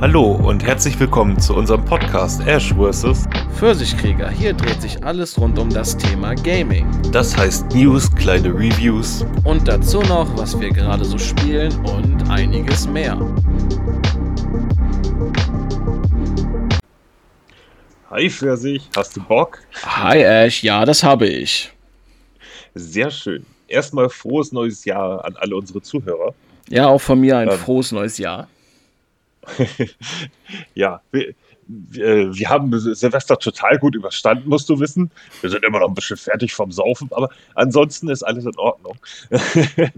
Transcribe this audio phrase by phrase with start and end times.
[0.00, 3.26] Hallo und herzlich willkommen zu unserem Podcast Ash vs.
[3.56, 4.28] Pfirsichkrieger.
[4.28, 6.86] Hier dreht sich alles rund um das Thema Gaming.
[7.12, 12.88] Das heißt News, kleine Reviews Und dazu noch, was wir gerade so spielen und einiges
[12.88, 13.18] mehr.
[18.10, 19.58] Hi Pfirsich, hast du Bock?
[19.84, 21.72] Hi Ash, ja, das habe ich.
[22.74, 23.46] Sehr schön.
[23.68, 26.34] Erstmal frohes neues Jahr an alle unsere Zuhörer.
[26.68, 27.56] Ja, auch von mir ein Ähm.
[27.58, 28.48] frohes neues Jahr.
[30.74, 31.34] ja, wir,
[31.66, 35.10] wir, wir haben Silvester total gut überstanden, musst du wissen.
[35.40, 38.96] Wir sind immer noch ein bisschen fertig vom Saufen, aber ansonsten ist alles in Ordnung.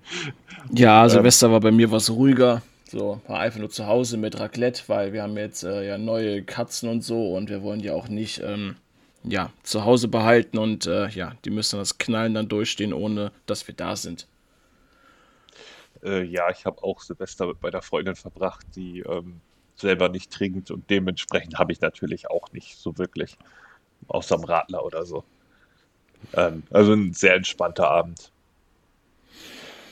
[0.73, 2.63] Ja, Silvester war bei mir was ruhiger.
[2.89, 6.43] So, war einfach nur zu Hause mit Raclette, weil wir haben jetzt äh, ja neue
[6.43, 8.77] Katzen und so und wir wollen die auch nicht ähm,
[9.25, 13.67] ja, zu Hause behalten und äh, ja, die müssen das Knallen dann durchstehen, ohne dass
[13.67, 14.27] wir da sind.
[16.03, 19.41] Äh, ja, ich habe auch Silvester mit meiner Freundin verbracht, die ähm,
[19.77, 23.37] selber nicht trinkt und dementsprechend habe ich natürlich auch nicht so wirklich,
[24.09, 25.25] außer am Radler oder so.
[26.33, 28.31] Ähm, also ein sehr entspannter Abend.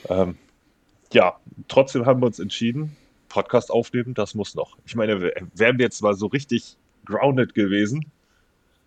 [0.09, 0.37] Ähm,
[1.13, 2.95] ja, trotzdem haben wir uns entschieden,
[3.29, 4.77] Podcast aufnehmen, das muss noch.
[4.85, 8.11] Ich meine, wären wir jetzt mal so richtig grounded gewesen,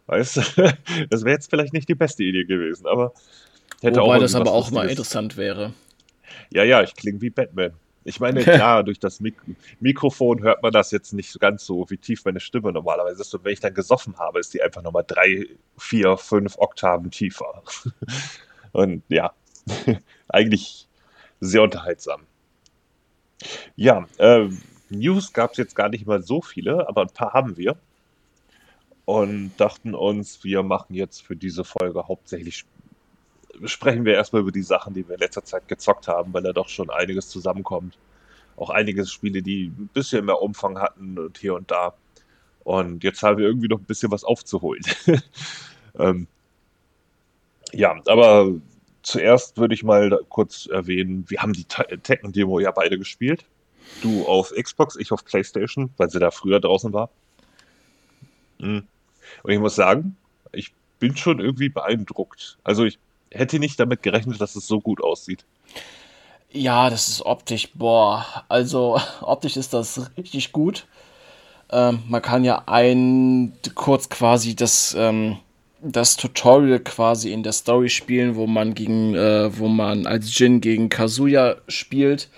[0.06, 0.40] weißt du,
[1.10, 3.12] das wäre jetzt vielleicht nicht die beste Idee gewesen, aber
[3.80, 5.72] hätte Wobei auch das aber auch mal interessant wäre.
[6.50, 7.72] Ja, ja, ich klinge wie Batman.
[8.04, 9.36] Ich meine, klar, durch das Mik
[9.80, 13.34] Mikrofon hört man das jetzt nicht so ganz so, wie tief meine Stimme normalerweise ist.
[13.34, 17.62] Und wenn ich dann gesoffen habe, ist die einfach nochmal drei, vier, fünf Oktaven tiefer.
[18.72, 19.32] Und ja,
[20.28, 20.88] eigentlich
[21.40, 22.22] sehr unterhaltsam.
[23.76, 24.48] Ja, äh,
[24.90, 27.76] News gab es jetzt gar nicht mal so viele, aber ein paar haben wir.
[29.04, 32.64] Und dachten uns, wir machen jetzt für diese Folge hauptsächlich
[33.64, 36.52] sprechen wir erstmal über die Sachen, die wir in letzter Zeit gezockt haben, weil da
[36.52, 37.98] doch schon einiges zusammenkommt.
[38.56, 41.94] Auch einige Spiele, die ein bisschen mehr Umfang hatten und hier und da.
[42.64, 44.82] Und jetzt haben wir irgendwie noch ein bisschen was aufzuholen.
[45.98, 46.26] ähm,
[47.72, 48.52] ja, aber
[49.02, 53.44] zuerst würde ich mal kurz erwähnen, wir haben die Te- Tekken-Demo ja beide gespielt.
[54.02, 57.10] Du auf Xbox, ich auf PlayStation, weil sie da früher draußen war.
[58.58, 58.86] Mhm.
[59.42, 60.16] Und ich muss sagen,
[60.52, 62.58] ich bin schon irgendwie beeindruckt.
[62.64, 62.98] Also ich
[63.30, 65.44] hätte nicht damit gerechnet, dass es so gut aussieht.
[66.50, 70.86] Ja, das ist optisch, boah, also optisch ist das richtig gut.
[71.70, 75.36] Ähm, man kann ja ein kurz quasi das, ähm,
[75.82, 80.60] das Tutorial quasi in der Story spielen, wo man gegen, äh, wo man als Jin
[80.60, 82.28] gegen Kazuya spielt.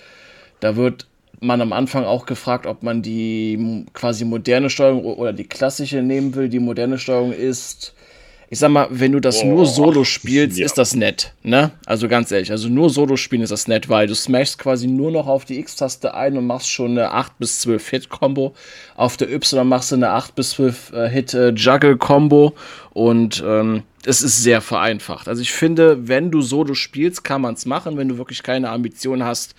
[0.58, 1.06] Da wird
[1.40, 6.34] man am Anfang auch gefragt, ob man die quasi moderne Steuerung oder die klassische nehmen
[6.34, 6.48] will.
[6.48, 7.94] Die moderne Steuerung ist,
[8.52, 10.66] ich sag mal, wenn du das Boah, nur solo spielst, ja.
[10.66, 11.70] ist das nett, ne?
[11.86, 15.12] Also ganz ehrlich, also nur solo spielen ist das nett, weil du smashst quasi nur
[15.12, 18.54] noch auf die X-Taste ein und machst schon eine 8 bis 12 Hit-Kombo.
[18.96, 22.54] Auf der Y machst du eine 8 bis 12 äh, Hit-Juggle-Kombo
[22.92, 25.28] und ähm, es ist sehr vereinfacht.
[25.28, 28.70] Also ich finde, wenn du solo spielst, kann man es machen, wenn du wirklich keine
[28.70, 29.54] Ambition hast,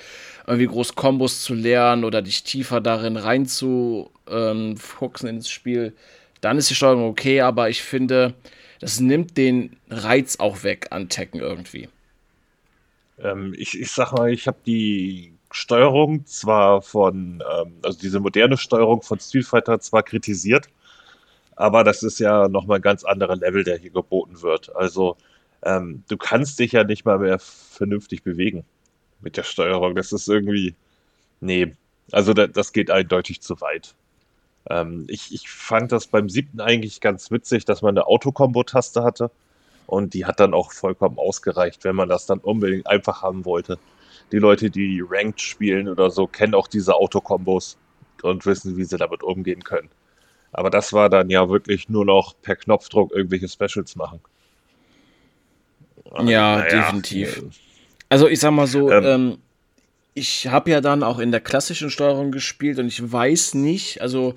[0.46, 4.75] irgendwie groß Kombos zu lernen oder dich tiefer darin rein zu ähm,
[5.23, 5.94] ins Spiel,
[6.41, 8.34] dann ist die Steuerung okay, aber ich finde,
[8.81, 11.88] das nimmt den Reiz auch weg an Tekken irgendwie.
[13.19, 18.58] Ähm, ich, ich sag mal, ich habe die Steuerung zwar von, ähm, also diese moderne
[18.58, 20.68] Steuerung von Street Fighter zwar kritisiert,
[21.56, 24.75] aber das ist ja nochmal ein ganz anderer Level, der hier geboten wird.
[24.75, 25.16] Also
[25.62, 28.66] ähm, du kannst dich ja nicht mal mehr vernünftig bewegen
[29.22, 29.94] mit der Steuerung.
[29.94, 30.74] Das ist irgendwie,
[31.40, 31.75] nee,
[32.12, 33.94] also da, das geht eindeutig zu weit.
[34.69, 39.31] Ähm, ich, ich fand das beim siebten eigentlich ganz witzig, dass man eine Autokombo-Taste hatte.
[39.88, 43.77] Und die hat dann auch vollkommen ausgereicht, wenn man das dann unbedingt einfach haben wollte.
[44.31, 47.77] Die Leute, die Ranked spielen oder so, kennen auch diese Autokombos
[48.22, 49.89] und wissen, wie sie damit umgehen können.
[50.53, 54.22] Aber das war dann ja wirklich nur noch per Knopfdruck irgendwelche Specials machen.
[56.23, 57.43] Ja, definitiv.
[58.09, 59.03] Also ich sag mal so, Ähm.
[59.05, 59.38] ähm,
[60.13, 64.35] ich habe ja dann auch in der klassischen Steuerung gespielt und ich weiß nicht, also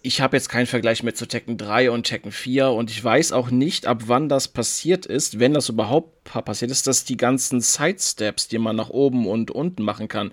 [0.00, 3.32] ich habe jetzt keinen Vergleich mehr zu Tekken 3 und Tekken 4 und ich weiß
[3.32, 7.16] auch nicht, ab wann das passiert ist, wenn das überhaupt pa- passiert ist, dass die
[7.16, 10.32] ganzen Sidesteps, die man nach oben und unten machen kann,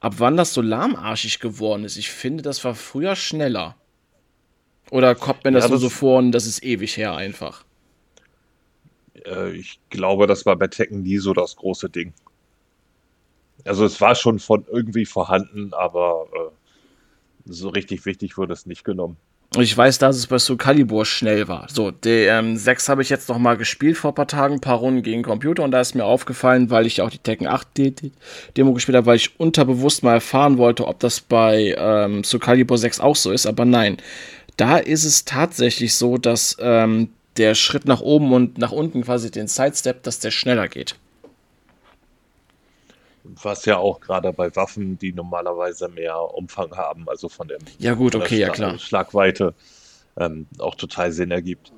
[0.00, 1.98] ab wann das so lahmarschig geworden ist.
[1.98, 3.76] Ich finde, das war früher schneller.
[4.90, 7.64] Oder kommt mir das Ja, nur das- so vor und das ist ewig her einfach.
[9.26, 12.14] Äh, ich glaube, das war bei Tekken nie so das große Ding.
[13.64, 16.50] Also es war schon von irgendwie vorhanden, aber äh,
[17.44, 19.16] so richtig wichtig wurde es nicht genommen.
[19.58, 21.66] Ich weiß, dass es bei Soul Calibur schnell war.
[21.70, 24.60] So, die ähm, 6 habe ich jetzt noch mal gespielt vor ein paar Tagen, ein
[24.60, 27.68] paar Runden gegen Computer und da ist mir aufgefallen, weil ich auch die Tekken 8
[28.56, 32.78] Demo gespielt habe, weil ich unterbewusst mal erfahren wollte, ob das bei ähm, Soul Calibur
[32.78, 33.98] 6 auch so ist, aber nein.
[34.56, 39.30] Da ist es tatsächlich so, dass ähm, der Schritt nach oben und nach unten quasi
[39.30, 40.96] den Sidestep, dass der schneller geht.
[43.24, 47.94] Was ja auch gerade bei Waffen, die normalerweise mehr Umfang haben, also von dem ja
[47.94, 49.54] gut, okay, ja klar, Schlagweite,
[50.16, 51.72] ähm, auch total Sinn ergibt.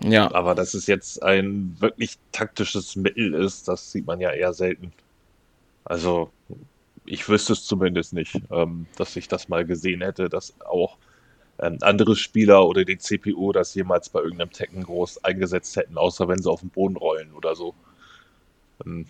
[0.00, 4.52] ja, Aber dass es jetzt ein wirklich taktisches Mittel ist, das sieht man ja eher
[4.52, 4.92] selten.
[5.84, 6.30] Also
[7.04, 10.96] ich wüsste es zumindest nicht, ähm, dass ich das mal gesehen hätte, dass auch
[11.58, 16.28] ähm, andere Spieler oder die CPU das jemals bei irgendeinem Tekken groß eingesetzt hätten, außer
[16.28, 17.74] wenn sie auf den Boden rollen oder so.
[18.84, 19.06] Ähm,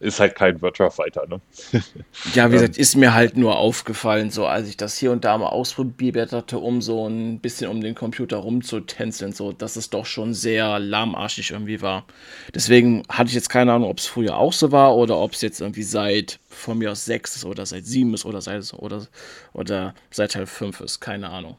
[0.00, 1.40] ist halt kein Virtua Fighter, ne?
[2.24, 5.24] ja, wie Ähm, gesagt, ist mir halt nur aufgefallen, so als ich das hier und
[5.24, 9.90] da mal ausprobiert hatte, um so ein bisschen um den Computer rumzutänzeln, so, dass es
[9.90, 12.06] doch schon sehr lahmarschig irgendwie war.
[12.54, 15.40] Deswegen hatte ich jetzt keine Ahnung, ob es früher auch so war oder ob es
[15.42, 19.06] jetzt irgendwie seit von mir aus 6 ist oder seit 7 ist oder seit oder,
[19.52, 21.56] oder seit Teil 5 ist, keine Ahnung.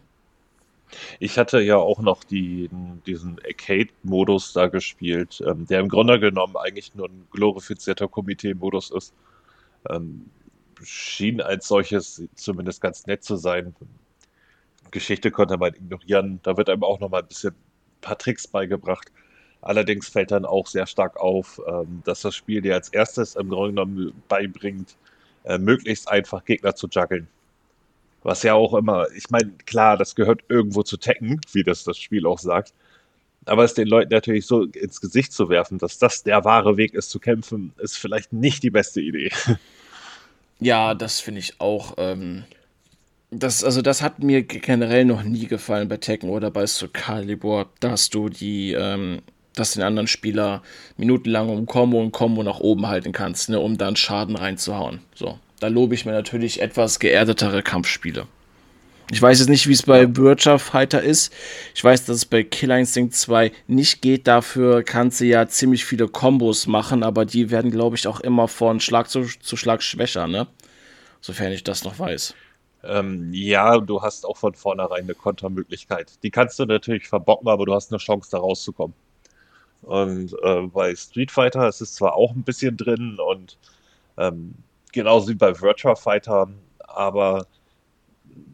[1.19, 2.69] Ich hatte ja auch noch die,
[3.05, 9.13] diesen Arcade-Modus da gespielt, ähm, der im Grunde genommen eigentlich nur ein glorifizierter Komitee-Modus ist.
[9.89, 10.29] Ähm,
[10.83, 13.75] schien als solches zumindest ganz nett zu sein.
[14.91, 16.39] Geschichte konnte man ignorieren.
[16.43, 19.11] Da wird einem auch noch mal ein bisschen ein paar Tricks beigebracht.
[19.61, 23.49] Allerdings fällt dann auch sehr stark auf, ähm, dass das Spiel dir als erstes im
[23.49, 24.95] Grunde genommen beibringt,
[25.43, 27.27] äh, möglichst einfach Gegner zu juggeln.
[28.27, 31.97] Was ja auch immer, ich meine, klar, das gehört irgendwo zu Tekken, wie das das
[31.97, 32.74] Spiel auch sagt.
[33.45, 36.94] Aber es den Leuten natürlich so ins Gesicht zu werfen, dass das der wahre Weg
[36.94, 39.31] ist zu kämpfen, ist vielleicht nicht die beste Idee.
[40.59, 41.94] Ja, das finde ich auch.
[41.97, 42.44] Ähm,
[43.29, 47.69] das, also das hat mir generell noch nie gefallen bei Tekken oder bei Soul Calibur,
[47.80, 49.21] dass du die, ähm,
[49.53, 50.63] dass den anderen Spieler
[50.97, 55.01] minutenlang um Combo und Combo nach oben halten kannst, ne, um dann Schaden reinzuhauen.
[55.13, 58.27] So, da lobe ich mir natürlich etwas geerdetere Kampfspiele.
[59.09, 61.33] Ich weiß jetzt nicht, wie es bei Virtua Fighter ist.
[61.74, 64.27] Ich weiß, dass es bei Killer Instinct 2 nicht geht.
[64.27, 68.50] Dafür kannst du ja ziemlich viele Kombos machen, aber die werden, glaube ich, auch immer
[68.50, 70.48] von Schlag zu, zu Schlag schwächer, ne?
[71.21, 72.36] Sofern ich das noch weiß.
[72.83, 76.12] Ähm, ja, du hast auch von vornherein eine Kontermöglichkeit.
[76.24, 78.95] Die kannst du natürlich verbocken, aber du hast eine Chance, da rauszukommen.
[79.83, 83.57] Und äh, bei Street Fighter ist es zwar auch ein bisschen drin und
[84.18, 84.56] ähm,
[84.97, 86.49] genauso wie bei Virtua Fighter,
[86.79, 87.45] aber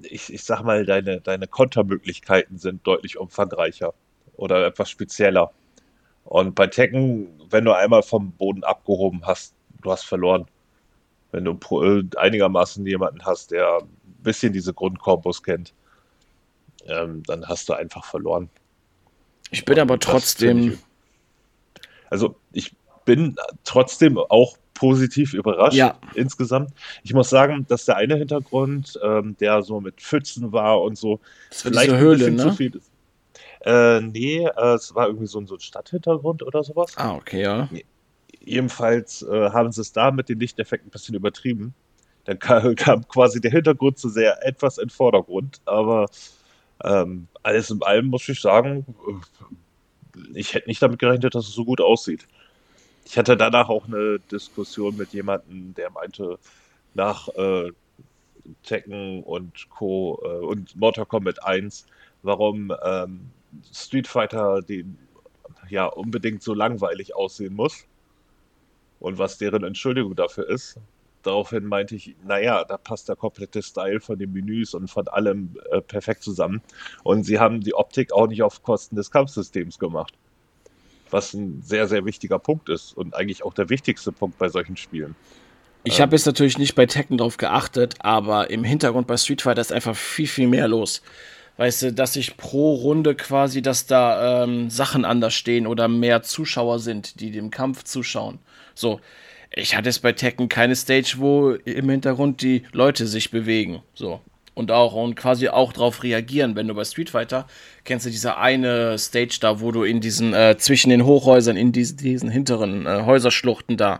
[0.01, 3.93] ich, ich sag mal, deine, deine Kontermöglichkeiten sind deutlich umfangreicher
[4.35, 5.51] oder etwas spezieller.
[6.25, 10.45] Und bei Tekken, wenn du einmal vom Boden abgehoben hast, du hast verloren.
[11.31, 11.57] Wenn du
[12.17, 13.89] einigermaßen jemanden hast, der ein
[14.21, 15.73] bisschen diese Grundkombos kennt,
[16.85, 18.49] ähm, dann hast du einfach verloren.
[19.49, 20.71] Ich bin aber Und finde trotzdem.
[20.73, 20.79] ich,
[22.09, 22.75] also ich
[23.05, 26.71] bin trotzdem auch positiv überrascht Ja, insgesamt.
[27.03, 31.21] Ich muss sagen, dass der eine Hintergrund, ähm, der so mit Pfützen war und so,
[31.51, 32.53] vielleicht ein Höhle, bisschen zu ne?
[32.53, 32.91] viel ist.
[33.61, 36.97] Äh, nee, äh, es war irgendwie so ein, so ein Stadthintergrund oder sowas.
[36.97, 37.69] Ah, okay, ja.
[38.41, 41.73] Jedenfalls äh, haben sie es da mit den Lichteffekten ein bisschen übertrieben.
[42.25, 45.61] Dann kam, kam quasi der Hintergrund zu sehr etwas in den Vordergrund.
[45.63, 46.07] Aber
[46.83, 51.53] ähm, alles in allem muss ich sagen, äh, ich hätte nicht damit gerechnet, dass es
[51.53, 52.27] so gut aussieht.
[53.05, 56.39] Ich hatte danach auch eine Diskussion mit jemandem, der meinte,
[56.93, 57.71] nach äh,
[58.63, 60.21] Tekken und Co.
[60.23, 61.85] Äh, und Mortal Kombat 1,
[62.21, 63.31] warum ähm,
[63.71, 64.97] Street Fighter den
[65.69, 67.85] ja unbedingt so langweilig aussehen muss
[68.99, 70.77] und was deren Entschuldigung dafür ist.
[71.23, 75.57] Daraufhin meinte ich, naja, da passt der komplette Style von den Menüs und von allem
[75.71, 76.61] äh, perfekt zusammen.
[77.03, 80.13] Und sie haben die Optik auch nicht auf Kosten des Kampfsystems gemacht.
[81.13, 84.75] Was ein sehr, sehr wichtiger Punkt ist und eigentlich auch der wichtigste Punkt bei solchen
[84.77, 85.15] Spielen.
[85.83, 89.41] Ich Ähm, habe jetzt natürlich nicht bei Tekken drauf geachtet, aber im Hintergrund bei Street
[89.43, 91.01] Fighter ist einfach viel, viel mehr los.
[91.57, 96.23] Weißt du, dass ich pro Runde quasi, dass da ähm, Sachen anders stehen oder mehr
[96.23, 98.39] Zuschauer sind, die dem Kampf zuschauen.
[98.73, 98.99] So,
[99.51, 103.83] ich hatte es bei Tekken keine Stage, wo im Hintergrund die Leute sich bewegen.
[103.93, 104.19] So.
[104.55, 106.55] Und auch und quasi auch drauf reagieren.
[106.55, 107.47] Wenn du bei Street Fighter
[107.85, 111.71] kennst du diese eine Stage da, wo du in diesen, äh, zwischen den Hochhäusern, in
[111.71, 113.99] diesen, diesen hinteren äh, Häuserschluchten da,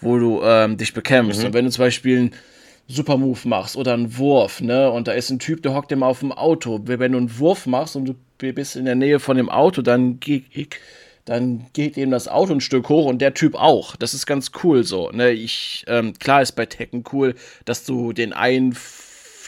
[0.00, 1.40] wo du ähm, dich bekämpfst.
[1.40, 1.46] Mhm.
[1.46, 2.34] Und wenn du zum Beispiel einen
[2.86, 6.20] Supermove machst oder einen Wurf, ne, und da ist ein Typ, der hockt immer auf
[6.20, 6.80] dem Auto.
[6.84, 8.14] Wenn du einen Wurf machst und du
[8.52, 10.44] bist in der Nähe von dem Auto, dann geht,
[11.24, 13.96] dann geht eben das Auto ein Stück hoch und der Typ auch.
[13.96, 15.10] Das ist ganz cool so.
[15.10, 15.32] Ne?
[15.32, 17.34] Ich, ähm, klar ist bei Tekken cool,
[17.66, 18.74] dass du den einen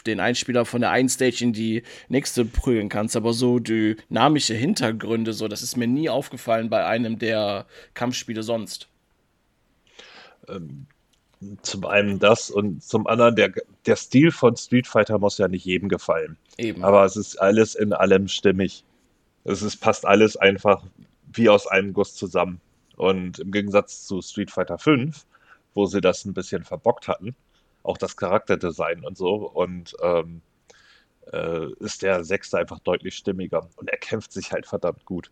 [0.03, 5.33] den Einspieler von der einen Stage in die nächste prügeln kannst, aber so dynamische Hintergründe,
[5.33, 8.87] so, das ist mir nie aufgefallen bei einem der Kampfspiele sonst.
[10.47, 10.87] Ähm,
[11.63, 13.51] zum einen das und zum anderen der,
[13.85, 16.37] der Stil von Street Fighter muss ja nicht jedem gefallen.
[16.57, 16.83] Eben.
[16.83, 18.83] Aber es ist alles in allem stimmig.
[19.43, 20.83] Es ist, passt alles einfach
[21.33, 22.61] wie aus einem Guss zusammen.
[22.95, 25.25] Und im Gegensatz zu Street Fighter 5,
[25.73, 27.35] wo sie das ein bisschen verbockt hatten,
[27.83, 30.41] auch das Charakterdesign und so, und ähm,
[31.31, 33.67] äh, ist der Sechste einfach deutlich stimmiger.
[33.75, 35.31] Und er kämpft sich halt verdammt gut.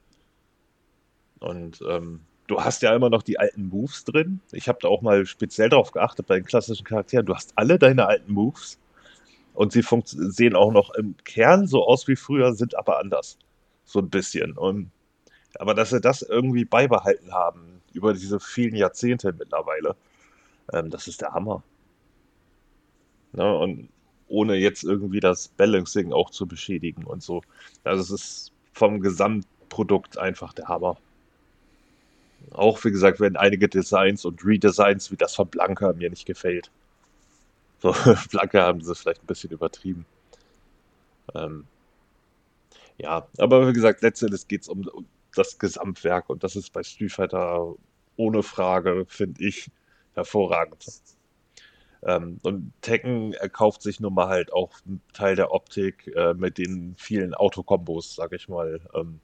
[1.39, 4.41] Und ähm, du hast ja immer noch die alten Moves drin.
[4.51, 7.25] Ich habe da auch mal speziell darauf geachtet bei den klassischen Charakteren.
[7.25, 8.77] Du hast alle deine alten Moves
[9.53, 13.38] und sie sehen auch noch im Kern so aus wie früher, sind aber anders.
[13.86, 14.53] So ein bisschen.
[14.58, 14.91] Und,
[15.60, 19.96] aber dass sie das irgendwie beibehalten haben über diese vielen Jahrzehnte mittlerweile,
[20.74, 21.63] ähm, das ist der Hammer.
[23.34, 23.58] Ne?
[23.58, 23.90] Und
[24.28, 27.42] ohne jetzt irgendwie das Balancing auch zu beschädigen und so.
[27.84, 30.98] Also es ist vom Gesamtprodukt einfach der Hammer.
[32.52, 36.72] Auch wie gesagt, wenn einige Designs und Redesigns wie das von Blanca mir nicht gefällt.
[37.80, 37.94] So,
[38.32, 40.06] Blanca haben sie vielleicht ein bisschen übertrieben.
[41.36, 41.66] Ähm,
[42.98, 45.06] ja, aber wie gesagt, letztendlich geht es um, um,
[45.36, 47.76] das Gesamtwerk und das ist bei Street Fighter
[48.18, 49.70] ohne Frage, finde ich,
[50.16, 50.86] hervorragend.
[52.03, 56.58] Ähm, und Tekken erkauft sich nun mal halt auch einen Teil der Optik äh, mit
[56.58, 59.20] den vielen Autokombos, sag ich mal, ähm,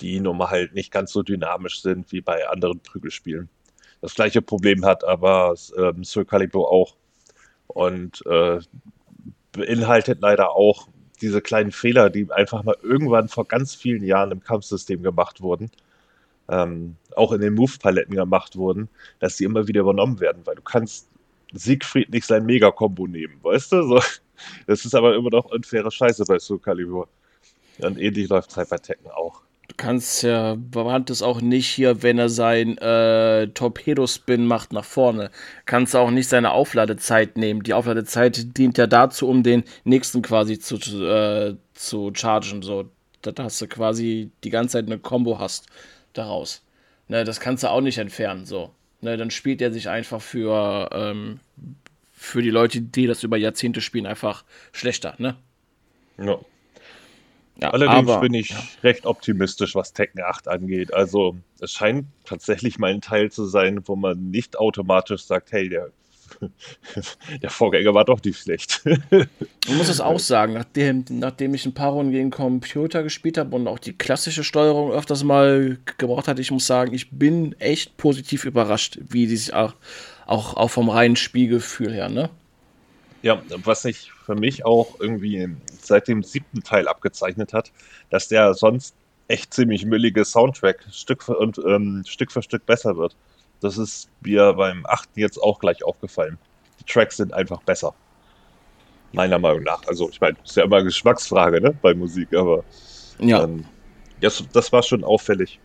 [0.00, 3.48] die nun mal halt nicht ganz so dynamisch sind wie bei anderen Prügelspielen.
[4.00, 6.96] Das gleiche Problem hat aber ähm, Soul Calibur auch
[7.66, 8.60] und äh,
[9.52, 10.88] beinhaltet leider auch
[11.20, 15.70] diese kleinen Fehler, die einfach mal irgendwann vor ganz vielen Jahren im Kampfsystem gemacht wurden,
[16.48, 18.88] ähm, auch in den Move-Paletten gemacht wurden,
[19.18, 21.08] dass die immer wieder übernommen werden, weil du kannst
[21.52, 23.82] Siegfried nicht sein Mega-Kombo nehmen, weißt du?
[23.82, 24.00] So,
[24.66, 27.08] das ist aber immer noch unfaire Scheiße bei Soul Calibur.
[27.80, 29.42] Und ähnlich läuft es halt bei Tekken auch.
[29.68, 34.84] Du kannst ja, bewandt es auch nicht hier, wenn er sein äh, Torpedo-Spin macht nach
[34.84, 35.30] vorne.
[35.66, 37.62] Kannst du auch nicht seine Aufladezeit nehmen.
[37.62, 42.62] Die Aufladezeit dient ja dazu, um den nächsten quasi zu, äh, zu chargen.
[42.62, 42.90] So,
[43.20, 45.66] dass du quasi die ganze Zeit eine Combo hast
[46.14, 46.62] daraus.
[47.08, 48.46] Ne, das kannst du auch nicht entfernen.
[48.46, 48.70] So.
[49.00, 51.40] Ne, dann spielt er sich einfach für, ähm,
[52.12, 55.14] für die Leute, die das über Jahrzehnte spielen, einfach schlechter.
[55.18, 55.36] Ne?
[56.18, 56.38] Ja.
[57.60, 58.62] Ja, Allerdings aber, bin ich ja.
[58.84, 60.94] recht optimistisch, was Tekken 8 angeht.
[60.94, 65.68] Also es scheint tatsächlich mal ein Teil zu sein, wo man nicht automatisch sagt, hey,
[65.68, 65.90] der,
[67.42, 68.82] der Vorgänger war doch nicht schlecht.
[69.68, 73.54] Ich muss es auch sagen, nachdem, nachdem ich ein paar Runden gegen Computer gespielt habe
[73.54, 77.98] und auch die klassische Steuerung öfters mal gebraucht hatte, ich muss sagen, ich bin echt
[77.98, 79.74] positiv überrascht, wie die sich auch,
[80.26, 82.30] auch, auch vom reinen Spielgefühl her, ne?
[83.20, 85.48] Ja, was sich für mich auch irgendwie
[85.80, 87.70] seit dem siebten Teil abgezeichnet hat,
[88.08, 88.94] dass der sonst
[89.28, 93.14] echt ziemlich müllige Soundtrack Stück für, und, ähm, Stück für Stück besser wird.
[93.60, 96.38] Das ist mir beim achten jetzt auch gleich aufgefallen.
[96.80, 97.94] Die Tracks sind einfach besser.
[99.12, 99.82] Meiner Meinung nach.
[99.86, 102.64] Also, ich meine, ist ja immer Geschmacksfrage, ne, bei Musik, aber
[103.18, 103.44] ja.
[103.44, 103.64] Ähm,
[104.20, 105.58] das, das war schon auffällig.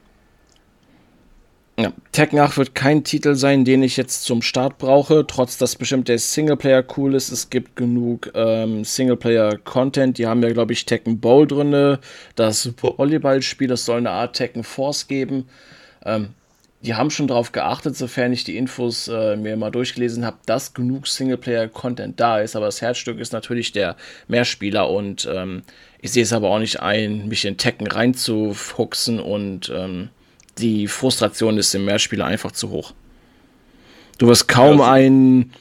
[1.80, 5.76] Ja, Tekken 8 wird kein Titel sein, den ich jetzt zum Start brauche, trotz dass
[5.76, 7.32] bestimmt der Singleplayer cool ist.
[7.32, 10.20] Es gibt genug ähm, Singleplayer-Content.
[10.20, 11.98] Die haben ja, glaube ich, Tekken Bowl drin.
[12.36, 15.50] Das Volleyballspiel, das soll eine Art Tekken Force geben.
[16.06, 16.36] Ähm,
[16.84, 20.74] die haben schon darauf geachtet, sofern ich die Infos äh, mir mal durchgelesen habe, dass
[20.74, 22.58] genug Singleplayer-Content da ist.
[22.58, 23.96] Aber das Herzstück ist natürlich der
[24.28, 25.64] Mehrspieler und ähm,
[26.02, 30.10] ich sehe es aber auch nicht ein, mich in Tekken reinzufuchsen und ähm,
[30.58, 32.94] die Frustration ist im Mehrspieler einfach zu hoch.
[34.18, 35.54] Du wirst kaum ja, ein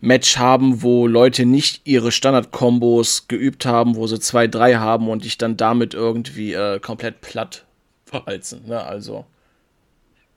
[0.00, 5.24] Match haben, wo Leute nicht ihre Standard-Kombos geübt haben, wo sie zwei, drei haben und
[5.24, 7.64] dich dann damit irgendwie äh, komplett platt
[8.04, 8.66] verheizen.
[8.66, 8.82] Ne?
[8.82, 9.24] Also.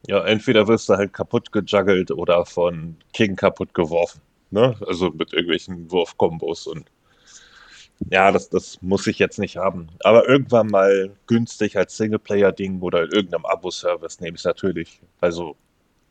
[0.08, 4.22] Ja, entweder wirst du halt kaputt gejuggelt oder von King kaputt geworfen.
[4.52, 4.76] Ne?
[4.88, 6.86] Also mit irgendwelchen Wurfkombos und
[8.12, 9.88] ja, das, das muss ich jetzt nicht haben.
[10.04, 15.02] Aber irgendwann mal günstig als Singleplayer-Ding oder in irgendeinem Abo-Service nehme ich es natürlich.
[15.22, 15.56] Also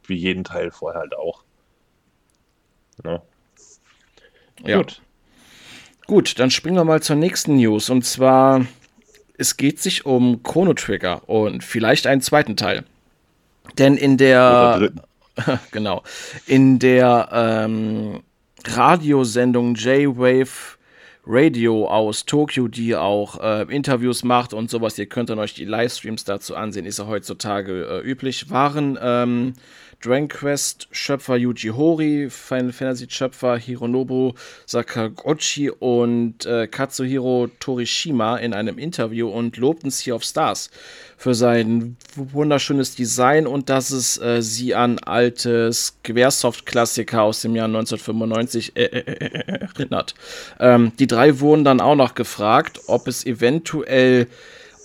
[0.07, 1.45] wie jeden Teil vorher halt auch.
[3.03, 3.21] Ne?
[4.65, 4.79] Ja.
[4.79, 5.03] Gut.
[6.07, 7.91] Gut, dann springen wir mal zur nächsten News.
[7.91, 8.67] Und zwar,
[9.37, 12.85] es geht sich um Chrono Trigger und vielleicht einen zweiten Teil.
[13.79, 14.93] Denn in der.
[15.73, 16.03] genau.
[16.47, 18.23] In der ähm,
[18.65, 20.77] Radiosendung J-Wave
[21.27, 24.99] Radio aus Tokio, die auch äh, Interviews macht und sowas.
[24.99, 28.51] Ihr könnt dann euch die Livestreams dazu ansehen, ist ja heutzutage äh, üblich.
[28.51, 29.55] Waren ähm,
[30.05, 34.35] Dragon Quest Schöpfer Yuji Horii, Final Fantasy Schöpfer Hironobu
[34.67, 40.71] Sakaguchi und äh, Katsuhiro Torishima in einem Interview und lobten Sea of Stars
[41.17, 47.69] für sein wunderschönes Design und dass es äh, sie an alte Squaresoft-Klassiker aus dem Jahr
[47.69, 50.15] 1995 äh, äh, äh, äh, erinnert.
[50.61, 54.27] Ähm, die drei wurden dann auch noch gefragt, ob es eventuell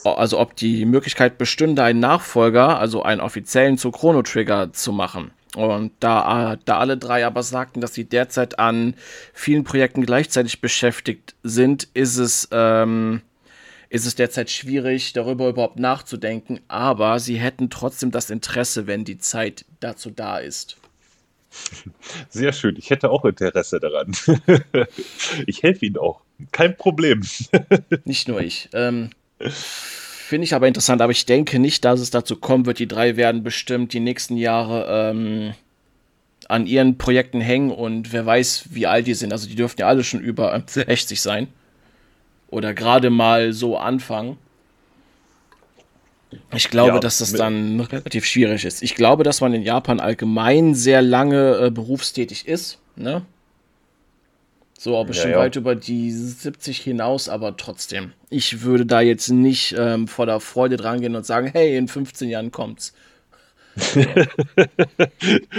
[0.03, 5.31] also ob die Möglichkeit bestünde, einen Nachfolger, also einen offiziellen zu Chrono Trigger zu machen.
[5.55, 8.93] Und da, da alle drei aber sagten, dass sie derzeit an
[9.33, 13.21] vielen Projekten gleichzeitig beschäftigt sind, ist es, ähm,
[13.89, 16.59] ist es derzeit schwierig, darüber überhaupt nachzudenken.
[16.67, 20.77] Aber sie hätten trotzdem das Interesse, wenn die Zeit dazu da ist.
[22.29, 22.75] Sehr schön.
[22.77, 24.11] Ich hätte auch Interesse daran.
[25.47, 26.21] ich helfe Ihnen auch.
[26.51, 27.23] Kein Problem.
[28.05, 28.69] Nicht nur ich.
[28.73, 32.79] Ähm, Finde ich aber interessant, aber ich denke nicht, dass es dazu kommen wird.
[32.79, 35.53] Die drei werden bestimmt die nächsten Jahre ähm,
[36.47, 39.31] an ihren Projekten hängen und wer weiß, wie alt die sind.
[39.31, 41.47] Also die dürften ja alle schon über 60 sein.
[42.49, 44.37] Oder gerade mal so anfangen.
[46.53, 48.83] Ich glaube, ja, dass das dann relativ schwierig ist.
[48.83, 52.77] Ich glaube, dass man in Japan allgemein sehr lange äh, berufstätig ist.
[52.95, 53.23] Ne?
[54.79, 55.39] So, aber ja, schon ja.
[55.39, 58.13] weit über die 70 hinaus, aber trotzdem.
[58.29, 62.29] Ich würde da jetzt nicht ähm, voller Freude dran gehen und sagen, hey, in 15
[62.29, 62.93] Jahren kommt's.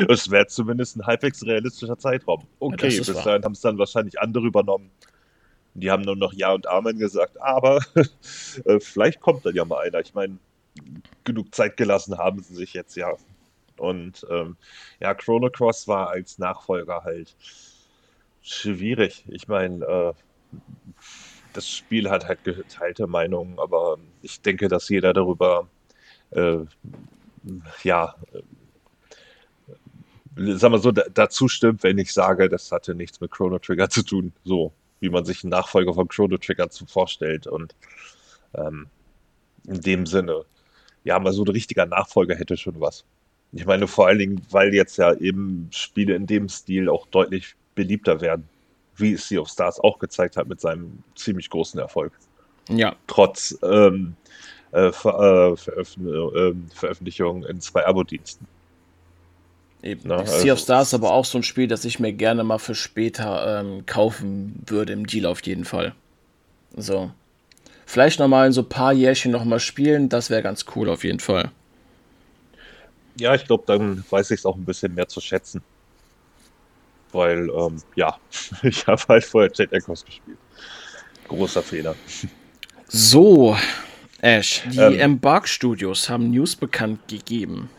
[0.08, 2.46] Es wäre zumindest ein halbwegs realistischer Zeitraum.
[2.60, 4.90] Okay, ja, bis dahin haben es dann wahrscheinlich andere übernommen.
[5.74, 7.80] Die haben nur noch Ja und Amen gesagt, aber
[8.64, 10.00] äh, vielleicht kommt dann ja mal einer.
[10.00, 10.38] Ich meine,
[11.24, 13.12] genug Zeit gelassen haben sie sich jetzt ja.
[13.76, 14.56] Und ähm,
[14.98, 17.36] ja, Chrono Cross war als Nachfolger halt
[18.42, 19.24] schwierig.
[19.28, 20.12] Ich meine, äh,
[21.52, 25.68] das Spiel hat halt geteilte Meinungen, aber ich denke, dass jeder darüber,
[26.30, 26.58] äh,
[27.82, 28.42] ja, äh,
[30.56, 34.02] sagen wir so, dazu stimmt, wenn ich sage, das hatte nichts mit Chrono Trigger zu
[34.02, 37.46] tun, so wie man sich einen Nachfolger von Chrono Trigger zu vorstellt.
[37.46, 37.74] Und
[38.54, 38.86] ähm,
[39.66, 40.44] in dem Sinne,
[41.04, 43.04] ja, mal so ein richtiger Nachfolger hätte schon was.
[43.52, 47.56] Ich meine, vor allen Dingen, weil jetzt ja eben Spiele in dem Stil auch deutlich
[47.80, 48.46] beliebter werden,
[48.96, 52.12] wie es Sea of Stars auch gezeigt hat mit seinem ziemlich großen Erfolg.
[52.68, 52.94] Ja.
[53.06, 54.16] Trotz ähm,
[54.72, 58.46] äh, Ver äh, Veröffn äh, Veröffentlichung in zwei Abo-Diensten.
[59.82, 60.02] Eben.
[60.04, 62.44] Na, also sea of Stars ist aber auch so ein Spiel, das ich mir gerne
[62.44, 65.94] mal für später ähm, kaufen würde, im Deal auf jeden Fall.
[66.76, 67.10] So.
[67.86, 71.18] Vielleicht nochmal in so ein paar Jährchen nochmal spielen, das wäre ganz cool auf jeden
[71.18, 71.50] Fall.
[73.18, 75.62] Ja, ich glaube, dann weiß ich es auch ein bisschen mehr zu schätzen
[77.12, 78.16] weil, ähm, ja,
[78.62, 80.38] ich habe halt vorher Jet Echoes gespielt.
[81.28, 81.94] Großer Fehler.
[82.88, 83.56] So,
[84.20, 87.70] Ash, die ähm, Embark Studios haben News bekannt gegeben.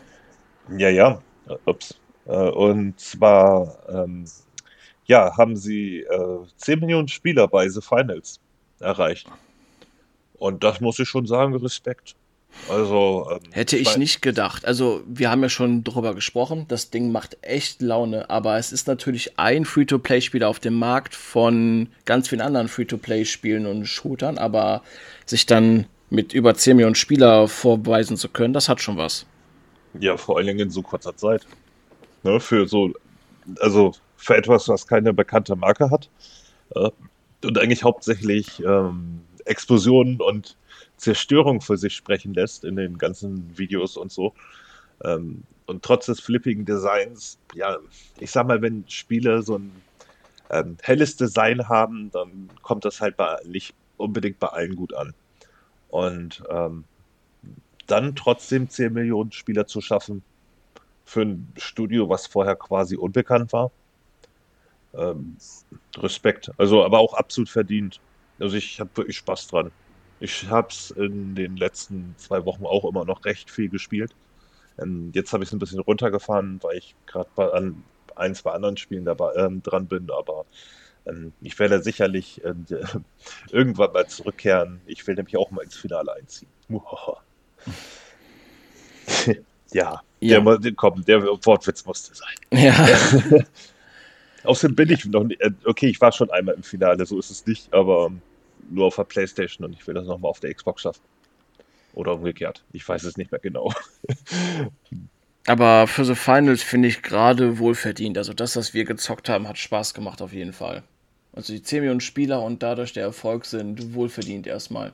[0.76, 1.20] Ja, ja,
[1.66, 1.98] ups.
[2.26, 4.24] Äh, und zwar, ähm,
[5.06, 8.40] ja, haben sie äh, 10 Millionen Spieler bei The Finals
[8.80, 9.28] erreicht.
[10.34, 12.16] Und das muss ich schon sagen, Respekt.
[12.68, 13.28] Also.
[13.30, 14.64] Ähm, Hätte ich nicht gedacht.
[14.64, 16.66] Also, wir haben ja schon drüber gesprochen.
[16.68, 18.30] Das Ding macht echt Laune.
[18.30, 23.86] Aber es ist natürlich ein Free-to-Play-Spieler auf dem Markt von ganz vielen anderen Free-to-Play-Spielen und
[23.86, 24.38] Shootern.
[24.38, 24.82] Aber
[25.26, 29.26] sich dann mit über 10 Millionen Spieler vorweisen zu können, das hat schon was.
[29.98, 31.46] Ja, vor allen Dingen in so kurzer Zeit.
[32.22, 32.92] Ne, für so.
[33.58, 36.08] Also, für etwas, was keine bekannte Marke hat.
[36.74, 36.90] Äh,
[37.44, 40.56] und eigentlich hauptsächlich ähm, Explosionen und
[41.02, 44.34] Zerstörung für sich sprechen lässt in den ganzen Videos und so.
[45.04, 47.78] Ähm, und trotz des flippigen Designs, ja,
[48.18, 49.82] ich sag mal, wenn Spiele so ein
[50.50, 55.12] ähm, helles Design haben, dann kommt das halt bei, nicht unbedingt bei allen gut an.
[55.88, 56.84] Und ähm,
[57.88, 60.22] dann trotzdem 10 Millionen Spieler zu schaffen
[61.04, 63.72] für ein Studio, was vorher quasi unbekannt war.
[64.94, 65.36] Ähm,
[65.96, 66.50] Respekt.
[66.58, 68.00] Also, aber auch absolut verdient.
[68.38, 69.72] Also ich habe wirklich Spaß dran.
[70.22, 74.14] Ich habe es in den letzten zwei Wochen auch immer noch recht viel gespielt.
[74.80, 77.82] Ähm, jetzt habe ich es ein bisschen runtergefahren, weil ich gerade an
[78.14, 80.44] ein, zwei anderen Spielen dabei, ähm, dran bin, aber
[81.06, 82.54] ähm, ich werde sicherlich äh,
[83.50, 84.80] irgendwann mal zurückkehren.
[84.86, 86.48] Ich will nämlich auch mal ins Finale einziehen.
[89.72, 90.56] ja, ja.
[90.58, 92.36] Der, komm, der Wortwitz musste sein.
[92.52, 92.88] Ja.
[94.44, 97.30] Außerdem bin ich noch nicht, äh, okay, ich war schon einmal im Finale, so ist
[97.30, 98.22] es nicht, aber ähm,
[98.70, 101.02] nur auf der Playstation und ich will das nochmal auf der Xbox schaffen.
[101.94, 102.64] Oder umgekehrt.
[102.72, 103.72] Ich weiß es nicht mehr genau.
[105.46, 108.16] Aber für The Finals finde ich gerade wohlverdient.
[108.16, 110.84] Also das, was wir gezockt haben, hat Spaß gemacht auf jeden Fall.
[111.32, 114.92] Also die 10 Millionen Spieler und dadurch der Erfolg sind wohlverdient erstmal.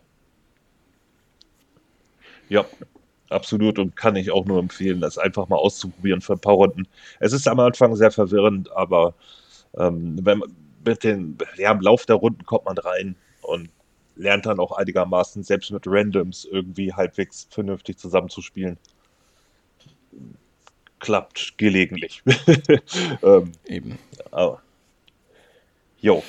[2.49, 2.65] Ja,
[3.31, 6.89] Absolut und kann ich auch nur empfehlen, das einfach mal auszuprobieren für ein paar Runden.
[7.21, 9.15] Es ist am Anfang sehr verwirrend, aber
[9.77, 10.43] ähm, wenn
[10.85, 13.17] mit den, ja, im Lauf der Runden kommt man rein
[13.49, 13.71] und
[14.17, 18.77] lernt dann auch einigermaßen, selbst mit Randoms irgendwie halbwegs vernünftig zusammenzuspielen.
[20.99, 22.23] Klappt gelegentlich.
[23.23, 23.99] ähm, Eben.
[24.33, 24.61] Aber,
[26.01, 26.23] jo.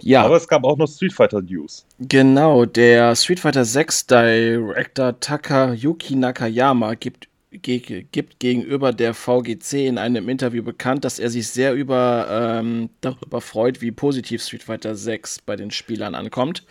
[0.00, 0.24] Ja.
[0.24, 1.86] Aber es gab auch noch Street Fighter News.
[1.98, 7.28] Genau, der Street Fighter 6 Director Takayuki Nakayama gibt
[7.62, 13.40] gibt gegenüber der VGC in einem Interview bekannt, dass er sich sehr über, ähm, darüber
[13.40, 16.64] freut, wie positiv Street Fighter 6 bei den Spielern ankommt.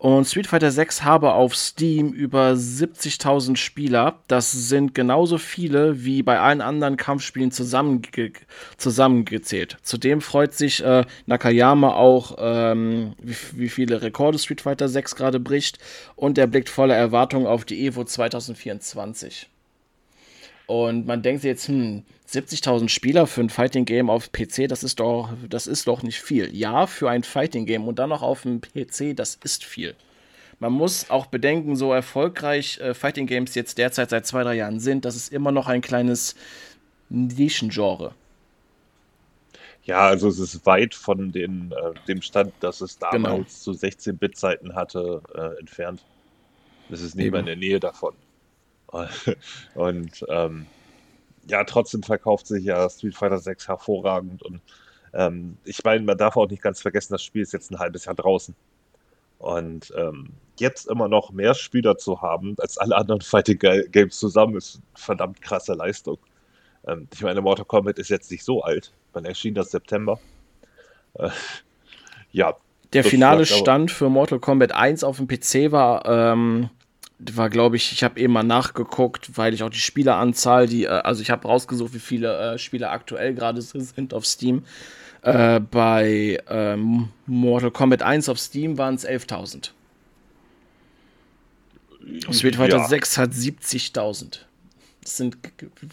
[0.00, 4.20] Und Street Fighter 6 habe auf Steam über 70.000 Spieler.
[4.28, 8.32] Das sind genauso viele wie bei allen anderen Kampfspielen zusammenge
[8.78, 9.76] zusammengezählt.
[9.82, 15.38] Zudem freut sich äh, Nakayama auch, ähm, wie, wie viele Rekorde Street Fighter 6 gerade
[15.38, 15.78] bricht.
[16.16, 19.50] Und er blickt voller Erwartung auf die Evo 2024.
[20.70, 24.84] Und man denkt sich jetzt, hm, 70.000 Spieler für ein Fighting Game auf PC, das
[24.84, 26.54] ist doch, das ist doch nicht viel.
[26.54, 29.96] Ja, für ein Fighting Game und dann noch auf dem PC, das ist viel.
[30.60, 34.78] Man muss auch bedenken, so erfolgreich äh, Fighting Games jetzt derzeit seit zwei, drei Jahren
[34.78, 36.36] sind, das ist immer noch ein kleines
[37.08, 38.14] Nischengenre.
[39.82, 43.44] Ja, also es ist weit von den, äh, dem Stand, das es damals genau.
[43.44, 46.04] zu 16-Bit-Zeiten hatte, äh, entfernt.
[46.90, 48.14] Es ist nicht mehr in der Nähe davon.
[49.74, 50.66] Und ähm,
[51.46, 54.42] ja, trotzdem verkauft sich ja Street Fighter 6 hervorragend.
[54.42, 54.60] Und
[55.12, 58.04] ähm, ich meine, man darf auch nicht ganz vergessen, das Spiel ist jetzt ein halbes
[58.04, 58.54] Jahr draußen.
[59.38, 64.56] Und ähm, jetzt immer noch mehr Spieler zu haben als alle anderen Fighting Games zusammen,
[64.56, 66.18] ist eine verdammt krasse Leistung.
[66.86, 68.92] Ähm, ich meine, Mortal Kombat ist jetzt nicht so alt.
[69.14, 70.20] Man erschien das September.
[71.14, 71.30] Äh,
[72.32, 72.54] ja.
[72.92, 76.70] Der finale Stand für Mortal Kombat 1 auf dem PC war ähm,
[77.32, 80.88] war, glaube ich, ich habe eben mal nachgeguckt, weil ich auch die Spieleranzahl, die, äh,
[80.88, 84.64] also ich habe rausgesucht, wie viele äh, Spieler aktuell gerade sind auf Steam.
[85.22, 89.70] Äh, bei ähm, Mortal Kombat 1 auf Steam waren es 11.000.
[92.30, 92.88] Street Fighter ja.
[92.88, 94.40] 6 hat 70.000.
[95.02, 95.36] Das sind,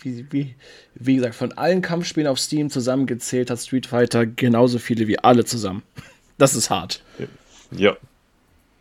[0.02, 0.56] wie, wie,
[0.96, 5.46] wie gesagt, von allen Kampfspielen auf Steam zusammengezählt hat Street Fighter genauso viele wie alle
[5.46, 5.84] zusammen.
[6.40, 7.02] Das ist hart.
[7.72, 7.98] Ja.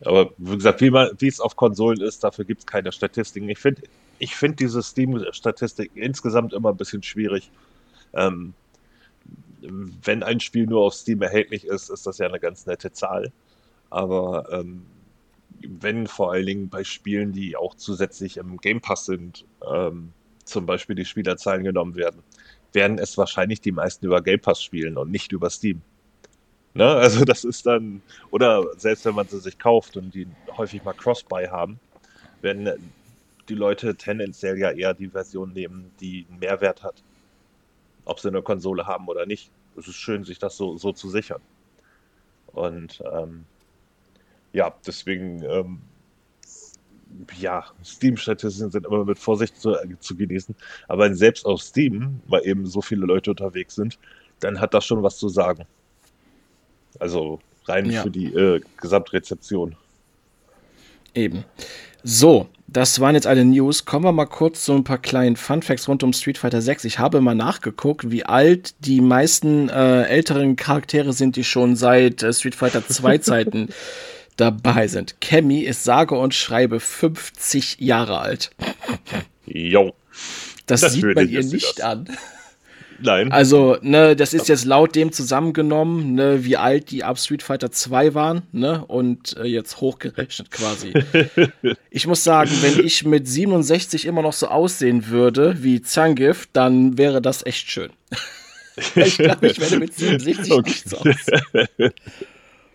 [0.01, 3.49] Aber wie gesagt, wie, man, wie es auf Konsolen ist, dafür gibt es keine Statistiken.
[3.49, 3.81] Ich finde
[4.19, 7.51] ich find diese Steam-Statistik insgesamt immer ein bisschen schwierig.
[8.13, 8.53] Ähm,
[9.61, 13.31] wenn ein Spiel nur auf Steam erhältlich ist, ist das ja eine ganz nette Zahl.
[13.89, 14.85] Aber ähm,
[15.61, 20.13] wenn vor allen Dingen bei Spielen, die auch zusätzlich im Game Pass sind, ähm,
[20.45, 22.21] zum Beispiel die Spielerzahlen genommen werden,
[22.73, 25.81] werden es wahrscheinlich die meisten über Game Pass spielen und nicht über Steam.
[26.73, 26.83] Ne?
[26.95, 28.01] Also das ist dann,
[28.31, 30.27] oder selbst wenn man sie sich kauft und die
[30.57, 31.79] häufig mal Cross-Buy haben,
[32.41, 32.93] werden
[33.49, 37.03] die Leute tendenziell ja eher die Version nehmen, die einen Mehrwert hat.
[38.05, 39.49] Ob sie eine Konsole haben oder nicht.
[39.77, 41.41] Es ist schön, sich das so, so zu sichern.
[42.47, 43.45] Und ähm,
[44.53, 45.81] ja, deswegen, ähm,
[47.37, 50.55] ja, Steam-Statistiken sind immer mit Vorsicht zu, zu genießen.
[50.87, 53.99] Aber wenn selbst auf Steam mal eben so viele Leute unterwegs sind,
[54.39, 55.65] dann hat das schon was zu sagen.
[56.99, 58.03] Also rein ja.
[58.03, 59.75] für die äh, Gesamtrezeption.
[61.13, 61.43] Eben.
[62.03, 63.85] So, das waren jetzt alle News.
[63.85, 66.85] Kommen wir mal kurz zu ein paar kleinen Funfacts rund um Street Fighter 6.
[66.85, 72.23] Ich habe mal nachgeguckt, wie alt die meisten äh, älteren Charaktere sind, die schon seit
[72.23, 73.69] äh, Street Fighter 2 Zeiten
[74.35, 75.19] dabei sind.
[75.21, 78.51] Cammy ist sage und schreibe 50 Jahre alt.
[79.45, 79.93] Jo.
[80.65, 81.85] Das Natürlich sieht man ihr nicht das.
[81.85, 82.17] an.
[82.99, 83.31] Nein.
[83.31, 87.71] Also, ne, das ist jetzt laut dem zusammengenommen, ne, wie alt die ab Street Fighter
[87.71, 90.93] 2 waren, ne, und äh, jetzt hochgerechnet quasi.
[91.89, 96.97] ich muss sagen, wenn ich mit 67 immer noch so aussehen würde wie Zangief, dann
[96.97, 97.91] wäre das echt schön.
[98.95, 100.69] ich glaube, ich werde mit 67 okay.
[100.69, 101.93] nicht so aussehen.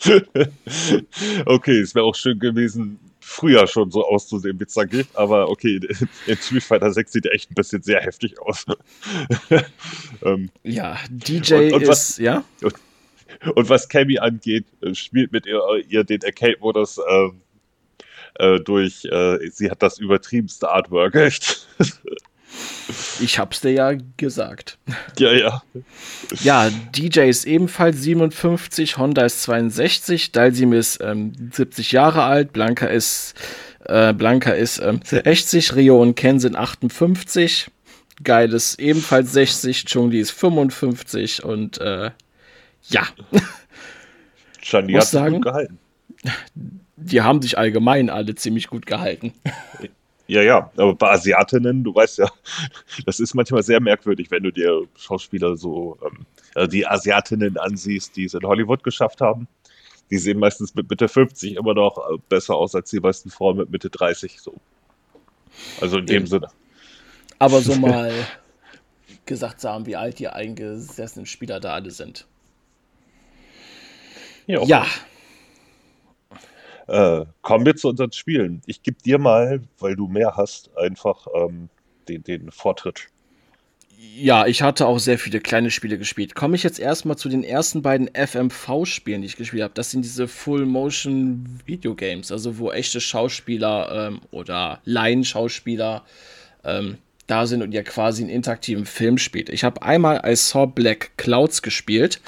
[1.46, 2.98] okay, es wäre auch schön gewesen,
[3.32, 5.80] früher schon so auszusehen wie Zangief, aber okay,
[6.26, 8.64] in Street Fighter 6 sieht er echt ein bisschen sehr heftig aus.
[10.22, 12.44] ähm, ja, DJ und, und ist, was, ja.
[12.62, 12.74] Und,
[13.54, 17.40] und, was Cammy angeht, äh, spielt mit ihr, ihr den Arcade-Modus ähm,
[18.34, 21.68] äh, durch, äh, sie hat das übertriebenste Artwork, echt.
[23.20, 24.78] Ich hab's dir ja gesagt.
[25.18, 25.62] Ja, ja.
[26.42, 32.86] Ja, DJ ist ebenfalls 57, Honda ist 62, Dalsim ist ähm, 70 Jahre alt, Blanca
[32.86, 33.34] ist,
[33.84, 37.70] äh, Blanca ist ähm, 60, Rio und Ken sind 58,
[38.22, 42.10] Geil ist ebenfalls 60, Chungli ist 55 und äh,
[42.88, 43.06] ja.
[44.60, 45.78] Chandi hat sich gut gehalten.
[46.96, 49.32] Die haben sich allgemein alle ziemlich gut gehalten.
[50.28, 52.30] Ja, ja, aber bei Asiatinnen, du weißt ja,
[53.06, 58.16] das ist manchmal sehr merkwürdig, wenn du dir Schauspieler so, ähm, also die Asiatinnen ansiehst,
[58.16, 59.48] die es in Hollywood geschafft haben.
[60.10, 63.56] Die sehen meistens mit Mitte 50 immer noch äh, besser aus als die meisten Frauen
[63.56, 64.40] mit Mitte 30.
[64.40, 64.54] So.
[65.80, 66.48] Also in dem Sinne.
[67.38, 68.12] Aber so mal
[69.26, 72.26] gesagt zu haben, wie alt die eingesessenen Spieler da alle sind.
[74.46, 74.64] Jo.
[74.66, 74.86] Ja.
[76.88, 78.62] Äh, kommen wir zu unseren Spielen.
[78.66, 81.68] Ich gebe dir mal, weil du mehr hast, einfach ähm,
[82.08, 83.08] den, den Vortritt.
[84.16, 86.34] Ja, ich hatte auch sehr viele kleine Spiele gespielt.
[86.34, 89.74] Komme ich jetzt erstmal zu den ersten beiden FMV-Spielen, die ich gespielt habe.
[89.74, 96.02] Das sind diese Full-Motion-Video-Games, also wo echte Schauspieler ähm, oder Laienschauspieler
[96.64, 99.48] ähm, da sind und ihr quasi einen interaktiven Film spielt.
[99.48, 102.20] Ich habe einmal I Saw Black Clouds gespielt.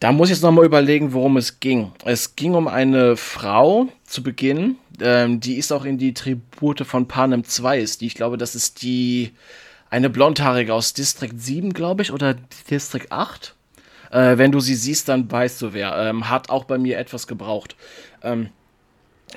[0.00, 1.92] Da muss ich jetzt nochmal überlegen, worum es ging.
[2.06, 7.06] Es ging um eine Frau zu Beginn, ähm, die ist auch in die Tribute von
[7.06, 8.00] Panem 2 ist.
[8.00, 9.32] Die, ich glaube, das ist die,
[9.90, 12.34] eine Blondhaarige aus District 7, glaube ich, oder
[12.70, 13.54] District 8.
[14.10, 15.94] Äh, wenn du sie siehst, dann weißt du wer.
[15.96, 17.76] Ähm, hat auch bei mir etwas gebraucht.
[18.22, 18.48] Ähm,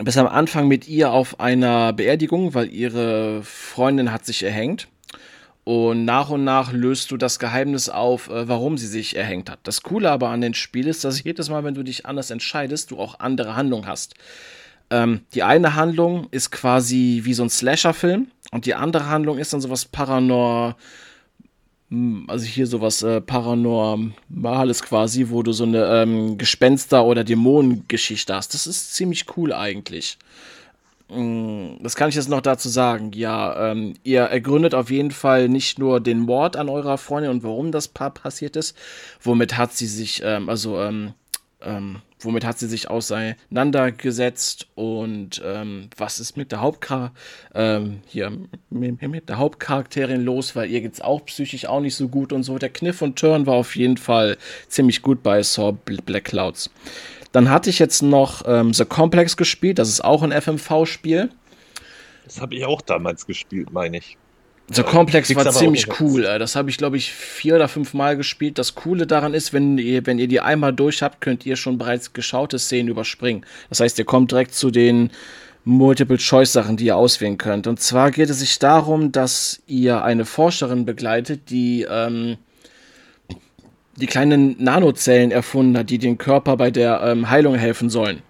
[0.02, 4.88] bis am Anfang mit ihr auf einer Beerdigung, weil ihre Freundin hat sich erhängt.
[5.66, 9.60] Und nach und nach löst du das Geheimnis auf, äh, warum sie sich erhängt hat.
[9.64, 12.92] Das Coole aber an dem Spiel ist, dass jedes Mal, wenn du dich anders entscheidest,
[12.92, 14.16] du auch andere Handlungen hast.
[14.90, 19.54] Ähm, die eine Handlung ist quasi wie so ein Slasher-Film und die andere Handlung ist
[19.54, 20.76] dann sowas Paranor,
[21.90, 28.36] hm, also hier sowas äh, Paranormales quasi, wo du so eine ähm, Gespenster- oder Dämonengeschichte
[28.36, 28.54] hast.
[28.54, 30.18] Das ist ziemlich cool eigentlich.
[31.14, 33.12] Mm, das kann ich jetzt noch dazu sagen.
[33.14, 37.44] Ja, ähm, ihr ergründet auf jeden Fall nicht nur den Mord an eurer Freundin und
[37.44, 38.78] warum das Paar passiert ist.
[39.22, 41.14] Womit hat sie sich, ähm, also, ähm,
[41.62, 47.12] ähm womit hat sie sich auseinandergesetzt und ähm, was ist mit der Hauptchar
[47.54, 48.32] ähm, hier
[48.70, 52.58] mit der Hauptcharakterin los, weil ihr geht's auch psychisch auch nicht so gut und so.
[52.58, 54.38] Der Kniff und Turn war auf jeden Fall
[54.70, 56.70] ziemlich gut bei Saw Black Clouds.
[57.34, 61.30] Dann hatte ich jetzt noch ähm, The Complex gespielt, das ist auch ein FMV-Spiel.
[62.24, 64.18] Das habe ich auch damals gespielt, meine ich.
[64.70, 66.24] The Complex war ziemlich cool.
[66.40, 68.58] Das habe ich, glaube ich, vier oder fünf Mal gespielt.
[68.58, 71.78] Das Coole daran ist, wenn ihr, wenn ihr die einmal durch habt, könnt ihr schon
[71.78, 73.46] bereits geschaute Szenen überspringen.
[73.70, 75.12] Das heißt, ihr kommt direkt zu den
[75.66, 77.68] Multiple-Choice-Sachen, die ihr auswählen könnt.
[77.68, 82.38] Und zwar geht es sich darum, dass ihr eine Forscherin begleitet, die ähm,
[83.96, 88.22] die kleinen Nanozellen erfunden hat, die dem Körper bei der ähm, Heilung helfen sollen.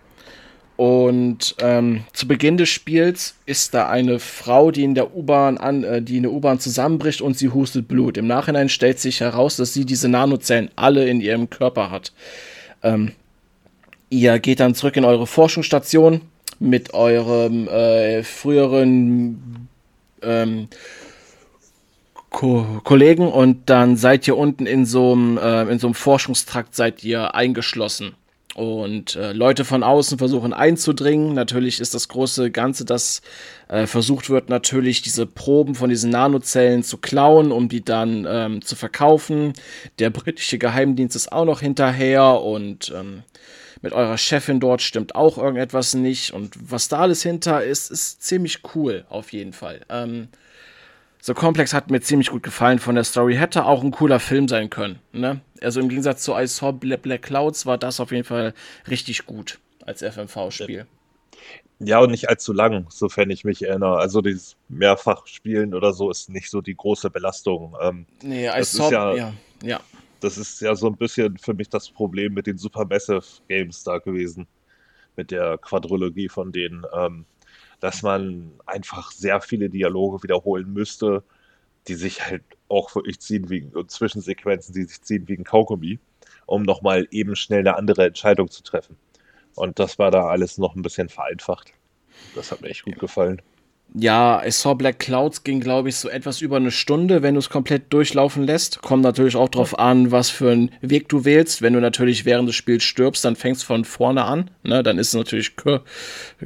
[0.76, 5.84] Und ähm, zu Beginn des Spiels ist da eine Frau, die in der U-Bahn an,
[5.84, 8.18] äh, die in der U-Bahn zusammenbricht und sie hustet Blut.
[8.18, 12.12] Im Nachhinein stellt sich heraus, dass sie diese Nanozellen alle in ihrem Körper hat.
[12.82, 13.12] Ähm,
[14.10, 16.22] ihr geht dann zurück in eure Forschungsstation
[16.60, 19.68] mit eurem äh, früheren
[20.24, 20.68] ähm,
[22.34, 26.76] Ko Kollegen und dann seid ihr unten in so einem äh, in so einem Forschungstrakt
[26.76, 28.16] seid ihr eingeschlossen
[28.56, 31.34] und äh, Leute von außen versuchen einzudringen.
[31.34, 33.22] Natürlich ist das große Ganze, dass
[33.68, 38.62] äh, versucht wird, natürlich diese Proben von diesen Nanozellen zu klauen, um die dann ähm,
[38.64, 39.54] zu verkaufen.
[40.00, 43.22] Der britische Geheimdienst ist auch noch hinterher und ähm,
[43.84, 46.34] mit eurer Chefin dort stimmt auch irgendetwas nicht.
[46.34, 49.82] Und was da alles hinter ist, ist ziemlich cool, auf jeden Fall.
[49.90, 50.30] Ähm,
[51.26, 53.36] so Complex hat mir ziemlich gut gefallen von der Story.
[53.36, 55.00] Hätte auch ein cooler Film sein können.
[55.14, 55.40] Ne?
[55.62, 58.54] Also im Gegensatz zu I Saw Black Clouds war das auf jeden Fall
[58.90, 60.86] richtig gut als FMV-Spiel.
[61.80, 64.00] Ja, und nicht allzu lang, sofern ich mich erinnere.
[64.00, 67.74] Also dieses Mehrfachspielen oder so ist nicht so die große Belastung.
[67.82, 69.34] Ähm, nee, I Saw, ja, ja,
[69.64, 69.80] ja.
[70.20, 74.00] Das ist ja so ein bisschen für mich das Problem mit den Supermassive Games da
[74.00, 74.46] gewesen.
[75.16, 76.84] Mit der Quadrologie von denen.
[76.94, 77.24] Ähm,
[77.84, 81.22] dass man einfach sehr viele Dialoge wiederholen müsste,
[81.90, 86.00] die sich halt auch wirklich ziehen wie und Zwischensequenzen, die sich ziehen wie ein Kaugummi,
[86.46, 88.96] um nochmal eben schnell eine andere Entscheidung zu treffen.
[89.56, 91.74] Und das war da alles noch ein bisschen vereinfacht.
[92.36, 93.42] Das hat mir echt gut gefallen.
[93.96, 97.40] Ja, I Saw Black Clouds ging, glaube ich, so etwas über eine Stunde, wenn du
[97.40, 98.82] es komplett durchlaufen lässt.
[98.82, 101.62] Kommt natürlich auch drauf an, was für einen Weg du wählst.
[101.62, 104.50] Wenn du natürlich während des Spiels stirbst, dann fängst du von vorne an.
[104.64, 104.82] Ne?
[104.82, 105.84] Dann ist es natürlich kür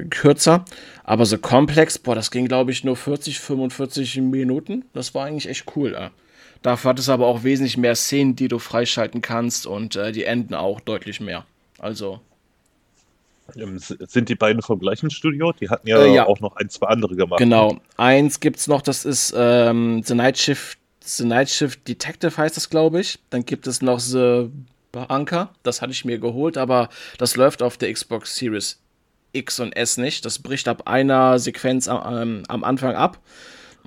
[0.09, 0.65] kürzer.
[1.05, 4.83] Aber so komplex, boah, das ging, glaube ich, nur 40, 45 Minuten.
[4.91, 5.93] Das war eigentlich echt cool.
[5.93, 6.11] Ja.
[6.63, 10.25] Dafür hat es aber auch wesentlich mehr Szenen, die du freischalten kannst und äh, die
[10.25, 11.45] enden auch deutlich mehr.
[11.79, 12.19] Also
[13.53, 15.51] sind die beiden vom gleichen Studio?
[15.53, 16.25] Die hatten ja, äh, ja.
[16.25, 17.39] auch noch ein, zwei andere gemacht.
[17.39, 17.77] Genau.
[17.97, 22.57] Eins gibt es noch, das ist ähm, The Night Shift, The Night Shift Detective heißt
[22.57, 23.19] das, glaube ich.
[23.29, 24.49] Dann gibt es noch The
[24.93, 28.79] Anker, das hatte ich mir geholt, aber das läuft auf der Xbox Series
[29.33, 30.25] X und S nicht.
[30.25, 33.19] Das bricht ab einer Sequenz am, ähm, am Anfang ab.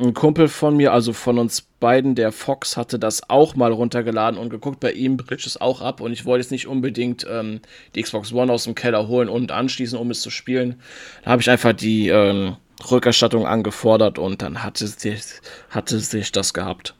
[0.00, 4.40] Ein Kumpel von mir, also von uns beiden, der Fox, hatte das auch mal runtergeladen
[4.40, 4.80] und geguckt.
[4.80, 7.60] Bei ihm bricht es auch ab und ich wollte jetzt nicht unbedingt ähm,
[7.94, 10.80] die Xbox One aus dem Keller holen und anschließen, um es zu spielen.
[11.22, 12.56] Da habe ich einfach die ähm,
[12.90, 15.22] Rückerstattung angefordert und dann hatte sich,
[15.68, 16.94] hatte sich das gehabt.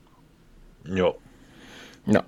[0.84, 1.14] Ja.
[2.04, 2.22] Ja.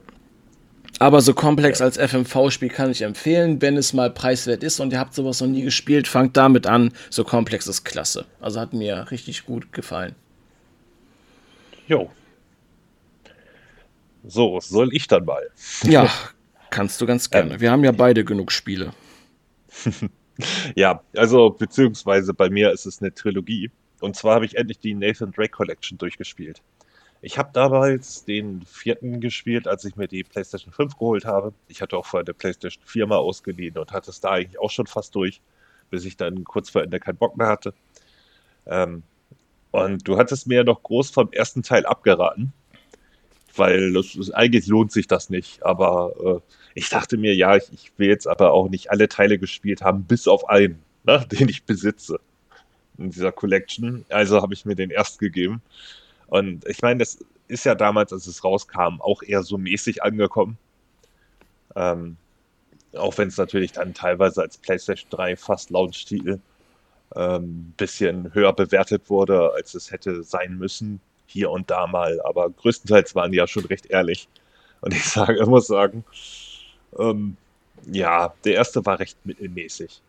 [1.01, 1.85] Aber so komplex ja.
[1.85, 5.49] als FMV-Spiel kann ich empfehlen, wenn es mal preiswert ist und ihr habt sowas noch
[5.49, 6.93] nie gespielt, fangt damit an.
[7.11, 8.25] So komplex ist klasse.
[8.41, 10.15] Also hat mir richtig gut gefallen.
[11.93, 12.11] Jo.
[14.25, 15.51] So, soll ich dann mal?
[15.83, 16.09] Ja,
[16.71, 17.55] kannst du ganz gerne.
[17.55, 18.95] Ähm, Wir haben ja beide genug Spiele.
[20.75, 23.71] ja, also beziehungsweise bei mir ist es eine Trilogie.
[24.01, 26.63] Und zwar habe ich endlich die Nathan Drake Collection durchgespielt.
[27.21, 31.53] Ich habe damals den vierten gespielt, als ich mir die PlayStation 5 geholt habe.
[31.69, 34.71] Ich hatte auch vorher eine PlayStation 4 mal ausgeliehen und hatte es da eigentlich auch
[34.71, 35.43] schon fast durch,
[35.91, 37.75] bis ich dann kurz vor Ende keinen Bock mehr hatte.
[38.65, 39.03] Ähm,
[39.73, 42.53] und du hattest mir ja noch groß vom ersten Teil abgeraten,
[43.57, 45.65] weil das, eigentlich lohnt sich das nicht.
[45.65, 49.39] Aber äh, ich dachte mir, ja, ich, ich, will jetzt aber auch nicht alle Teile
[49.39, 52.21] gespielt haben, bis auf einen, ne, den ich besitze
[52.99, 54.05] in dieser Collection.
[54.11, 55.63] Also habe ich mir den erst gegeben.
[56.27, 60.59] Und ich meine, das ist ja damals, als es rauskam, auch eher so mäßig angekommen.
[61.75, 62.19] Ähm,
[62.95, 66.41] auch wenn es natürlich dann teilweise als PlayStation 3 fast Launch-Titel
[67.17, 72.21] ähm, bisschen höher bewertet wurde, als es hätte sein müssen, hier und da mal.
[72.23, 74.29] Aber größtenteils waren die ja schon recht ehrlich.
[74.81, 76.05] Und ich sage, ich muss sagen,
[76.99, 77.37] ähm,
[77.91, 80.01] ja, der erste war recht mittelmäßig.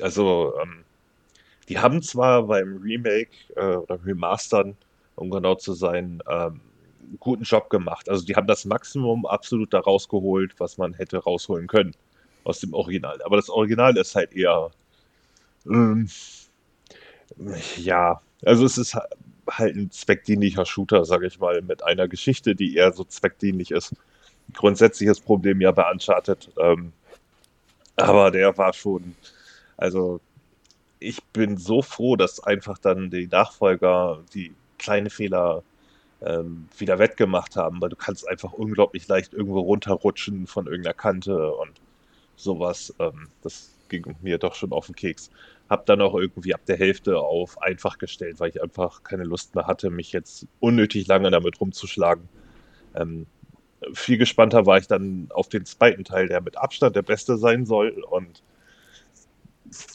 [0.00, 0.84] Also, ähm,
[1.68, 4.76] die haben zwar beim Remake äh, oder Remastern
[5.20, 6.60] um genau zu sein, ähm,
[7.18, 8.08] guten Job gemacht.
[8.08, 11.92] Also die haben das Maximum absolut da rausgeholt, was man hätte rausholen können
[12.44, 13.20] aus dem Original.
[13.22, 14.70] Aber das Original ist halt eher,
[15.66, 16.08] ähm,
[17.76, 18.96] ja, also es ist
[19.48, 23.94] halt ein zweckdienlicher Shooter, sage ich mal, mit einer Geschichte, die eher so zweckdienlich ist.
[24.54, 26.50] Grundsätzliches Problem ja bei Uncharted.
[26.58, 26.92] Ähm,
[27.96, 29.14] aber der war schon,
[29.76, 30.20] also
[30.98, 35.62] ich bin so froh, dass einfach dann die Nachfolger, die kleine Fehler
[36.22, 41.52] ähm, wieder wettgemacht haben, weil du kannst einfach unglaublich leicht irgendwo runterrutschen von irgendeiner Kante
[41.52, 41.72] und
[42.36, 42.94] sowas.
[42.98, 45.30] Ähm, das ging mir doch schon auf den Keks.
[45.70, 49.54] Hab dann auch irgendwie ab der Hälfte auf einfach gestellt, weil ich einfach keine Lust
[49.54, 52.28] mehr hatte, mich jetzt unnötig lange damit rumzuschlagen.
[52.94, 53.26] Ähm,
[53.94, 57.64] viel gespannter war ich dann auf den zweiten Teil, der mit Abstand der beste sein
[57.64, 58.04] soll.
[58.10, 58.42] Und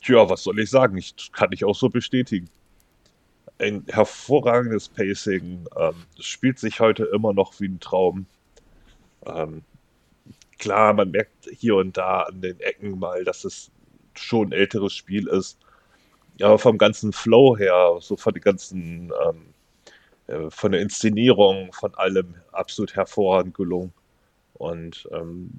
[0.05, 0.97] ja, was soll ich sagen?
[0.97, 2.49] Ich kann ich auch so bestätigen
[3.59, 5.65] ein hervorragendes Pacing.
[5.77, 8.25] Ähm, spielt sich heute immer noch wie ein Traum.
[9.25, 9.63] Ähm,
[10.59, 13.71] klar, man merkt hier und da an den Ecken mal, dass es
[14.13, 15.59] schon ein älteres Spiel ist.
[16.41, 19.53] Aber vom ganzen Flow her, so von den ganzen, ähm,
[20.27, 23.93] äh, von der Inszenierung, von allem absolut hervorragend gelungen.
[24.55, 25.51] Und ähm,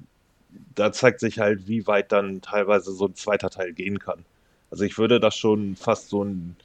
[0.74, 4.24] da zeigt sich halt, wie weit dann teilweise so ein zweiter Teil gehen kann.
[4.70, 6.56] Also ich würde das schon fast so ein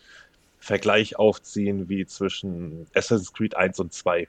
[0.60, 4.28] Vergleich aufziehen wie zwischen Assassin's Creed 1 und 2.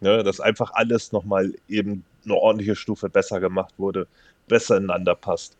[0.00, 4.06] Ne, dass einfach alles nochmal eben eine ordentliche Stufe besser gemacht wurde,
[4.48, 5.56] besser ineinander passt.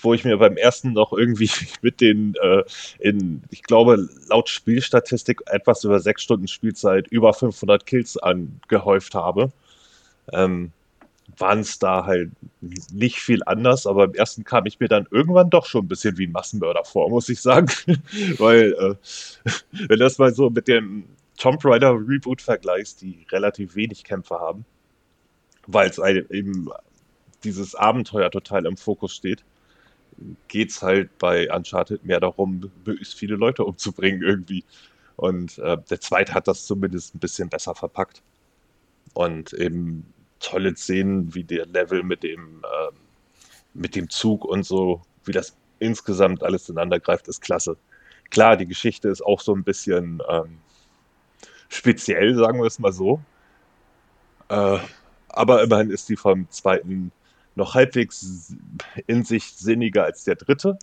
[0.00, 1.50] Wo ich mir beim ersten noch irgendwie
[1.82, 2.62] mit den, äh,
[2.98, 9.52] in, ich glaube, laut Spielstatistik etwas über sechs Stunden Spielzeit über 500 Kills angehäuft habe.
[10.32, 10.72] Ähm,
[11.38, 12.30] waren es da halt
[12.92, 16.18] nicht viel anders, aber im ersten kam ich mir dann irgendwann doch schon ein bisschen
[16.18, 17.68] wie ein Massenmörder vor, muss ich sagen.
[18.38, 18.94] Weil, äh,
[19.88, 21.04] wenn das mal so mit dem
[21.38, 24.64] Tomb Raider Reboot vergleichst, die relativ wenig Kämpfe haben,
[25.66, 26.68] weil es eben
[27.44, 29.42] dieses Abenteuer total im Fokus steht,
[30.48, 34.64] geht es halt bei Uncharted mehr darum, möglichst viele Leute umzubringen irgendwie.
[35.16, 38.22] Und äh, der zweite hat das zumindest ein bisschen besser verpackt.
[39.14, 42.96] Und eben tolle Szenen, wie der Level mit dem, ähm,
[43.74, 47.76] mit dem Zug und so, wie das insgesamt alles ineinander greift, ist klasse.
[48.30, 50.58] Klar, die Geschichte ist auch so ein bisschen ähm,
[51.68, 53.20] speziell, sagen wir es mal so.
[54.48, 54.78] Äh,
[55.28, 57.12] aber immerhin ist die vom zweiten
[57.54, 58.54] noch halbwegs
[59.06, 60.78] in sich sinniger als der dritte,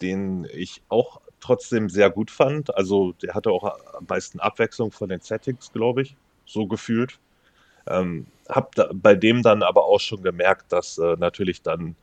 [0.00, 2.74] den ich auch trotzdem sehr gut fand.
[2.76, 6.16] Also der hatte auch am meisten Abwechslung von den Settings, glaube ich,
[6.46, 7.18] so gefühlt.
[7.86, 11.94] Ähm, hab da, bei dem dann aber auch schon gemerkt, dass äh, natürlich dann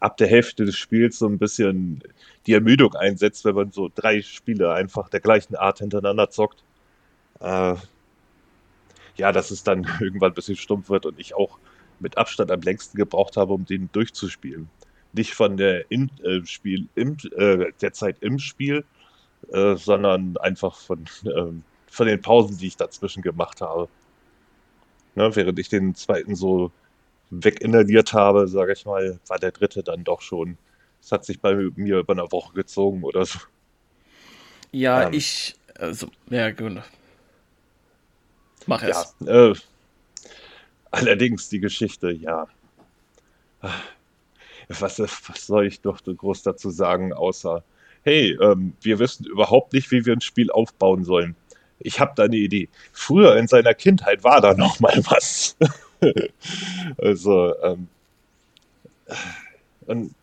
[0.00, 2.02] ab der Hälfte des Spiels so ein bisschen
[2.46, 6.64] die Ermüdung einsetzt, wenn man so drei Spiele einfach der gleichen Art hintereinander zockt.
[7.40, 7.76] Äh,
[9.16, 11.58] ja, dass es dann irgendwann ein bisschen stumpf wird und ich auch
[12.02, 14.68] mit Abstand am längsten gebraucht habe, um den durchzuspielen.
[15.14, 18.84] nicht von der in, äh, Spiel im, äh, der Zeit im Spiel,
[19.52, 23.88] äh, sondern einfach von, ähm, von den Pausen, die ich dazwischen gemacht habe.
[25.14, 26.72] Ne, während ich den zweiten so
[27.30, 30.56] weginhaliert habe, sage ich mal, war der dritte dann doch schon.
[31.02, 33.38] Es hat sich bei mir über eine Woche gezogen oder so.
[34.70, 36.82] Ja, ähm, ich, also, ja, gut.
[38.66, 39.14] Mach es.
[39.20, 39.54] Ja, äh,
[40.92, 42.46] allerdings die Geschichte, ja.
[44.68, 47.62] Was, was soll ich doch groß dazu sagen, außer,
[48.04, 51.36] hey, ähm, wir wissen überhaupt nicht, wie wir ein Spiel aufbauen sollen.
[51.78, 52.68] Ich habe da eine Idee.
[52.92, 55.56] Früher in seiner Kindheit war da noch mal was.
[56.98, 57.88] also, ähm,
[59.86, 60.14] und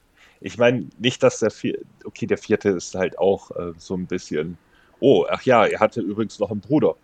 [0.42, 4.06] ich meine, nicht, dass der vierte, okay, der vierte ist halt auch äh, so ein
[4.06, 4.58] bisschen,
[5.00, 6.96] oh, ach ja, er hatte übrigens noch einen Bruder,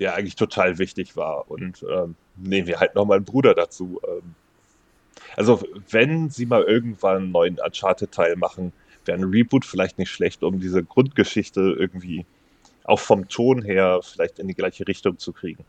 [0.00, 1.48] der eigentlich total wichtig war.
[1.50, 4.00] Und ähm, nehmen wir halt nochmal einen Bruder dazu.
[4.08, 4.34] Ähm,
[5.36, 8.72] also, wenn sie mal irgendwann einen neuen Uncharted-Teil machen,
[9.04, 12.24] wäre ein Reboot vielleicht nicht schlecht, um diese Grundgeschichte irgendwie
[12.84, 15.64] auch vom Ton her vielleicht in die gleiche Richtung zu kriegen.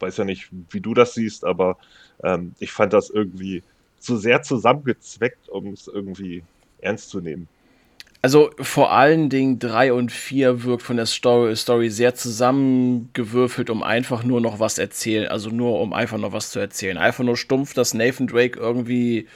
[0.00, 1.78] Weiß ja nicht, wie du das siehst, aber
[2.22, 3.62] ähm, ich fand das irgendwie
[3.98, 6.42] zu sehr zusammengezweckt, um es irgendwie
[6.80, 7.48] ernst zu nehmen.
[8.26, 13.84] Also vor allen Dingen 3 und 4 wirkt von der Story, Story sehr zusammengewürfelt, um
[13.84, 15.28] einfach nur noch was erzählen.
[15.28, 16.98] Also nur um einfach noch was zu erzählen.
[16.98, 19.28] Einfach nur stumpf, dass Nathan Drake irgendwie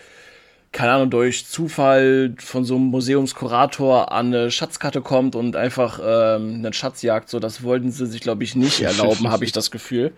[0.72, 6.54] keine Ahnung, durch Zufall von so einem Museumskurator an eine Schatzkarte kommt und einfach ähm,
[6.56, 7.28] einen Schatz jagt.
[7.28, 10.10] So, das wollten sie sich, glaube ich, nicht erlauben, habe ich das Gefühl.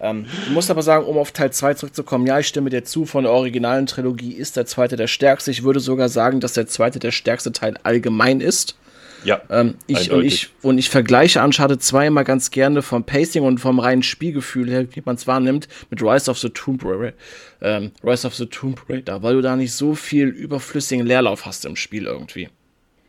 [0.00, 3.04] Ähm, ich muss aber sagen, um auf Teil 2 zurückzukommen, ja, ich stimme dir zu,
[3.04, 5.50] von der originalen Trilogie ist der zweite der stärkste.
[5.50, 8.76] Ich würde sogar sagen, dass der zweite der stärkste Teil allgemein ist.
[9.24, 9.42] Ja.
[9.50, 13.58] Ähm, ich, und, ich, und ich vergleiche Uncharted 2 immer ganz gerne vom Pacing und
[13.58, 17.12] vom reinen Spielgefühl her, wie man es wahrnimmt, mit Rise of the Tomb Raider.
[17.60, 21.64] Ähm, Rise of the Tomb Raider, weil du da nicht so viel überflüssigen Leerlauf hast
[21.66, 22.48] im Spiel irgendwie.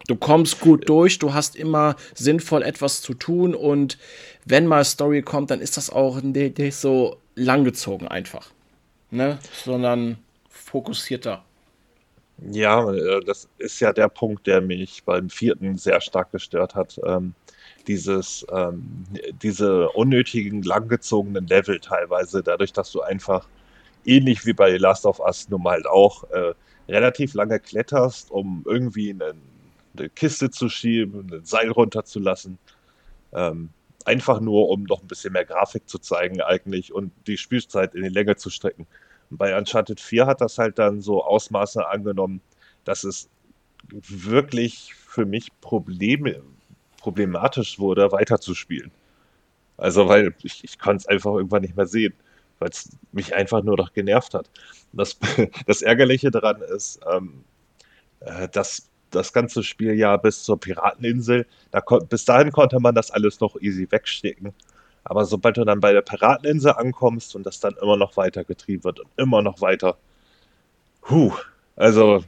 [0.07, 3.97] Du kommst gut durch, du hast immer sinnvoll etwas zu tun und
[4.45, 8.49] wenn mal Story kommt, dann ist das auch nicht so langgezogen einfach.
[9.09, 9.39] Ne?
[9.63, 10.17] Sondern
[10.49, 11.43] fokussierter.
[12.49, 16.99] Ja, äh, das ist ja der Punkt, der mich beim vierten sehr stark gestört hat.
[17.05, 17.33] Ähm,
[17.87, 19.05] dieses, ähm,
[19.41, 23.47] diese unnötigen, langgezogenen Level teilweise, dadurch, dass du einfach
[24.05, 26.53] ähnlich wie bei Last of Us nun mal halt auch äh,
[26.89, 29.33] relativ lange kletterst, um irgendwie eine,
[29.97, 32.57] eine Kiste zu schieben, ein Seil runterzulassen.
[33.33, 33.69] Ähm,
[34.07, 38.03] einfach nur, um noch ein bisschen mehr Grafik zu zeigen eigentlich und die Spielzeit in
[38.03, 38.87] die Länge zu strecken.
[39.29, 42.41] Bei Uncharted 4 hat das halt dann so Ausmaße angenommen,
[42.83, 43.29] dass es
[43.89, 46.41] wirklich für mich Probleme,
[46.97, 48.91] problematisch wurde, weiterzuspielen.
[49.77, 52.13] Also, weil ich, ich konnte es einfach irgendwann nicht mehr sehen,
[52.59, 54.49] weil es mich einfach nur noch genervt hat.
[54.93, 55.17] Das,
[55.65, 57.43] das Ärgerliche daran ist, ähm,
[58.19, 63.11] äh, dass das ganze Spiel ja bis zur Pirateninsel, da bis dahin konnte man das
[63.11, 64.53] alles noch easy wegstecken.
[65.03, 68.83] Aber sobald du dann bei der Pirateninsel ankommst und das dann immer noch weiter getrieben
[68.83, 69.97] wird und immer noch weiter,
[71.09, 71.33] huh,
[71.75, 72.23] also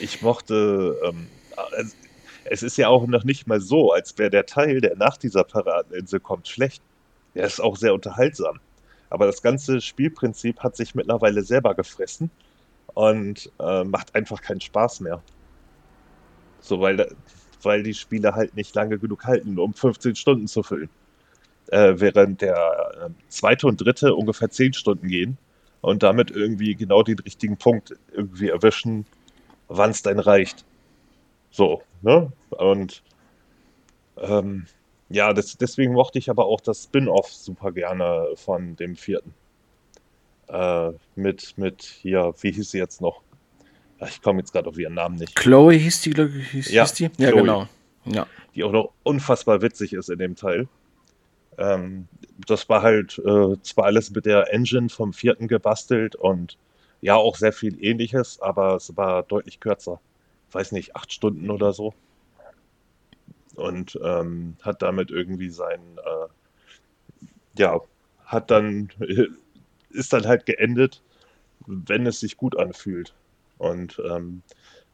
[0.00, 1.28] ich mochte, ähm,
[2.44, 5.44] es ist ja auch noch nicht mal so, als wäre der Teil, der nach dieser
[5.44, 6.82] Pirateninsel kommt, schlecht.
[7.34, 8.60] Der ist auch sehr unterhaltsam.
[9.10, 12.30] Aber das ganze Spielprinzip hat sich mittlerweile selber gefressen
[12.94, 15.22] und äh, macht einfach keinen Spaß mehr.
[16.64, 17.14] So, weil,
[17.62, 20.88] weil die Spiele halt nicht lange genug halten, um 15 Stunden zu füllen
[21.68, 22.56] äh, während der
[23.06, 25.38] äh, zweite und dritte ungefähr zehn Stunden gehen
[25.80, 29.06] und damit irgendwie genau den richtigen Punkt irgendwie erwischen,
[29.68, 30.64] wann es dann reicht.
[31.50, 32.32] So, ne?
[32.50, 33.02] Und
[34.18, 34.66] ähm,
[35.08, 39.34] ja, das, deswegen mochte ich aber auch das Spin-off super gerne von dem vierten.
[40.48, 43.20] Äh, mit, mit hier, wie hieß sie jetzt noch?
[44.08, 45.34] Ich komme jetzt gerade auf ihren Namen nicht.
[45.34, 47.10] Chloe hieß die, hieß, ja, hieß die?
[47.18, 47.68] Ja, Chloe, genau.
[48.04, 48.26] Ja.
[48.54, 50.68] Die auch noch unfassbar witzig ist in dem Teil.
[51.58, 52.08] Ähm,
[52.46, 56.58] das war halt äh, zwar alles mit der Engine vom vierten gebastelt und
[57.00, 60.00] ja auch sehr viel ähnliches, aber es war deutlich kürzer.
[60.52, 61.94] Weiß nicht, acht Stunden oder so.
[63.54, 67.28] Und ähm, hat damit irgendwie sein, äh,
[67.58, 67.80] ja,
[68.24, 68.88] hat dann,
[69.90, 71.02] ist dann halt geendet,
[71.66, 73.14] wenn es sich gut anfühlt.
[73.58, 74.42] Und ähm,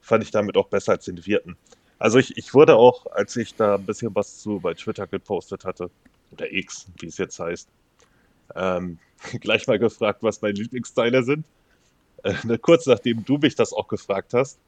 [0.00, 1.56] fand ich damit auch besser als den vierten.
[1.98, 5.64] Also ich, ich wurde auch, als ich da ein bisschen was zu bei Twitter gepostet
[5.64, 5.90] hatte,
[6.32, 7.68] oder X, wie es jetzt heißt,
[8.54, 8.98] ähm,
[9.40, 11.46] gleich mal gefragt, was meine Lieblingsteile sind.
[12.22, 14.58] Äh, ne, kurz nachdem du mich das auch gefragt hast.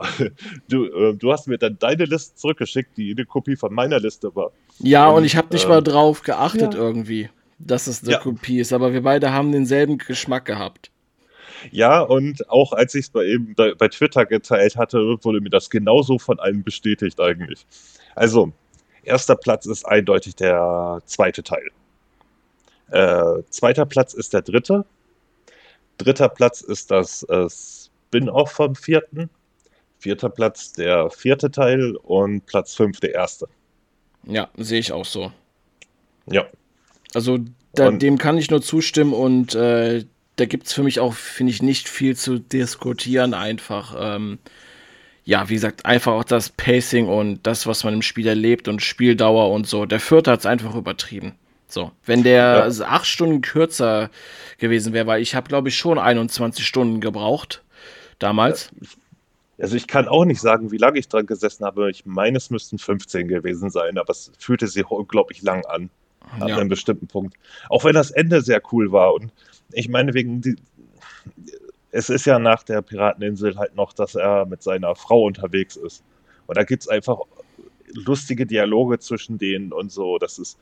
[0.68, 4.34] Du, äh, du hast mir dann deine Liste zurückgeschickt, die eine Kopie von meiner Liste
[4.34, 4.50] war.
[4.78, 6.80] Ja, und, und ich habe nicht äh, mal drauf geachtet ja.
[6.80, 7.28] irgendwie,
[7.58, 8.18] dass es eine ja.
[8.18, 10.90] Kopie ist, aber wir beide haben denselben Geschmack gehabt.
[11.70, 15.70] Ja, und auch als ich es bei, eben bei Twitter geteilt hatte, wurde mir das
[15.70, 17.66] genauso von allen bestätigt eigentlich.
[18.14, 18.52] Also,
[19.02, 21.70] erster Platz ist eindeutig der zweite Teil.
[22.90, 24.84] Äh, zweiter Platz ist der dritte.
[25.98, 29.30] Dritter Platz ist das äh, Spin-off vom vierten.
[29.98, 33.48] Vierter Platz der vierte Teil und Platz fünf der erste.
[34.24, 35.32] Ja, sehe ich auch so.
[36.26, 36.46] Ja.
[37.14, 37.38] Also
[37.74, 40.04] da, dem kann ich nur zustimmen und äh,
[40.42, 43.32] da gibt es für mich auch, finde ich, nicht viel zu diskutieren.
[43.32, 44.40] Einfach, ähm,
[45.24, 48.82] ja, wie gesagt, einfach auch das Pacing und das, was man im Spiel erlebt und
[48.82, 49.86] Spieldauer und so.
[49.86, 51.36] Der Vierte hat es einfach übertrieben.
[51.68, 52.84] So, wenn der ja.
[52.86, 54.10] acht Stunden kürzer
[54.58, 57.62] gewesen wäre, weil ich habe, glaube ich, schon 21 Stunden gebraucht
[58.18, 58.72] damals.
[59.60, 61.88] Also ich kann auch nicht sagen, wie lange ich dran gesessen habe.
[61.88, 65.88] Ich meine, es müssten 15 gewesen sein, aber es fühlte sich unglaublich lang an.
[66.40, 66.56] An ja.
[66.56, 67.36] einem bestimmten Punkt.
[67.68, 69.14] Auch wenn das Ende sehr cool war.
[69.14, 69.30] Und
[69.74, 70.56] ich meine, wegen die,
[71.90, 76.02] es ist ja nach der Pirateninsel halt noch, dass er mit seiner Frau unterwegs ist.
[76.46, 77.18] Und da gibt es einfach
[77.94, 80.18] lustige Dialoge zwischen denen und so.
[80.18, 80.58] Das ist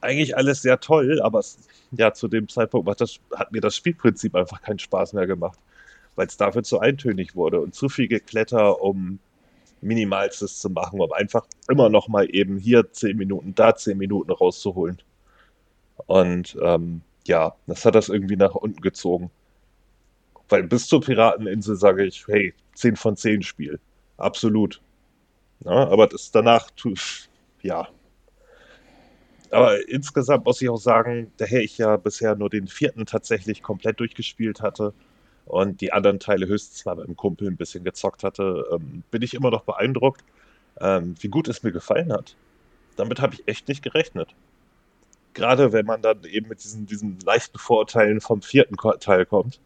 [0.00, 1.58] eigentlich alles sehr toll, aber es,
[1.90, 5.58] ja, zu dem Zeitpunkt hat, das, hat mir das Spielprinzip einfach keinen Spaß mehr gemacht,
[6.14, 9.18] weil es dafür zu eintönig wurde und zu viel Gekletter, um
[9.80, 14.30] Minimalstes zu machen, um einfach immer noch mal eben hier zehn Minuten, da zehn Minuten
[14.30, 14.98] rauszuholen.
[16.06, 19.30] Und ähm, ja, das hat das irgendwie nach unten gezogen.
[20.48, 23.80] Weil bis zur Pirateninsel sage ich, hey, 10 von 10 Spiel.
[24.16, 24.80] Absolut.
[25.64, 26.70] Ja, aber das danach,
[27.62, 27.88] ja,
[29.50, 34.00] aber insgesamt muss ich auch sagen, daher ich ja bisher nur den vierten tatsächlich komplett
[34.00, 34.92] durchgespielt hatte
[35.46, 39.34] und die anderen Teile höchstens mal einem Kumpel ein bisschen gezockt hatte, ähm, bin ich
[39.34, 40.22] immer noch beeindruckt,
[40.80, 42.36] ähm, wie gut es mir gefallen hat.
[42.96, 44.34] Damit habe ich echt nicht gerechnet.
[45.38, 49.60] Gerade wenn man dann eben mit diesen, diesen leichten Vorurteilen vom vierten Teil kommt.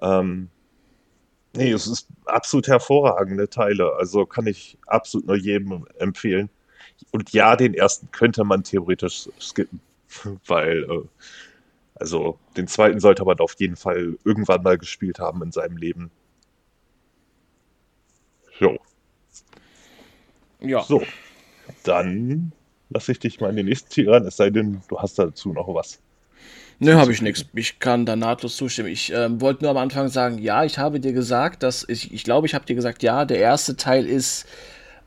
[0.00, 0.50] Ähm,
[1.56, 3.92] nee, es ist absolut hervorragende Teile.
[3.96, 6.48] Also kann ich absolut nur jedem empfehlen.
[7.10, 9.80] Und ja, den ersten könnte man theoretisch skippen,
[10.46, 11.02] weil, äh,
[11.96, 16.12] also den zweiten sollte man auf jeden Fall irgendwann mal gespielt haben in seinem Leben.
[18.60, 18.78] Jo.
[20.60, 20.84] Ja.
[20.84, 21.02] So,
[21.82, 22.52] dann
[22.94, 25.52] lasse ich dich mal in den nächsten Tier ran, es sei denn, du hast dazu
[25.52, 26.00] noch was.
[26.78, 27.44] Nö, habe ich nichts.
[27.54, 28.88] Ich kann da nahtlos zustimmen.
[28.88, 32.24] Ich ähm, wollte nur am Anfang sagen, ja, ich habe dir gesagt, dass ich, ich
[32.24, 34.46] glaube, ich habe dir gesagt, ja, der erste Teil ist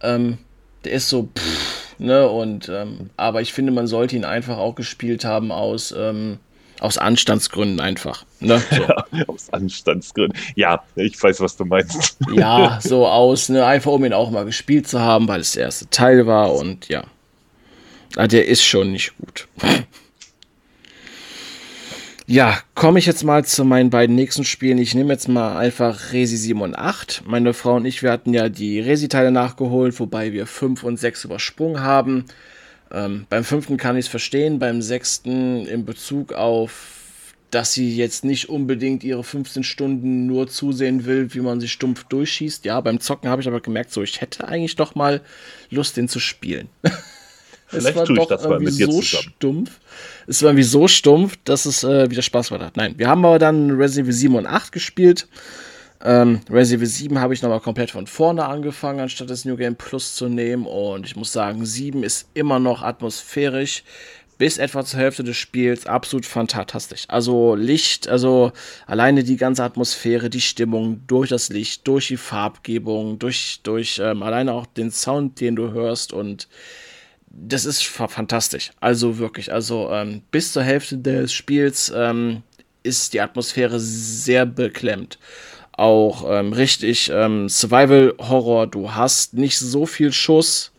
[0.01, 0.38] ähm,
[0.83, 4.75] der ist so, pff, ne, und, ähm, aber ich finde, man sollte ihn einfach auch
[4.75, 6.39] gespielt haben aus, ähm,
[6.79, 8.23] aus Anstandsgründen einfach.
[8.39, 8.61] Ne?
[8.69, 8.83] So.
[8.83, 10.38] Ja, aus Anstandsgründen.
[10.55, 12.17] Ja, ich weiß, was du meinst.
[12.33, 15.63] Ja, so aus, ne, einfach um ihn auch mal gespielt zu haben, weil es der
[15.63, 17.03] erste Teil war und ja.
[18.16, 19.47] Ah, der ist schon nicht gut.
[22.30, 24.80] Ja, komme ich jetzt mal zu meinen beiden nächsten Spielen.
[24.80, 27.24] Ich nehme jetzt mal einfach Resi 7 und 8.
[27.26, 31.24] Meine Frau und ich, wir hatten ja die Resi-Teile nachgeholt, wobei wir 5 und 6
[31.24, 32.26] übersprungen haben.
[32.91, 38.26] Ähm, beim fünften kann ich es verstehen, beim sechsten in Bezug auf, dass sie jetzt
[38.26, 42.66] nicht unbedingt ihre 15 Stunden nur zusehen will, wie man sie stumpf durchschießt.
[42.66, 45.22] Ja, beim Zocken habe ich aber gemerkt, so ich hätte eigentlich doch mal
[45.70, 46.68] Lust, den zu spielen.
[47.68, 49.34] Vielleicht es war tue doch ich das mal mit dir so zusammen.
[49.36, 49.80] stumpf.
[50.26, 52.78] Es war irgendwie so stumpf, dass es äh, wieder Spaß gemacht hat.
[52.78, 55.28] Nein, wir haben aber dann Resident Evil 7 und 8 gespielt.
[56.01, 59.76] Ähm, Resident Evil 7 habe ich nochmal komplett von vorne angefangen, anstatt das New Game
[59.76, 60.65] Plus zu nehmen.
[60.65, 63.84] Und ich muss sagen, 7 ist immer noch atmosphärisch.
[64.38, 67.05] Bis etwa zur Hälfte des Spiels absolut fantastisch.
[67.07, 68.51] Also Licht, also
[68.86, 74.22] alleine die ganze Atmosphäre, die Stimmung durch das Licht, durch die Farbgebung, durch, durch ähm,
[74.22, 76.47] alleine auch den Sound, den du hörst und
[77.30, 78.71] das ist fantastisch.
[78.80, 82.43] Also wirklich, also ähm, bis zur Hälfte des Spiels ähm,
[82.84, 85.19] ist die Atmosphäre sehr beklemmt.
[85.73, 88.67] Auch ähm, richtig ähm, Survival-Horror.
[88.67, 90.71] Du hast nicht so viel Schuss.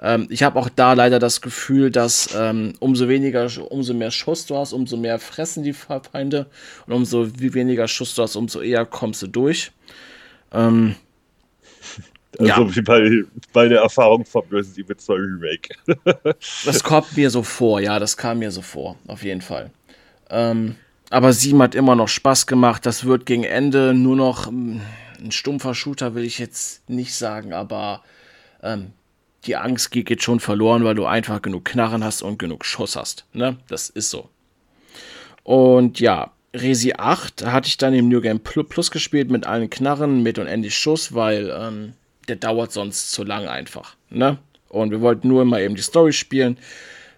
[0.00, 4.46] Ähm, ich habe auch da leider das Gefühl, dass ähm, umso weniger, umso mehr Schuss
[4.46, 6.46] du hast, umso mehr fressen die Feinde
[6.86, 9.72] und umso weniger Schuss du hast, umso eher kommst du durch.
[10.52, 10.94] Ähm,
[12.38, 12.76] also ja.
[12.76, 15.68] wie bei, bei der Erfahrung von Resident Evil 2 Remake.
[16.64, 19.70] das kommt mir so vor, ja, das kam mir so vor, auf jeden Fall.
[20.30, 20.76] Ähm,
[21.10, 22.84] aber 7 hat immer noch Spaß gemacht.
[22.84, 24.82] Das wird gegen Ende nur noch ähm,
[25.18, 28.02] ein stumpfer Shooter, will ich jetzt nicht sagen, aber
[28.62, 28.92] ähm,
[29.46, 33.24] die Angst geht schon verloren, weil du einfach genug Knarren hast und genug Schuss hast.
[33.32, 33.56] Ne?
[33.68, 34.28] Das ist so.
[35.44, 40.22] Und ja, Resi 8 hatte ich dann im New Game Plus gespielt mit allen Knarren,
[40.22, 41.94] mit und endlich Schuss, weil ähm,
[42.28, 43.96] der dauert sonst zu lang einfach.
[44.10, 44.38] Ne?
[44.68, 46.58] Und wir wollten nur mal eben die Story spielen.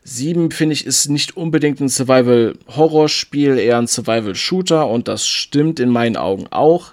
[0.04, 5.90] 7, finde ich, ist nicht unbedingt ein Survival-Horror-Spiel, eher ein Survival-Shooter und das stimmt in
[5.90, 6.92] meinen Augen auch.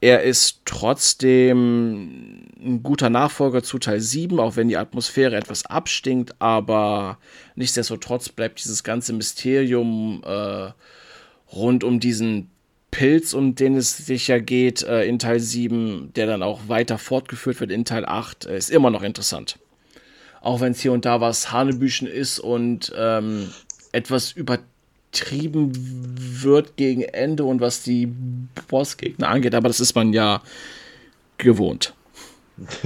[0.00, 6.34] Er ist trotzdem ein guter Nachfolger zu Teil 7, auch wenn die Atmosphäre etwas abstinkt,
[6.38, 7.18] aber
[7.56, 10.70] nichtsdestotrotz bleibt dieses ganze Mysterium äh,
[11.52, 12.50] rund um diesen
[12.90, 16.98] Pilz, um den es sich ja geht, äh, in Teil 7, der dann auch weiter
[16.98, 19.58] fortgeführt wird in Teil 8, äh, ist immer noch interessant.
[20.40, 23.50] Auch wenn es hier und da was Hanebüchen ist und ähm,
[23.92, 28.12] etwas übertrieben wird gegen Ende und was die
[28.68, 30.42] Bossgegner angeht, aber das ist man ja
[31.36, 31.94] gewohnt.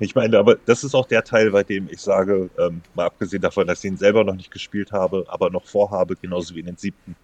[0.00, 3.40] ich meine, aber das ist auch der Teil, bei dem ich sage, ähm, mal abgesehen
[3.40, 6.66] davon, dass ich ihn selber noch nicht gespielt habe, aber noch vorhabe, genauso wie in
[6.66, 7.16] den siebten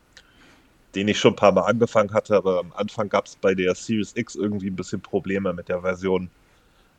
[0.94, 3.74] den ich schon ein paar Mal angefangen hatte, aber am Anfang gab es bei der
[3.74, 6.30] Series X irgendwie ein bisschen Probleme mit der Version.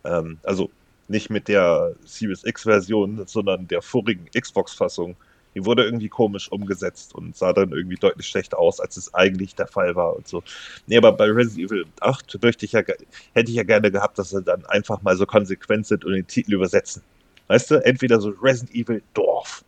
[0.04, 0.70] Ähm, also
[1.08, 5.16] nicht mit der Series X-Version, sondern der vorigen Xbox-Fassung.
[5.56, 9.54] Die wurde irgendwie komisch umgesetzt und sah dann irgendwie deutlich schlechter aus, als es eigentlich
[9.54, 10.42] der Fall war und so.
[10.88, 14.32] Nee, aber bei Resident Evil 8 möchte ich ja, hätte ich ja gerne gehabt, dass
[14.32, 17.04] sie dann einfach mal so konsequent sind und den Titel übersetzen.
[17.48, 19.64] Weißt du, entweder so Resident Evil Dorf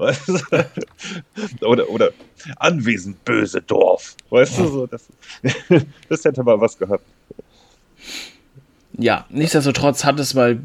[1.60, 2.10] Oder, oder
[2.56, 4.16] anwesend böse Dorf.
[4.30, 5.08] Weißt du, so, das,
[6.08, 7.04] das hätte mal was gehabt.
[8.98, 10.58] Ja, nichtsdestotrotz hat es mal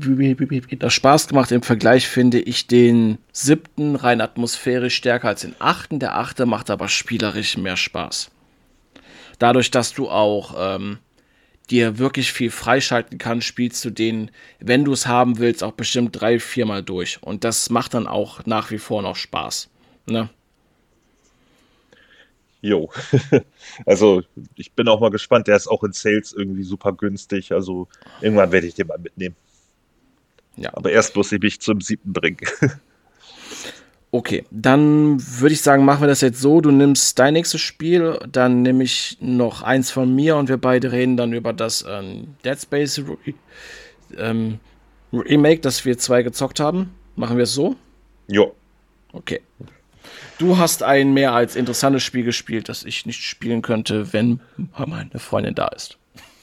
[0.79, 1.51] das Spaß gemacht.
[1.51, 5.99] Im Vergleich finde ich den siebten rein atmosphärisch stärker als den achten.
[5.99, 8.31] Der achte macht aber spielerisch mehr Spaß.
[9.39, 10.97] Dadurch, dass du auch ähm,
[11.67, 16.19] dir wirklich viel freischalten kann, spielst du den, wenn du es haben willst, auch bestimmt
[16.19, 17.21] drei, viermal durch.
[17.21, 19.69] Und das macht dann auch nach wie vor noch Spaß.
[20.07, 20.29] Ne?
[22.61, 22.89] Jo.
[23.85, 24.23] also
[24.55, 25.47] ich bin auch mal gespannt.
[25.47, 27.51] Der ist auch in Sales irgendwie super günstig.
[27.51, 27.87] Also
[28.21, 29.35] irgendwann werde ich den mal mitnehmen.
[30.57, 30.71] Ja.
[30.73, 32.39] Aber erst muss ich mich zum siebten bringen.
[34.15, 36.61] Okay, dann würde ich sagen, machen wir das jetzt so.
[36.61, 40.93] Du nimmst dein nächstes Spiel, dann nehme ich noch eins von mir und wir beide
[40.93, 43.03] reden dann über das ähm, Dead Space
[44.15, 44.59] ähm,
[45.11, 46.95] Remake, das wir zwei gezockt haben.
[47.17, 47.75] Machen wir es so?
[48.29, 48.55] Jo.
[49.11, 49.41] Okay.
[50.37, 54.39] Du hast ein mehr als interessantes Spiel gespielt, das ich nicht spielen könnte, wenn
[54.77, 55.97] meine Freundin da ist.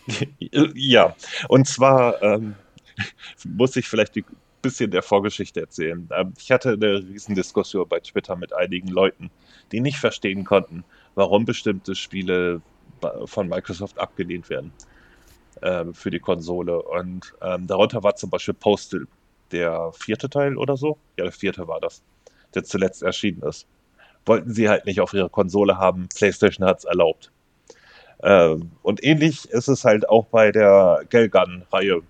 [0.75, 1.17] Ja,
[1.49, 2.55] und zwar ähm,
[3.45, 4.25] muss ich vielleicht die
[4.63, 6.09] bisschen der Vorgeschichte erzählen.
[6.15, 9.31] Ähm, ich hatte eine Riesendiskussion bei Twitter mit einigen Leuten,
[9.73, 10.85] die nicht verstehen konnten,
[11.15, 12.63] warum bestimmte Spiele
[13.25, 14.73] von Microsoft abgelehnt werden
[15.63, 16.81] ähm, für die Konsole.
[16.81, 19.07] Und ähm, darunter war zum Beispiel Postal,
[19.51, 20.97] der vierte Teil oder so.
[21.19, 22.03] Ja, der vierte war das,
[22.55, 23.67] der zuletzt erschienen ist.
[24.25, 26.09] Wollten sie halt nicht auf ihrer Konsole haben.
[26.15, 27.31] PlayStation hat es erlaubt.
[28.23, 32.03] Ähm, und ähnlich ist es halt auch bei der Gelgun-Reihe,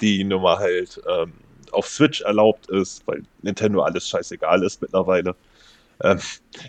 [0.00, 1.32] die Nummer halt ähm,
[1.72, 5.34] auf Switch erlaubt ist, weil Nintendo alles scheißegal ist mittlerweile.
[6.02, 6.18] Ähm,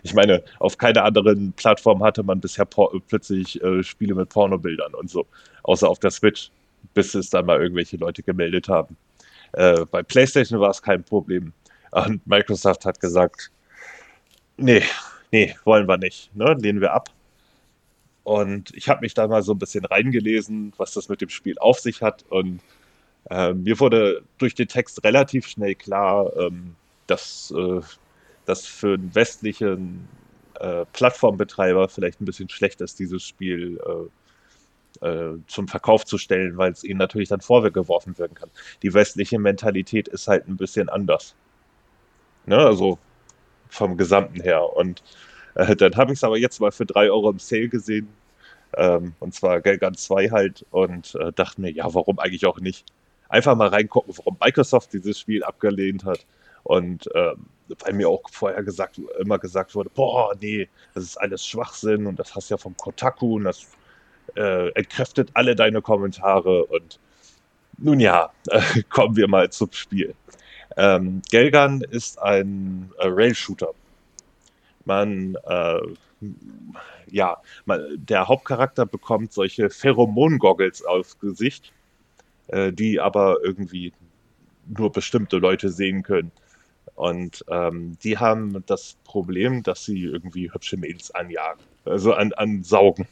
[0.03, 5.09] ich meine, auf keiner anderen Plattform hatte man bisher plötzlich äh, Spiele mit Pornobildern und
[5.09, 5.25] so,
[5.63, 6.51] außer auf der Switch,
[6.93, 8.97] bis es dann mal irgendwelche Leute gemeldet haben.
[9.53, 11.53] Äh, bei PlayStation war es kein Problem.
[11.91, 13.51] Und Microsoft hat gesagt,
[14.57, 14.83] nee,
[15.31, 16.55] nee, wollen wir nicht, ne?
[16.59, 17.09] lehnen wir ab.
[18.23, 21.57] Und ich habe mich da mal so ein bisschen reingelesen, was das mit dem Spiel
[21.59, 22.23] auf sich hat.
[22.29, 22.61] Und
[23.29, 26.75] äh, mir wurde durch den Text relativ schnell klar, ähm,
[27.07, 27.81] dass äh,
[28.45, 30.07] das für einen westlichen
[30.59, 33.79] äh, Plattformbetreiber vielleicht ein bisschen schlecht ist, dieses Spiel
[35.01, 38.49] äh, äh, zum Verkauf zu stellen, weil es ihnen natürlich dann vorgeworfen werden kann.
[38.83, 41.35] Die westliche Mentalität ist halt ein bisschen anders.
[42.45, 42.57] Ne?
[42.57, 42.99] Also
[43.69, 44.75] vom Gesamten her.
[44.75, 45.03] Und
[45.55, 48.09] äh, dann habe ich es aber jetzt mal für 3 Euro im Sale gesehen.
[48.77, 50.65] Ähm, und zwar Gelgan 2 halt.
[50.71, 52.85] Und äh, dachte mir, ja, warum eigentlich auch nicht?
[53.31, 56.25] Einfach mal reingucken, warum Microsoft dieses Spiel abgelehnt hat.
[56.63, 57.47] Und ähm,
[57.79, 62.19] weil mir auch vorher gesagt, immer gesagt wurde, boah, nee, das ist alles Schwachsinn und
[62.19, 63.65] das hast ja vom Kotaku und das
[64.35, 66.65] äh, entkräftet alle deine Kommentare.
[66.65, 66.99] Und
[67.77, 70.13] nun ja, äh, kommen wir mal zum Spiel.
[70.77, 73.73] Ähm, Gelgan ist ein äh, Rail-Shooter.
[74.85, 75.79] Man, äh,
[77.07, 81.71] ja, man, der Hauptcharakter bekommt solche Pheromon-Goggles aufs Gesicht
[82.51, 83.93] äh, die aber irgendwie
[84.67, 86.31] nur bestimmte Leute sehen können.
[86.95, 93.07] Und ähm, die haben das Problem, dass sie irgendwie hübsche Mädels anjagen, also an, ansaugen.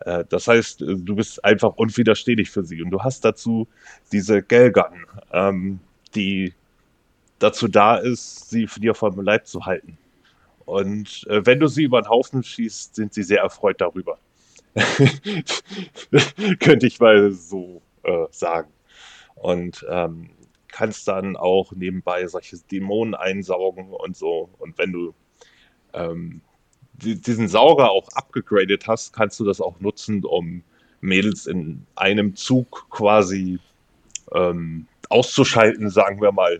[0.00, 2.82] Äh, das heißt, du bist einfach unwiderstehlich für sie.
[2.82, 3.68] Und du hast dazu
[4.12, 5.80] diese Gelgun, ähm,
[6.14, 6.54] die
[7.38, 9.98] dazu da ist, sie für dir vom Leib zu halten.
[10.64, 14.18] Und äh, wenn du sie über den Haufen schießt, sind sie sehr erfreut darüber.
[16.58, 18.70] Könnte ich mal so äh, sagen.
[19.34, 20.30] Und ähm,
[20.68, 24.50] kannst dann auch nebenbei solche Dämonen einsaugen und so.
[24.58, 25.14] Und wenn du
[25.92, 26.40] ähm,
[26.94, 30.62] diesen Sauger auch abgegradet hast, kannst du das auch nutzen, um
[31.00, 33.58] Mädels in einem Zug quasi
[34.32, 36.58] ähm, auszuschalten, sagen wir mal,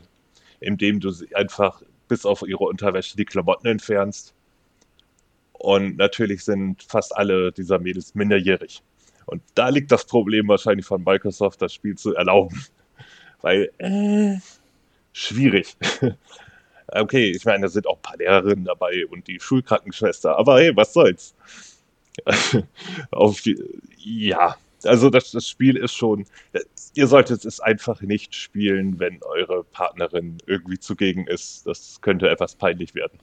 [0.60, 4.34] indem du sie einfach bis auf ihre Unterwäsche die Klamotten entfernst.
[5.52, 8.82] Und natürlich sind fast alle dieser Mädels minderjährig.
[9.26, 12.64] Und da liegt das Problem wahrscheinlich von Microsoft, das Spiel zu erlauben.
[13.42, 14.38] Weil, äh,
[15.12, 15.76] schwierig.
[16.88, 20.74] okay, ich meine, da sind auch ein paar Lehrerinnen dabei und die Schulkrankenschwester, aber hey,
[20.74, 21.34] was soll's.
[23.10, 23.62] Auf die,
[23.98, 26.26] ja, also das, das Spiel ist schon,
[26.94, 31.66] ihr solltet es einfach nicht spielen, wenn eure Partnerin irgendwie zugegen ist.
[31.66, 33.18] Das könnte etwas peinlich werden.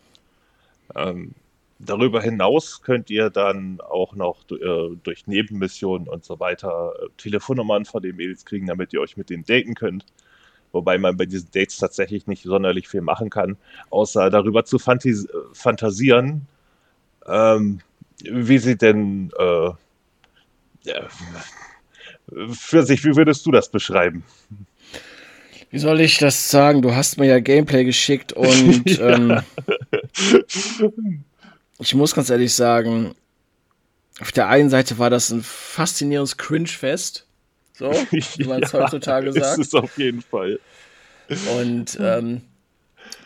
[0.96, 1.34] Ähm,
[1.86, 7.86] darüber hinaus könnt ihr dann auch noch äh, durch Nebenmissionen und so weiter äh, Telefonnummern
[7.86, 10.06] von den Mails kriegen, damit ihr euch mit denen daten könnt.
[10.72, 13.58] Wobei man bei diesen Dates tatsächlich nicht sonderlich viel machen kann,
[13.90, 16.48] außer darüber zu fantas fantasieren,
[17.28, 17.82] ähm,
[18.24, 19.72] wie sie denn äh,
[22.54, 24.24] für sich, wie würdest du das beschreiben?
[25.70, 26.82] Wie soll ich das sagen?
[26.82, 29.42] Du hast mir ja Gameplay geschickt und ähm,
[31.82, 33.16] ich muss ganz ehrlich sagen,
[34.20, 37.26] auf der einen Seite war das ein faszinierendes Cringe-Fest.
[37.74, 39.46] So, wie man es ja, heutzutage sagt.
[39.46, 40.60] Das ist auf jeden Fall.
[41.58, 42.42] Und ähm,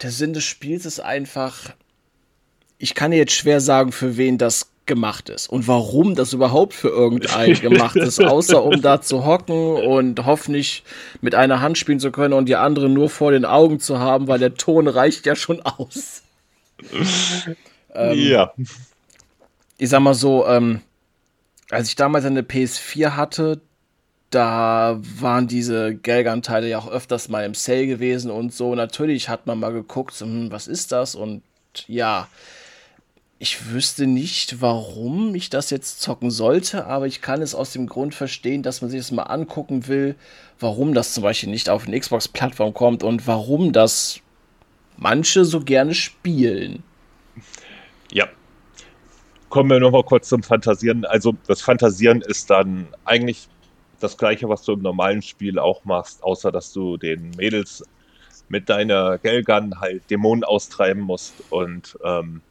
[0.01, 1.71] der Sinn des Spiels ist einfach,
[2.77, 6.73] ich kann dir jetzt schwer sagen, für wen das gemacht ist und warum das überhaupt
[6.73, 10.83] für irgendeinen gemacht ist, außer um da zu hocken und hoffentlich
[11.21, 14.27] mit einer Hand spielen zu können und die andere nur vor den Augen zu haben,
[14.27, 16.21] weil der Ton reicht ja schon aus.
[17.95, 18.53] ähm, ja.
[19.77, 20.81] Ich sag mal so, ähm,
[21.69, 23.61] als ich damals eine PS4 hatte,
[24.29, 28.75] da waren diese Gelganteile ja auch öfters mal im Sale gewesen und so.
[28.75, 31.15] Natürlich hat man mal geguckt, so, hm, was ist das?
[31.15, 31.41] Und
[31.87, 32.27] ja,
[33.37, 37.87] ich wüsste nicht, warum ich das jetzt zocken sollte, aber ich kann es aus dem
[37.87, 40.15] Grund verstehen, dass man sich das mal angucken will,
[40.59, 44.19] warum das zum Beispiel nicht auf eine Xbox-Plattform kommt und warum das
[44.97, 46.83] manche so gerne spielen.
[48.15, 48.29] Ja.
[49.49, 51.03] Kommen wir nochmal kurz zum Fantasieren.
[51.03, 53.49] Also das Fantasieren ist dann eigentlich
[53.99, 57.83] das gleiche, was du im normalen Spiel auch machst, außer dass du den Mädels
[58.47, 62.41] mit deiner Gelgun halt Dämonen austreiben musst und ähm,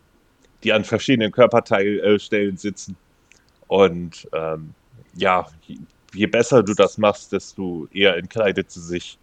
[0.64, 2.94] die an verschiedenen Körperteilstellen sitzen.
[3.66, 4.74] Und ähm,
[5.14, 5.46] ja,
[6.12, 9.18] je besser du das machst, desto eher entkleidet sie sich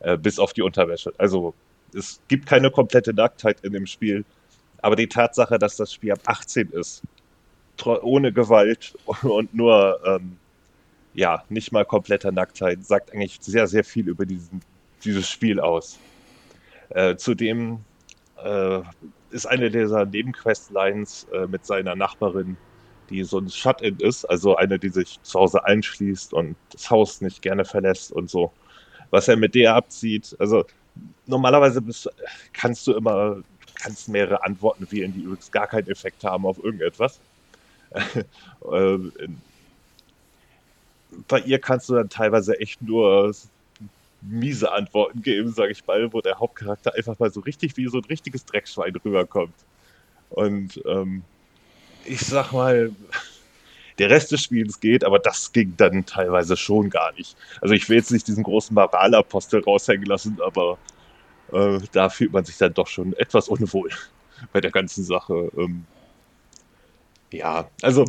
[0.00, 1.12] äh, bis auf die Unterwäsche.
[1.18, 1.52] Also
[1.94, 4.24] es gibt keine komplette Nacktheit in dem Spiel,
[4.82, 7.02] aber die Tatsache, dass das Spiel ab 18 ist,
[7.84, 10.36] ohne Gewalt und nur ähm,
[11.14, 14.60] ja nicht mal kompletter Nacktheit, sagt eigentlich sehr sehr viel über diesen,
[15.04, 15.98] dieses Spiel aus.
[16.90, 17.80] Äh, zudem
[18.42, 18.80] äh,
[19.30, 22.56] ist eine dieser Nebenquestlines äh, mit seiner Nachbarin,
[23.08, 27.20] die so ein Shut-in ist, also eine, die sich zu Hause einschließt und das Haus
[27.20, 28.52] nicht gerne verlässt und so.
[29.10, 30.64] Was er mit der abzieht, also
[31.26, 32.08] normalerweise bist,
[32.52, 33.42] kannst du immer,
[33.82, 37.18] kannst mehrere Antworten wählen, die übrigens gar keinen Effekt haben auf irgendetwas.
[37.94, 38.98] äh,
[41.28, 43.34] bei ihr kannst du dann teilweise echt nur
[44.22, 47.98] miese Antworten geben, sage ich mal, wo der Hauptcharakter einfach mal so richtig wie so
[47.98, 49.54] ein richtiges Dreckschwein rüberkommt.
[50.30, 51.22] Und ähm,
[52.04, 52.92] ich sag mal,
[53.98, 57.36] der Rest des Spiels geht, aber das ging dann teilweise schon gar nicht.
[57.60, 60.78] Also ich will jetzt nicht diesen großen Moralapostel raushängen lassen, aber
[61.52, 63.90] äh, da fühlt man sich dann doch schon etwas unwohl
[64.52, 65.50] bei der ganzen Sache.
[65.56, 65.84] Ähm,
[67.32, 68.04] ja, also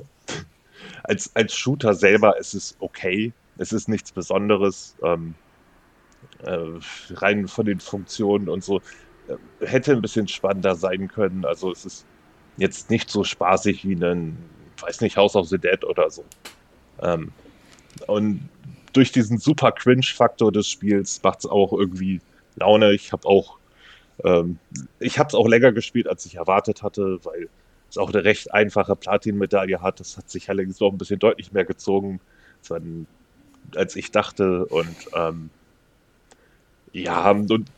[1.04, 3.34] als, als Shooter selber ist es okay.
[3.58, 4.96] Es ist nichts Besonderes.
[5.04, 5.36] Ähm,
[6.44, 6.58] äh,
[7.12, 8.82] rein von den Funktionen und so,
[9.28, 11.46] äh, hätte ein bisschen spannender sein können.
[11.46, 12.06] Also es ist
[12.58, 14.38] jetzt nicht so spaßig wie ein,
[14.82, 16.24] weiß nicht, House of the Dead oder so.
[17.02, 17.32] Ähm,
[18.08, 18.50] und
[18.94, 22.22] durch diesen super Cringe-Faktor des Spiels macht es auch irgendwie
[22.56, 22.94] Laune.
[22.94, 23.58] Ich habe auch,
[24.24, 24.60] ähm,
[25.00, 27.50] ich habe es auch länger gespielt, als ich erwartet hatte, weil
[27.90, 30.00] es auch eine recht einfache Platin-Medaille hat.
[30.00, 32.20] Das hat sich allerdings auch ein bisschen deutlich mehr gezogen,
[33.76, 34.66] als ich dachte.
[34.66, 35.50] Und ähm,
[36.92, 37.72] ja, und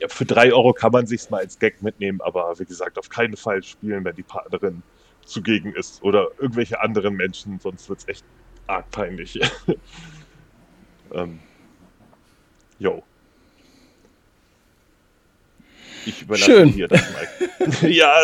[0.00, 3.08] ja, für drei Euro kann man sich's mal als Gag mitnehmen, aber wie gesagt, auf
[3.08, 4.82] keinen Fall spielen, wenn die Partnerin
[5.24, 8.24] zugegen ist oder irgendwelche anderen Menschen, sonst wird's echt
[8.66, 9.38] arg peinlich.
[11.12, 11.38] ähm,
[12.78, 13.02] jo.
[16.06, 16.68] Ich überlasse Schön.
[16.70, 17.02] hier das
[17.58, 17.88] Mike.
[17.88, 18.14] ja,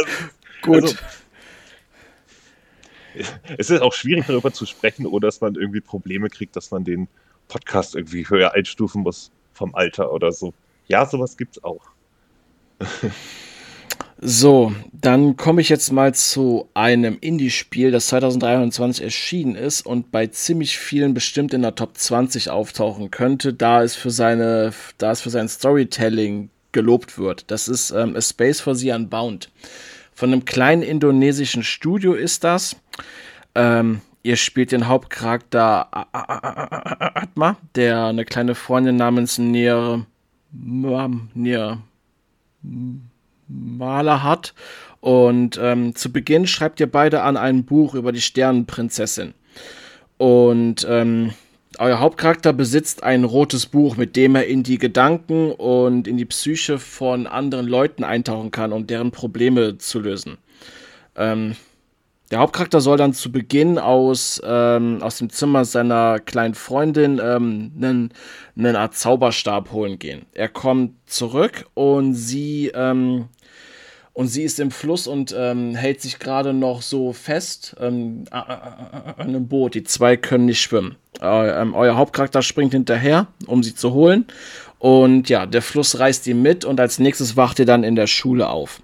[0.63, 0.83] gut.
[0.83, 0.97] Also,
[3.59, 6.85] es ist auch schwierig darüber zu sprechen, oder dass man irgendwie Probleme kriegt, dass man
[6.85, 7.09] den
[7.49, 10.53] Podcast irgendwie höher einstufen muss vom Alter oder so.
[10.89, 11.83] Ja, sowas gibt's auch.
[14.19, 20.27] So, dann komme ich jetzt mal zu einem Indie-Spiel, das 2023 erschienen ist und bei
[20.29, 25.21] ziemlich vielen bestimmt in der Top 20 auftauchen könnte, da es für seine, da es
[25.21, 27.51] für sein Storytelling gelobt wird.
[27.51, 29.51] Das ist ähm, A Space for the Unbound.
[30.13, 32.77] Von einem kleinen indonesischen Studio ist das.
[33.55, 40.05] Ähm, ihr spielt den Hauptcharakter Atma, der eine kleine Freundin namens Nier,
[40.53, 41.79] Nier
[43.49, 44.53] Maler hat.
[45.01, 49.33] Und ähm, zu Beginn schreibt ihr beide an ein Buch über die Sternenprinzessin.
[50.19, 51.33] Und ähm,
[51.79, 56.25] euer Hauptcharakter besitzt ein rotes Buch, mit dem er in die Gedanken und in die
[56.25, 60.39] Psyche von anderen Leuten eintauchen kann, um deren Probleme zu lösen.
[61.17, 61.57] Ähm,
[62.31, 67.73] der Hauptcharakter soll dann zu Beginn aus, ähm, aus dem Zimmer seiner kleinen Freundin ähm,
[67.77, 68.13] einen,
[68.59, 70.27] einen Art Zauberstab holen gehen.
[70.35, 73.29] Er kommt zurück und sie ähm,
[74.17, 79.15] und sie ist im Fluss und ähm, hält sich gerade noch so fest ähm, an
[79.19, 79.75] einem Boot.
[79.75, 80.97] Die zwei können nicht schwimmen.
[81.21, 84.25] Äh, ähm, euer Hauptcharakter springt hinterher, um sie zu holen.
[84.79, 88.07] Und ja, der Fluss reißt ihn mit und als nächstes wacht ihr dann in der
[88.07, 88.81] Schule auf.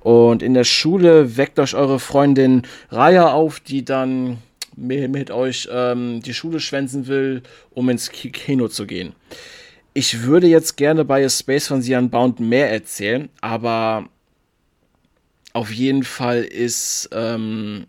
[0.00, 4.38] Und in der Schule weckt euch eure Freundin Raya auf, die dann
[4.74, 7.42] mit, euch ähm, die Schule schwänzen will,
[7.72, 9.12] um ins Kino zu gehen.
[9.92, 14.08] Ich würde jetzt gerne bei A Space von The Unbound mehr erzählen, aber
[15.52, 17.86] auf jeden Fall ist ähm,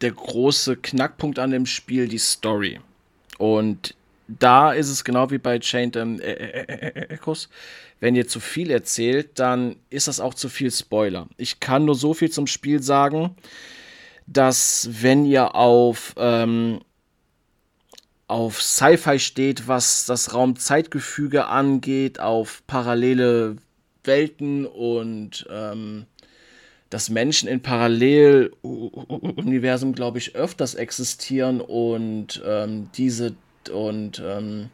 [0.00, 2.80] der große Knackpunkt an dem Spiel die Story.
[3.38, 3.94] Und
[4.28, 7.48] da ist es genau wie bei Chained ähm, Echoes.
[8.00, 11.28] Wenn ihr zu viel erzählt, dann ist das auch zu viel Spoiler.
[11.36, 13.36] Ich kann nur so viel zum Spiel sagen,
[14.26, 16.80] dass wenn ihr auf, ähm,
[18.26, 23.56] auf Sci-Fi steht, was das Raumzeitgefüge angeht, auf parallele
[24.04, 26.04] Welten und ähm,
[26.90, 33.36] dass Menschen in Paralleluniversen, glaube ich, öfters existieren und ähm, diese
[33.72, 34.70] und ähm,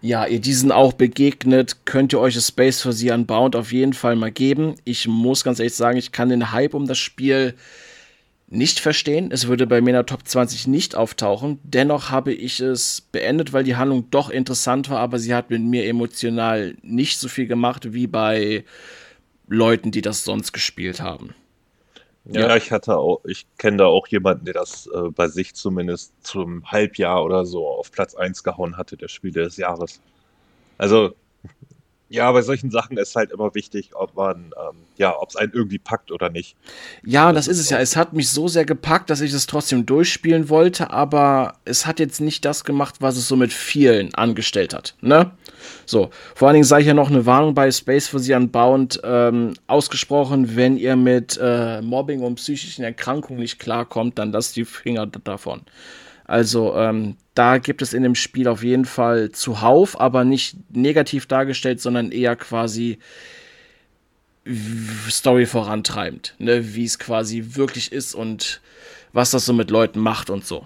[0.00, 3.92] ja, ihr diesen auch begegnet, könnt ihr euch das Space for the Unbound auf jeden
[3.92, 4.74] Fall mal geben.
[4.84, 7.54] Ich muss ganz ehrlich sagen, ich kann den Hype um das Spiel
[8.52, 9.30] nicht verstehen.
[9.32, 11.58] Es würde bei mir in der Top 20 nicht auftauchen.
[11.62, 15.62] Dennoch habe ich es beendet, weil die Handlung doch interessant war, aber sie hat mit
[15.62, 18.64] mir emotional nicht so viel gemacht wie bei
[19.48, 21.34] Leuten, die das sonst gespielt haben.
[22.26, 22.56] Ja, ja.
[22.56, 26.70] ich hatte auch, ich kenne da auch jemanden, der das äh, bei sich zumindest zum
[26.70, 30.00] Halbjahr oder so auf Platz 1 gehauen hatte, der Spiel des Jahres.
[30.76, 31.14] Also
[32.12, 35.52] ja, bei solchen Sachen ist halt immer wichtig, ob man, ähm, ja, ob es einen
[35.52, 36.56] irgendwie packt oder nicht.
[37.04, 37.78] Ja, das, das ist es ja.
[37.78, 42.00] Es hat mich so sehr gepackt, dass ich es trotzdem durchspielen wollte, aber es hat
[42.00, 44.94] jetzt nicht das gemacht, was es so mit vielen angestellt hat.
[45.00, 45.30] Ne?
[45.86, 49.54] So, vor allen Dingen sei hier noch eine Warnung bei Space for the Unbound ähm,
[49.66, 55.06] ausgesprochen, wenn ihr mit äh, Mobbing und psychischen Erkrankungen nicht klarkommt, dann lasst die Finger
[55.06, 55.62] davon.
[56.32, 61.26] Also ähm, da gibt es in dem Spiel auf jeden Fall zuhauf, aber nicht negativ
[61.26, 63.00] dargestellt, sondern eher quasi
[65.10, 66.74] Story vorantreibend, ne?
[66.74, 68.62] wie es quasi wirklich ist und
[69.12, 70.64] was das so mit Leuten macht und so.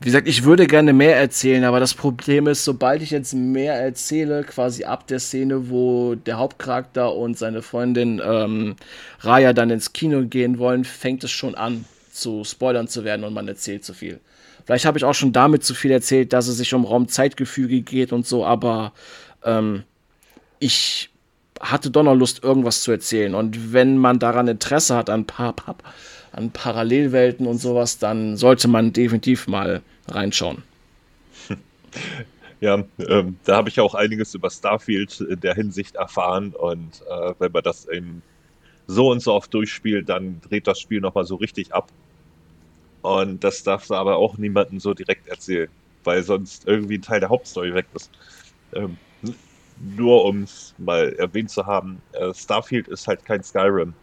[0.00, 3.74] Wie gesagt, ich würde gerne mehr erzählen, aber das Problem ist, sobald ich jetzt mehr
[3.74, 8.74] erzähle, quasi ab der Szene, wo der Hauptcharakter und seine Freundin ähm,
[9.20, 11.84] Raya dann ins Kino gehen wollen, fängt es schon an,
[12.20, 14.20] zu Spoilern zu werden und man erzählt zu viel.
[14.64, 18.12] Vielleicht habe ich auch schon damit zu viel erzählt, dass es sich um Raumzeitgefüge geht
[18.12, 18.92] und so, aber
[19.44, 19.82] ähm,
[20.58, 21.10] ich
[21.60, 23.34] hatte doch noch Lust, irgendwas zu erzählen.
[23.34, 25.54] Und wenn man daran Interesse hat an, pa
[26.32, 30.62] an Parallelwelten und sowas, dann sollte man definitiv mal reinschauen.
[32.62, 37.32] Ja, ähm, da habe ich auch einiges über Starfield in der Hinsicht erfahren und äh,
[37.38, 38.20] wenn man das eben
[38.86, 41.88] so und so oft durchspielt, dann dreht das Spiel nochmal so richtig ab.
[43.02, 45.70] Und das darfst du aber auch niemandem so direkt erzählen,
[46.04, 48.10] weil sonst irgendwie ein Teil der Hauptstory weg ist.
[48.74, 48.96] Ähm,
[49.80, 53.94] nur um es mal erwähnt zu haben, äh, Starfield ist halt kein Skyrim.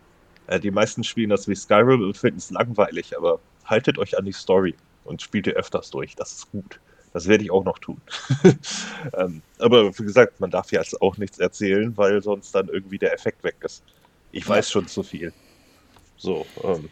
[0.47, 4.25] Äh, die meisten spielen das wie Skyrim und finden es langweilig, aber haltet euch an
[4.25, 6.15] die Story und spielt ihr öfters durch.
[6.15, 6.79] Das ist gut.
[7.13, 8.01] Das werde ich auch noch tun.
[9.13, 12.97] ähm, aber wie gesagt, man darf ja jetzt auch nichts erzählen, weil sonst dann irgendwie
[12.97, 13.83] der Effekt weg ist.
[14.31, 15.33] Ich weiß schon zu viel.
[16.17, 16.89] So, ähm,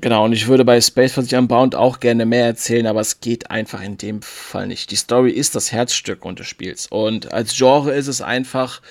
[0.00, 3.20] Genau, und ich würde bei Space for the Unbound auch gerne mehr erzählen, aber es
[3.20, 4.90] geht einfach in dem Fall nicht.
[4.90, 6.86] Die Story ist das Herzstück des Spiels.
[6.88, 8.82] Und als Genre ist es einfach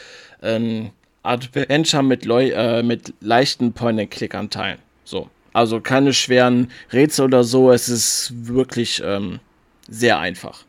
[0.42, 0.92] ein
[1.22, 4.80] Adventure mit, äh, mit leichten Point-and-Click-Anteilen.
[5.04, 5.30] So.
[5.54, 7.72] Also keine schweren Rätsel oder so.
[7.72, 9.40] Es ist wirklich ähm,
[9.88, 10.66] sehr einfach.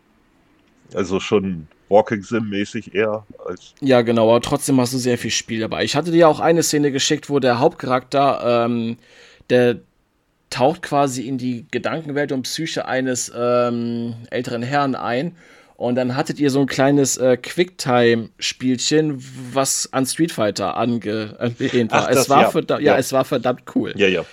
[0.95, 3.74] Also schon Walking Sim-mäßig eher als.
[3.80, 5.84] Ja, genau, aber trotzdem hast du sehr viel Spiel dabei.
[5.84, 8.99] Ich hatte dir auch eine Szene geschickt, wo der Hauptcharakter, ähm,
[9.51, 9.80] der
[10.51, 15.37] taucht quasi in die Gedankenwelt und Psyche eines ähm, älteren Herrn ein.
[15.77, 19.23] Und dann hattet ihr so ein kleines äh, Quicktime-Spielchen,
[19.53, 22.07] was an Street Fighter angelehnt war.
[22.07, 22.63] Ach, es war ja.
[22.69, 22.79] ja.
[22.79, 23.93] ja, es war verdammt cool.
[23.97, 24.25] Ja, ja.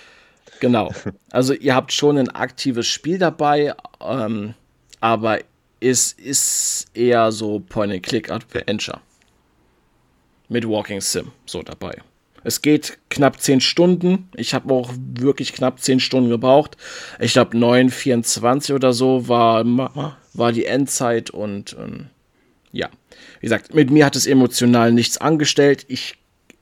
[0.60, 0.92] Genau.
[1.30, 4.54] Also ihr habt schon ein aktives Spiel dabei, ähm,
[5.00, 5.40] aber
[5.80, 9.00] es ist eher so Point-and-Click-Adventure.
[10.48, 11.98] Mit Walking Sim so dabei.
[12.44, 14.28] Es geht knapp 10 Stunden.
[14.36, 16.76] Ich habe auch wirklich knapp 10 Stunden gebraucht.
[17.18, 19.64] Ich glaube 9,24 oder so war,
[20.34, 22.06] war die Endzeit und ähm,
[22.70, 22.88] ja.
[23.40, 25.84] Wie gesagt, mit mir hat es emotional nichts angestellt.
[25.88, 26.16] Ich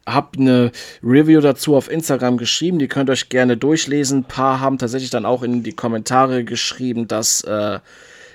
[0.06, 0.72] habe eine
[1.02, 4.20] Review dazu auf Instagram geschrieben, die könnt ihr euch gerne durchlesen.
[4.20, 7.78] Ein paar haben tatsächlich dann auch in die Kommentare geschrieben, dass äh,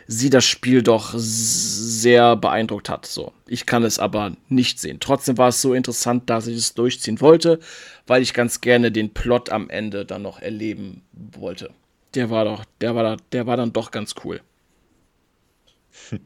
[0.07, 3.05] sie das Spiel doch sehr beeindruckt hat.
[3.05, 4.99] So, ich kann es aber nicht sehen.
[4.99, 7.59] Trotzdem war es so interessant, dass ich es durchziehen wollte,
[8.07, 11.71] weil ich ganz gerne den Plot am Ende dann noch erleben wollte.
[12.15, 14.41] Der war doch, der war der war dann doch ganz cool.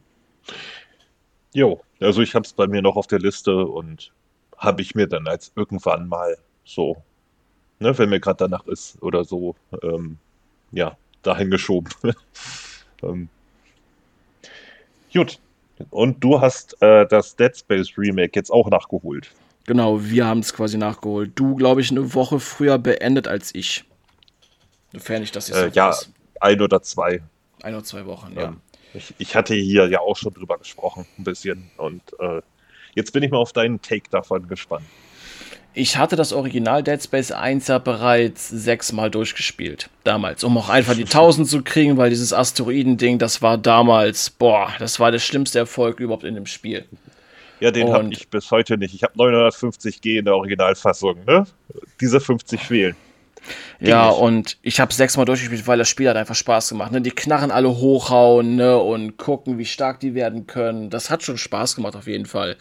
[1.53, 4.13] Jo, also ich habe es bei mir noch auf der Liste und
[4.57, 7.03] habe ich mir dann als irgendwann mal so,
[7.79, 10.17] ne, wenn mir gerade danach ist oder so, ähm,
[10.71, 11.91] ja, dahin geschoben.
[13.03, 13.27] ähm,
[15.13, 15.39] Gut.
[15.89, 19.31] Und du hast äh, das Dead Space Remake jetzt auch nachgeholt.
[19.65, 21.31] Genau, wir haben es quasi nachgeholt.
[21.35, 23.85] Du, glaube ich, eine Woche früher beendet als ich.
[24.93, 26.11] Sofern ich das jetzt äh, Ja, weiß.
[26.39, 27.21] ein oder zwei.
[27.63, 28.49] Ein oder zwei Wochen, ja.
[28.49, 28.61] Ähm,
[28.93, 31.71] ich, ich, hatte hier ja auch schon drüber gesprochen, ein bisschen.
[31.77, 32.41] Und äh,
[32.95, 34.85] jetzt bin ich mal auf deinen Take davon gespannt.
[35.73, 39.89] Ich hatte das Original Dead Space 1 ja bereits sechsmal durchgespielt.
[40.03, 40.43] Damals.
[40.43, 44.99] Um auch einfach die 1000 zu kriegen, weil dieses Asteroiden-Ding, das war damals, boah, das
[44.99, 46.85] war der schlimmste Erfolg überhaupt in dem Spiel.
[47.61, 48.93] Ja, den habe ich bis heute nicht.
[48.95, 51.45] Ich habe 950G in der Originalfassung, ne?
[52.01, 52.95] Diese 50 fehlen.
[53.79, 54.19] Ja, nicht.
[54.19, 56.91] und ich habe sechsmal durchgespielt, weil das Spiel hat einfach Spaß gemacht.
[56.91, 57.01] Ne?
[57.01, 58.77] Die Knarren alle hochhauen ne?
[58.77, 60.89] und gucken, wie stark die werden können.
[60.89, 62.57] Das hat schon Spaß gemacht, auf jeden Fall.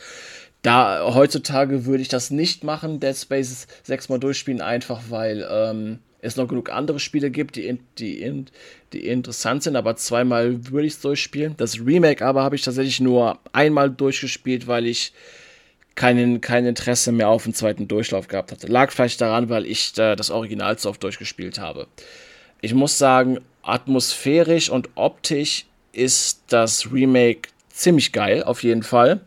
[0.62, 6.36] Da heutzutage würde ich das nicht machen, Dead Space sechsmal durchspielen, einfach weil ähm, es
[6.36, 8.44] noch genug andere Spiele gibt, die, die,
[8.92, 11.54] die interessant sind, aber zweimal würde ich es durchspielen.
[11.56, 15.12] Das Remake aber habe ich tatsächlich nur einmal durchgespielt, weil ich
[15.94, 18.66] kein, kein Interesse mehr auf einen zweiten Durchlauf gehabt hatte.
[18.66, 21.86] Lag vielleicht daran, weil ich äh, das Original zu oft durchgespielt habe.
[22.60, 29.20] Ich muss sagen, atmosphärisch und optisch ist das Remake ziemlich geil, auf jeden Fall.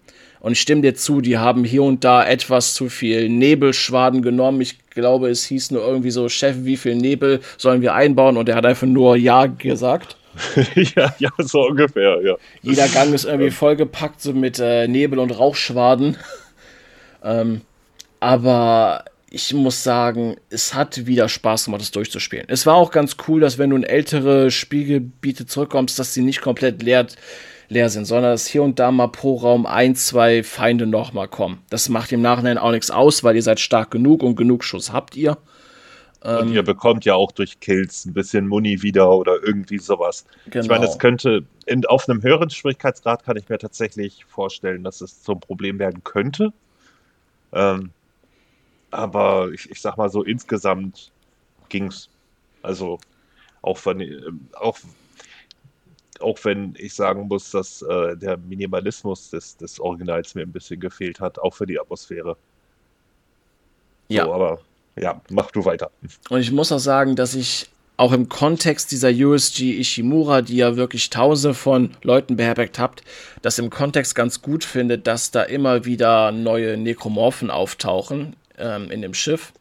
[0.44, 4.60] Und ich stimme dir zu, die haben hier und da etwas zu viel Nebelschwaden genommen.
[4.60, 8.36] Ich glaube, es hieß nur irgendwie so, Chef, wie viel Nebel sollen wir einbauen?
[8.36, 10.18] Und er hat einfach nur Ja gesagt.
[10.76, 12.36] ja, ja, so ungefähr, ja.
[12.62, 16.18] Jeder Gang ist irgendwie vollgepackt so mit äh, Nebel und Rauchschwaden.
[17.24, 17.62] ähm,
[18.20, 22.48] aber ich muss sagen, es hat wieder Spaß gemacht, das durchzuspielen.
[22.50, 26.42] Es war auch ganz cool, dass wenn du in ältere Spielgebiete zurückkommst, dass sie nicht
[26.42, 27.08] komplett leer
[27.74, 31.60] leer sind, sondern dass hier und da mal pro Raum ein, zwei Feinde nochmal kommen.
[31.70, 34.94] Das macht im Nachhinein auch nichts aus, weil ihr seid stark genug und genug Schuss
[34.94, 35.38] habt ihr.
[36.24, 40.26] Und ähm, ihr bekommt ja auch durch Kills ein bisschen Muni wieder oder irgendwie sowas.
[40.46, 40.64] Genau.
[40.64, 45.02] Ich meine, es könnte, in, auf einem höheren Schwierigkeitsgrad kann ich mir tatsächlich vorstellen, dass
[45.02, 46.54] es zum Problem werden könnte.
[47.52, 47.90] Ähm,
[48.90, 51.12] aber ich, ich sag mal so, insgesamt
[51.68, 52.08] ging's.
[52.62, 53.00] Also
[53.62, 54.78] auch, von, ähm, auch
[56.22, 60.80] auch wenn ich sagen muss, dass äh, der Minimalismus des, des Originals mir ein bisschen
[60.80, 62.38] gefehlt hat, auch für die Atmosphäre.
[64.08, 64.26] Ja.
[64.26, 64.60] So, aber
[64.96, 65.92] ja, mach du weiter.
[66.30, 70.76] Und ich muss auch sagen, dass ich auch im Kontext dieser USG Ishimura, die ja
[70.76, 73.04] wirklich tausende von Leuten beherbergt habt,
[73.42, 79.02] das im Kontext ganz gut finde, dass da immer wieder neue Nekromorphen auftauchen ähm, in
[79.02, 79.54] dem Schiff.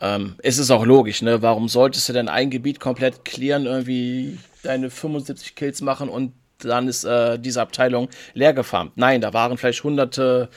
[0.00, 1.42] Ähm, es ist auch logisch, ne?
[1.42, 6.88] Warum solltest du denn ein Gebiet komplett clearen, irgendwie deine 75 Kills machen und dann
[6.88, 8.96] ist äh, diese Abteilung leer gefarmt.
[8.96, 10.48] Nein, da waren vielleicht hunderte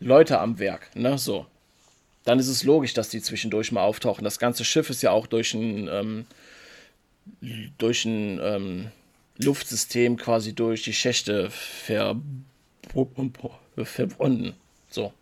[0.00, 1.46] Leute am Werk, ne, so.
[2.24, 4.24] Dann ist es logisch, dass die zwischendurch mal auftauchen.
[4.24, 6.26] Das ganze Schiff ist ja auch durch ein, ähm,
[7.78, 8.88] durch ein ähm,
[9.38, 12.16] Luftsystem quasi durch die Schächte ver
[13.84, 14.54] verbunden.
[14.90, 15.12] So.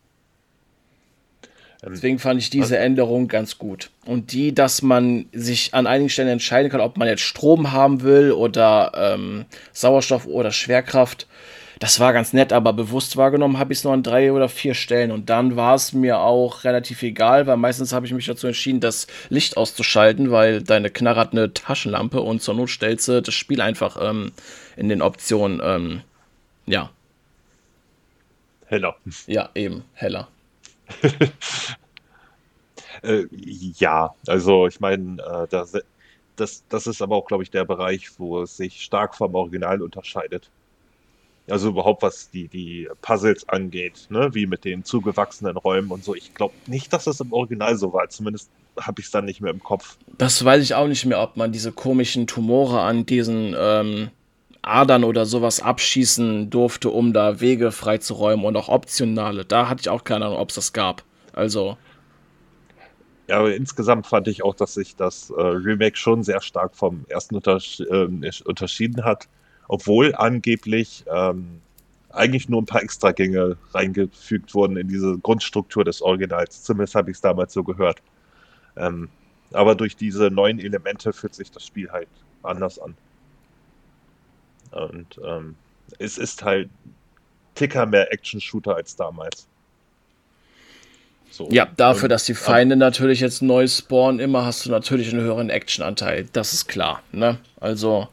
[1.84, 3.90] Ähm, Deswegen fand ich diese Änderung ganz gut.
[4.06, 8.02] Und die, dass man sich an einigen Stellen entscheiden kann, ob man jetzt Strom haben
[8.02, 11.26] will oder ähm, Sauerstoff oder Schwerkraft.
[11.80, 14.74] Das war ganz nett, aber bewusst wahrgenommen habe ich es nur an drei oder vier
[14.74, 15.10] Stellen.
[15.10, 18.80] Und dann war es mir auch relativ egal, weil meistens habe ich mich dazu entschieden,
[18.80, 23.34] das Licht auszuschalten, weil deine Knarre hat eine Taschenlampe und zur Not stellst du das
[23.34, 24.32] Spiel einfach ähm,
[24.76, 26.00] in den Optionen, ähm,
[26.66, 26.90] ja,
[28.66, 28.96] Heller.
[29.26, 30.28] Ja, eben, heller.
[33.02, 35.72] äh, ja, also ich meine, äh, das,
[36.36, 39.82] das, das ist aber auch, glaube ich, der Bereich, wo es sich stark vom Original
[39.82, 40.50] unterscheidet.
[41.48, 44.30] Also überhaupt, was die, die Puzzles angeht, ne?
[44.32, 46.14] wie mit den zugewachsenen Räumen und so.
[46.14, 48.08] Ich glaube nicht, dass das im Original so war.
[48.08, 49.98] Zumindest habe ich es dann nicht mehr im Kopf.
[50.16, 54.10] Das weiß ich auch nicht mehr, ob man diese komischen Tumore an diesen ähm,
[54.66, 59.44] Adern oder sowas abschießen durfte, um da Wege freizuräumen und auch optionale.
[59.44, 61.02] Da hatte ich auch keine Ahnung, ob es das gab.
[61.32, 61.76] Also.
[63.26, 67.04] Ja, aber insgesamt fand ich auch, dass sich das äh, Remake schon sehr stark vom
[67.08, 68.08] ersten untersch äh,
[68.44, 69.28] unterschieden hat
[69.68, 71.60] obwohl angeblich ähm,
[72.10, 76.62] eigentlich nur ein paar Extragänge reingefügt wurden in diese Grundstruktur des Originals.
[76.62, 78.02] Zumindest habe ich es damals so gehört.
[78.76, 79.08] Ähm,
[79.52, 82.08] aber durch diese neuen Elemente fühlt sich das Spiel halt
[82.42, 82.94] anders an.
[84.74, 85.56] Und ähm,
[85.98, 86.68] es ist halt
[87.54, 89.46] Ticker mehr Action-Shooter als damals.
[91.30, 91.48] So.
[91.50, 95.22] Ja, dafür, Und, dass die Feinde natürlich jetzt neu spawnen, immer hast du natürlich einen
[95.22, 96.28] höheren Action-Anteil.
[96.32, 97.02] Das ist klar.
[97.10, 97.38] Ne?
[97.60, 98.08] Also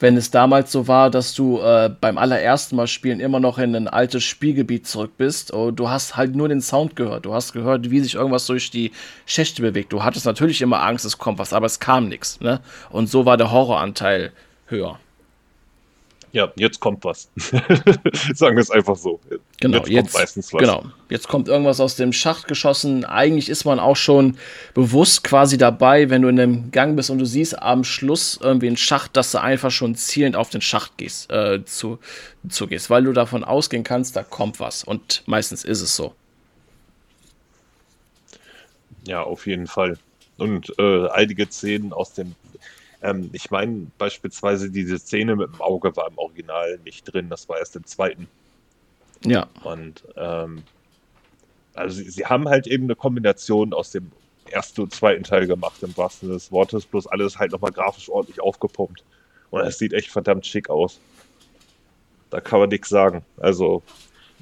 [0.00, 3.76] wenn es damals so war, dass du äh, beim allerersten Mal spielen immer noch in
[3.76, 7.26] ein altes Spielgebiet zurück bist, und du hast halt nur den Sound gehört.
[7.26, 8.92] Du hast gehört, wie sich irgendwas durch die
[9.26, 9.92] Schächte bewegt.
[9.92, 12.40] Du hattest natürlich immer Angst, es kommt was, aber es kam nichts.
[12.40, 12.60] Ne?
[12.88, 14.32] Und so war der Horroranteil
[14.66, 14.98] höher.
[16.32, 17.28] Ja, jetzt kommt was.
[18.34, 19.18] Sagen wir es einfach so.
[19.58, 20.60] Genau, jetzt, jetzt kommt meistens was.
[20.60, 23.04] Genau, jetzt kommt irgendwas aus dem Schacht geschossen.
[23.04, 24.36] Eigentlich ist man auch schon
[24.72, 28.68] bewusst quasi dabei, wenn du in einem Gang bist und du siehst am Schluss irgendwie
[28.68, 31.98] einen Schacht, dass du einfach schon zielend auf den Schacht gehst, äh, zu,
[32.48, 34.84] zu gehst, weil du davon ausgehen kannst, da kommt was.
[34.84, 36.14] Und meistens ist es so.
[39.04, 39.98] Ja, auf jeden Fall.
[40.36, 42.36] Und äh, einige Szenen aus dem
[43.02, 47.48] ähm, ich meine beispielsweise diese Szene mit dem Auge war im Original nicht drin, das
[47.48, 48.28] war erst im zweiten.
[49.24, 49.48] Ja.
[49.64, 50.62] Und ähm,
[51.74, 54.10] also sie, sie, haben halt eben eine Kombination aus dem
[54.50, 58.08] ersten und zweiten Teil gemacht, im wahrsten Sinne des Wortes, bloß alles halt nochmal grafisch
[58.08, 59.04] ordentlich aufgepumpt.
[59.50, 61.00] Und es sieht echt verdammt schick aus.
[62.30, 63.22] Da kann man nichts sagen.
[63.36, 63.82] Also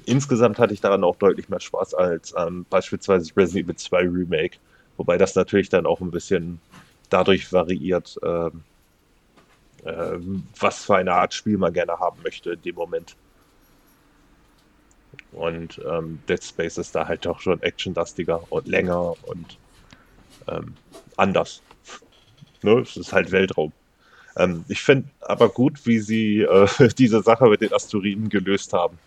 [0.05, 4.57] insgesamt hatte ich daran auch deutlich mehr Spaß als ähm, beispielsweise Resident Evil 2 Remake.
[4.97, 6.59] Wobei das natürlich dann auch ein bisschen
[7.09, 8.47] dadurch variiert, äh,
[9.85, 10.19] äh,
[10.59, 13.15] was für eine Art Spiel man gerne haben möchte in dem Moment.
[15.31, 19.57] Und ähm, Dead Space ist da halt auch schon actionlastiger und länger und
[20.47, 20.73] ähm,
[21.17, 21.61] anders.
[22.61, 22.79] ne?
[22.79, 23.71] Es ist halt Weltraum.
[24.37, 28.97] Ähm, ich finde aber gut, wie sie äh, diese Sache mit den Asteroiden gelöst haben.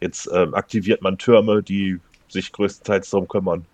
[0.00, 3.66] Jetzt ähm, aktiviert man Türme, die sich größtenteils darum kümmern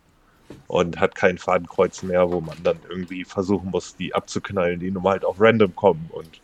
[0.69, 5.03] und hat kein Fadenkreuz mehr, wo man dann irgendwie versuchen muss, die abzuknallen, die nun
[5.03, 6.09] mal halt auch random kommen.
[6.13, 6.41] Und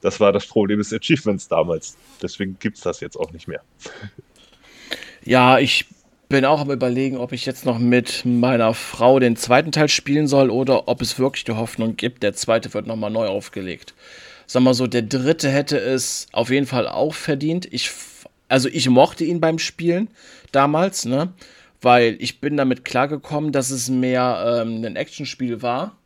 [0.00, 1.96] das war das Problem des Achievements damals.
[2.22, 3.62] Deswegen gibt es das jetzt auch nicht mehr.
[5.22, 5.84] Ja, ich
[6.30, 10.28] bin auch am überlegen, ob ich jetzt noch mit meiner Frau den zweiten Teil spielen
[10.28, 13.94] soll oder ob es wirklich die Hoffnung gibt, der zweite wird nochmal neu aufgelegt.
[14.46, 17.68] Sag mal so, der dritte hätte es auf jeden Fall auch verdient.
[17.70, 17.90] Ich,
[18.48, 20.08] also ich mochte ihn beim Spielen
[20.52, 21.32] damals, ne?
[21.82, 25.96] Weil ich bin damit klargekommen, dass es mehr ähm, ein Actionspiel war.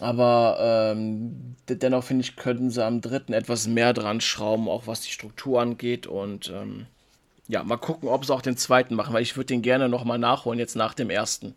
[0.00, 5.00] Aber ähm, dennoch finde ich, könnten sie am dritten etwas mehr dran schrauben, auch was
[5.00, 6.06] die Struktur angeht.
[6.06, 6.86] Und ähm,
[7.48, 10.18] ja, mal gucken, ob sie auch den zweiten machen, weil ich würde den gerne nochmal
[10.18, 11.54] nachholen, jetzt nach dem ersten.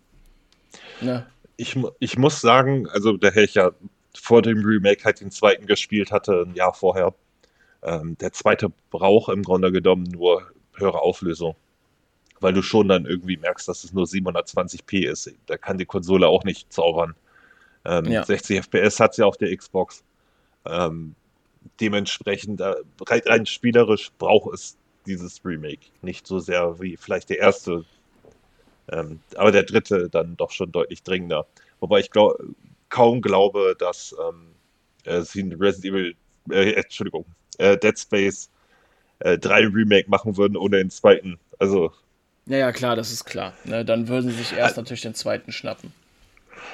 [1.01, 1.25] Ne?
[1.57, 3.71] Ich, ich muss sagen, also der ich ja
[4.15, 7.13] vor dem Remake halt den zweiten gespielt hatte, ein Jahr vorher.
[7.83, 11.55] Ähm, der zweite braucht im Grunde genommen nur höhere Auflösung
[12.41, 15.31] weil du schon dann irgendwie merkst, dass es nur 720p ist.
[15.45, 17.15] Da kann die Konsole auch nicht zaubern.
[17.85, 18.25] Ähm, ja.
[18.25, 20.03] 60 FPS hat sie auf der Xbox.
[20.65, 21.15] Ähm,
[21.79, 22.73] dementsprechend, äh,
[23.07, 25.87] rein, spielerisch braucht es dieses Remake.
[26.01, 27.85] Nicht so sehr wie vielleicht der erste.
[28.91, 31.45] Ähm, aber der dritte dann doch schon deutlich dringender.
[31.79, 32.37] Wobei ich glaub,
[32.89, 34.47] kaum glaube, dass ähm,
[35.05, 36.15] äh, sie ein Resident Evil,
[36.49, 37.25] äh, Entschuldigung,
[37.57, 38.49] äh, Dead Space
[39.19, 41.39] 3 äh, Remake machen würden ohne den zweiten.
[41.59, 41.91] Also
[42.51, 43.53] ja, ja, klar, das ist klar.
[43.63, 45.93] Ne, dann würden sie sich erst natürlich den zweiten schnappen.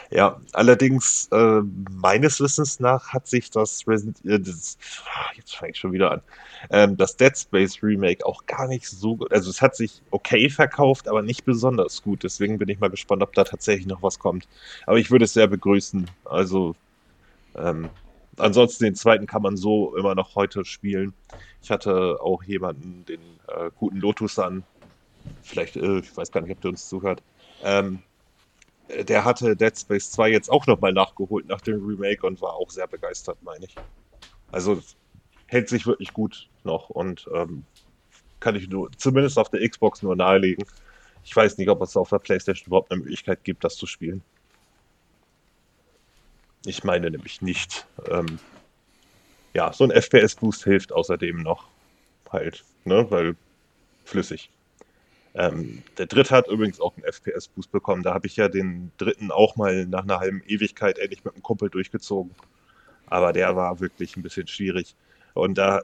[0.09, 5.71] Ja, allerdings, äh, meines Wissens nach hat sich das Resident äh, das, ah, jetzt fange
[5.71, 6.21] ich schon wieder an,
[6.71, 10.49] ähm, das Dead Space Remake auch gar nicht so gut, also es hat sich okay
[10.49, 12.23] verkauft, aber nicht besonders gut.
[12.23, 14.47] Deswegen bin ich mal gespannt, ob da tatsächlich noch was kommt.
[14.85, 16.09] Aber ich würde es sehr begrüßen.
[16.25, 16.75] Also,
[17.55, 17.89] ähm,
[18.37, 21.13] ansonsten den zweiten kann man so immer noch heute spielen.
[21.61, 24.63] Ich hatte auch jemanden, den äh, guten Lotus an,
[25.41, 27.21] vielleicht, äh, ich weiß gar nicht, ob der uns zuhört,
[27.63, 27.99] ähm,
[28.89, 32.69] der hatte Dead Space 2 jetzt auch nochmal nachgeholt nach dem Remake und war auch
[32.69, 33.75] sehr begeistert, meine ich.
[34.51, 34.81] Also
[35.47, 37.65] hält sich wirklich gut noch und ähm,
[38.39, 40.65] kann ich nur, zumindest auf der Xbox nur nahelegen.
[41.23, 44.21] Ich weiß nicht, ob es auf der PlayStation überhaupt eine Möglichkeit gibt, das zu spielen.
[46.65, 47.85] Ich meine nämlich nicht.
[48.09, 48.39] Ähm,
[49.53, 51.67] ja, so ein FPS-Boost hilft außerdem noch
[52.31, 53.35] halt, ne, weil
[54.05, 54.49] flüssig.
[55.37, 58.01] Ähm, der dritte hat übrigens auch einen FPS-Boost bekommen.
[58.01, 61.43] Da habe ich ja den dritten auch mal nach einer halben Ewigkeit endlich mit einem
[61.43, 62.33] Kumpel durchgezogen.
[63.05, 64.95] Aber der war wirklich ein bisschen schwierig.
[65.35, 65.83] Und da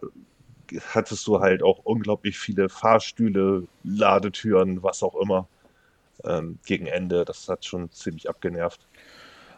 [0.94, 5.48] hattest du halt auch unglaublich viele Fahrstühle, Ladetüren, was auch immer
[6.26, 7.24] ähm, gegen Ende.
[7.24, 8.82] Das hat schon ziemlich abgenervt.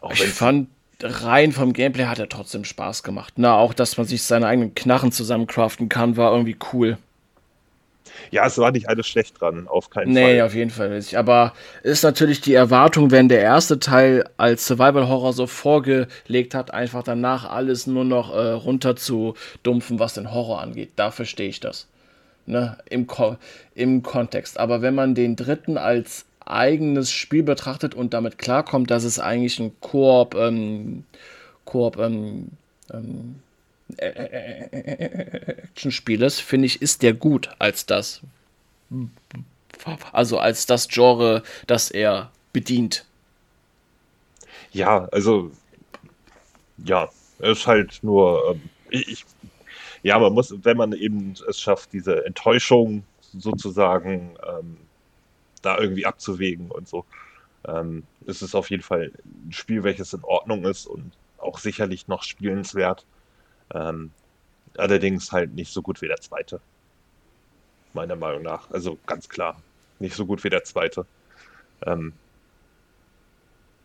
[0.01, 0.69] Auch ich fand,
[1.01, 3.35] rein vom Gameplay hat er trotzdem Spaß gemacht.
[3.37, 6.97] Na, auch, dass man sich seine eigenen Knarren zusammencraften kann, war irgendwie cool.
[8.31, 10.33] Ja, es war nicht alles schlecht dran, auf keinen nee, Fall.
[10.33, 11.17] Nee, auf jeden Fall nicht.
[11.17, 17.03] Aber ist natürlich die Erwartung, wenn der erste Teil als Survival-Horror so vorgelegt hat, einfach
[17.03, 20.91] danach alles nur noch äh, runter zu dumpfen, was den Horror angeht.
[20.95, 21.87] Da verstehe ich das.
[22.45, 22.77] Ne?
[22.89, 23.37] Im, Ko
[23.73, 24.59] Im Kontext.
[24.59, 29.59] Aber wenn man den dritten als eigenes Spiel betrachtet und damit klarkommt, dass es eigentlich
[29.59, 31.03] ein Koop, ähm,
[31.65, 32.49] Koop, ähm,
[32.93, 33.35] ähm,
[33.97, 38.21] Action-Spiel ist, finde ich, ist der gut als das.
[40.11, 43.05] Also als das Genre, das er bedient.
[44.71, 45.51] Ja, also
[46.83, 47.09] ja,
[47.39, 49.25] es ist halt nur, ähm, ich,
[50.03, 53.03] ja, man muss, wenn man eben es schafft, diese Enttäuschung
[53.37, 54.77] sozusagen ähm,
[55.61, 57.05] da irgendwie abzuwägen und so,
[57.67, 62.07] ähm, ist es auf jeden Fall ein Spiel, welches in Ordnung ist und auch sicherlich
[62.07, 63.05] noch spielenswert.
[63.73, 64.11] Ähm,
[64.77, 66.59] allerdings halt nicht so gut wie der zweite.
[67.93, 68.69] Meiner Meinung nach.
[68.71, 69.61] Also ganz klar.
[69.99, 71.05] Nicht so gut wie der zweite.
[71.85, 72.13] Ähm,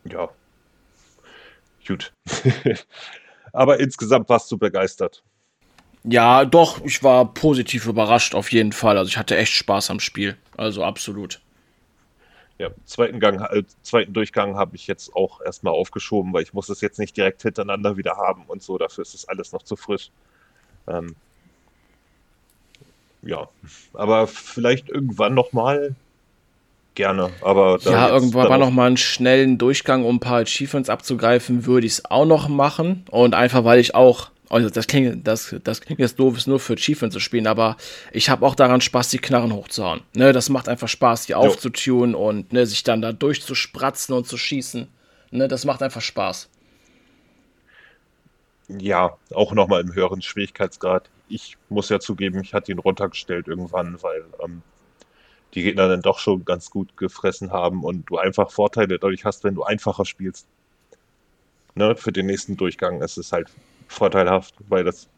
[0.05, 0.29] ja.
[1.87, 2.13] Gut.
[3.53, 5.23] Aber insgesamt warst du begeistert.
[6.05, 8.97] Ja, doch, ich war positiv überrascht auf jeden Fall.
[8.97, 10.37] Also ich hatte echt Spaß am Spiel.
[10.57, 11.41] Also absolut.
[12.61, 16.69] Ja, zweiten Gang, äh, zweiten Durchgang habe ich jetzt auch erstmal aufgeschoben, weil ich muss
[16.69, 18.77] es jetzt nicht direkt hintereinander wieder haben und so.
[18.77, 20.11] Dafür ist es alles noch zu frisch.
[20.87, 21.17] Ähm,
[23.23, 23.49] ja,
[23.95, 25.95] aber vielleicht irgendwann noch mal
[26.95, 27.31] gerne.
[27.41, 31.95] Aber ja, irgendwann noch mal einen schnellen Durchgang, um ein paar Achievements abzugreifen, würde ich
[31.95, 33.07] es auch noch machen.
[33.11, 36.59] Und einfach, weil ich auch also das klingt, das, das klingt jetzt doof, ist nur
[36.59, 37.77] für Achievement zu spielen, aber
[38.13, 40.03] ich habe auch daran Spaß, die Knarren hochzuhauen.
[40.13, 44.37] Ne, das macht einfach Spaß, die aufzutunen und ne, sich dann da durchzuspratzen und zu
[44.37, 44.89] schießen.
[45.31, 46.51] Ne, das macht einfach Spaß.
[48.69, 51.09] Ja, auch nochmal im höheren Schwierigkeitsgrad.
[51.29, 54.63] Ich muss ja zugeben, ich hatte ihn runtergestellt irgendwann, weil ähm,
[55.55, 59.45] die Gegner dann doch schon ganz gut gefressen haben und du einfach Vorteile dadurch hast,
[59.45, 60.49] wenn du einfacher spielst.
[61.77, 63.49] Ne, für den nächsten Durchgang ist es halt
[63.91, 65.09] vorteilhaft, weil das,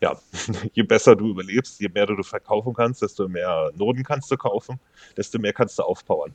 [0.00, 0.18] ja,
[0.74, 4.78] je besser du überlebst, je mehr du verkaufen kannst, desto mehr Noten kannst du kaufen,
[5.16, 6.34] desto mehr kannst du aufpowern.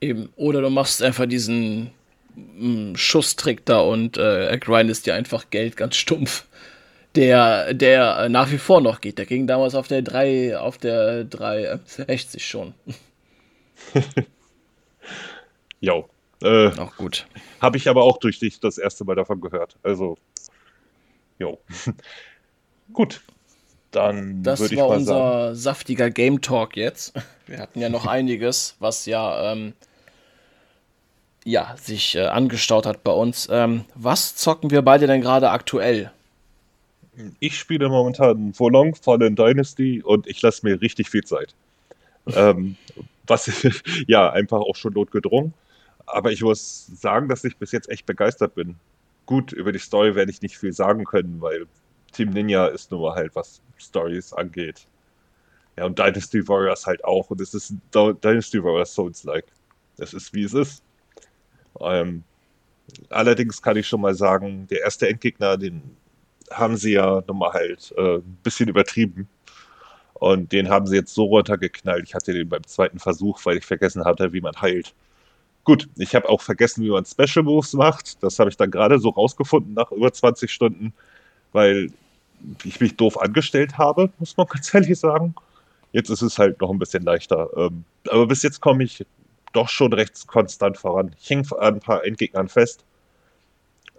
[0.00, 1.90] Eben, oder du machst einfach diesen
[2.34, 6.46] mm, Schusstrick da und äh, grindest dir einfach Geld ganz stumpf.
[7.16, 9.18] Der, der nach wie vor noch geht.
[9.18, 12.72] Der ging damals auf der 3, auf der 360 schon.
[15.80, 16.08] Jo.
[16.42, 17.26] Äh, auch gut.
[17.60, 19.76] Habe ich aber auch durch dich das erste Mal davon gehört.
[19.82, 20.16] Also,
[21.38, 21.58] jo.
[22.92, 23.20] gut.
[23.90, 25.54] Dann das würde ich war unser sagen.
[25.56, 27.12] saftiger Game Talk jetzt.
[27.46, 29.72] Wir hatten ja noch einiges, was ja, ähm,
[31.44, 33.48] ja sich äh, angestaut hat bei uns.
[33.50, 36.12] Ähm, was zocken wir beide denn gerade aktuell?
[37.40, 41.52] Ich spiele momentan Volong Fallen Dynasty und ich lasse mir richtig viel Zeit.
[42.32, 42.76] ähm,
[43.26, 43.50] was
[44.06, 45.52] ja einfach auch schon notgedrungen
[46.12, 48.76] aber ich muss sagen, dass ich bis jetzt echt begeistert bin.
[49.26, 51.66] Gut, über die Story werde ich nicht viel sagen können, weil
[52.12, 54.86] Team Ninja ist nur halt, was Stories angeht.
[55.76, 57.30] Ja, und Dynasty Warriors halt auch.
[57.30, 59.46] Und es ist Dynasty Warriors Souls-like.
[59.98, 60.82] Es ist, wie es ist.
[61.80, 62.24] Ähm,
[63.08, 65.96] allerdings kann ich schon mal sagen, der erste Endgegner, den
[66.50, 69.28] haben sie ja nochmal halt äh, ein bisschen übertrieben.
[70.14, 72.04] Und den haben sie jetzt so runtergeknallt.
[72.04, 74.94] Ich hatte den beim zweiten Versuch, weil ich vergessen hatte, wie man heilt.
[75.70, 78.20] Gut, ich habe auch vergessen, wie man Special Moves macht.
[78.24, 80.92] Das habe ich dann gerade so rausgefunden nach über 20 Stunden,
[81.52, 81.92] weil
[82.64, 85.32] ich mich doof angestellt habe, muss man ganz ehrlich sagen.
[85.92, 87.48] Jetzt ist es halt noch ein bisschen leichter.
[87.56, 89.06] Ähm, aber bis jetzt komme ich
[89.52, 91.14] doch schon recht konstant voran.
[91.22, 92.84] Ich hänge an ein paar Endgegnern fest,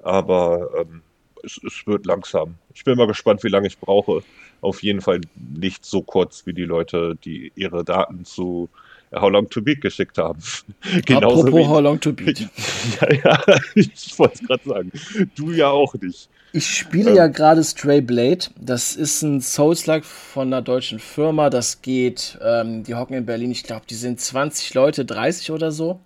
[0.03, 1.01] aber ähm,
[1.41, 2.55] es, es, wird langsam.
[2.73, 4.23] Ich bin mal gespannt, wie lange ich brauche.
[4.59, 8.67] Auf jeden Fall nicht so kurz wie die Leute, die ihre Daten zu
[9.13, 10.39] How Long to Beat geschickt haben.
[11.05, 12.39] Genauso Apropos wie, How Long to Beat.
[13.01, 13.43] ja, ja,
[13.75, 14.91] ich wollte es gerade sagen.
[15.35, 16.29] Du ja auch nicht.
[16.53, 18.45] Ich spiele ähm, ja gerade Stray Blade.
[18.59, 21.49] Das ist ein Souls-like von einer deutschen Firma.
[21.49, 23.51] Das geht, ähm, die hocken in Berlin.
[23.51, 25.99] Ich glaube, die sind 20 Leute, 30 oder so.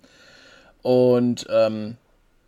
[0.82, 1.96] Und ähm,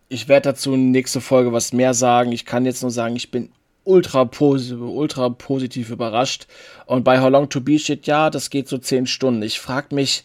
[0.07, 2.31] ich werde dazu nächste Folge was mehr sagen.
[2.31, 3.49] Ich kann jetzt nur sagen, ich bin
[3.83, 6.47] ultra positiv, ultra positiv überrascht.
[6.85, 9.41] Und bei How Long to Be steht, ja, das geht so 10 Stunden.
[9.41, 10.23] Ich frage mich,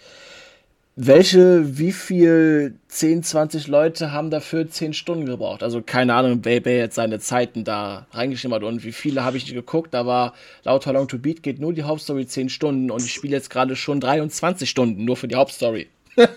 [0.96, 5.64] welche, wie viel 10, 20 Leute haben dafür 10 Stunden gebraucht?
[5.64, 9.52] Also keine Ahnung, wer, jetzt seine Zeiten da reingeschrieben hat und wie viele habe ich
[9.52, 13.12] geguckt, aber laut How Long to Beat geht nur die Hauptstory 10 Stunden und ich
[13.12, 15.88] spiele jetzt gerade schon 23 Stunden nur für die Hauptstory.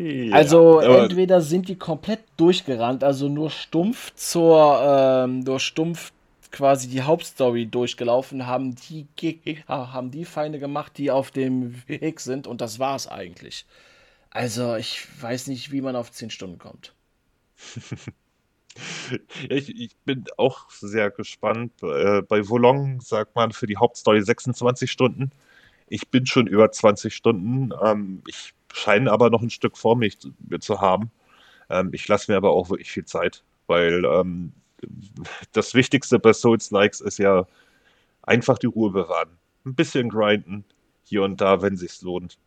[0.00, 6.12] ja, also entweder sind die komplett durchgerannt, also nur stumpf zur, ähm, nur stumpf
[6.50, 9.06] quasi die Hauptstory durchgelaufen, haben die,
[9.68, 13.66] haben die Feinde gemacht, die auf dem Weg sind und das war es eigentlich.
[14.30, 16.94] Also ich weiß nicht, wie man auf 10 Stunden kommt.
[19.50, 21.72] ich, ich, bin auch sehr gespannt.
[21.82, 25.30] Äh, bei Volong sagt man für die Hauptstory 26 Stunden.
[25.88, 27.70] Ich bin schon über 20 Stunden.
[27.84, 31.10] Ähm, ich scheine aber noch ein Stück vor mich zu haben.
[31.68, 34.52] Ähm, ich lasse mir aber auch wirklich viel Zeit, weil ähm,
[35.52, 37.46] das Wichtigste bei Souls-Likes ist ja
[38.22, 39.30] einfach die Ruhe bewahren.
[39.64, 40.64] Ein bisschen grinden,
[41.04, 42.38] hier und da, wenn sich's lohnt.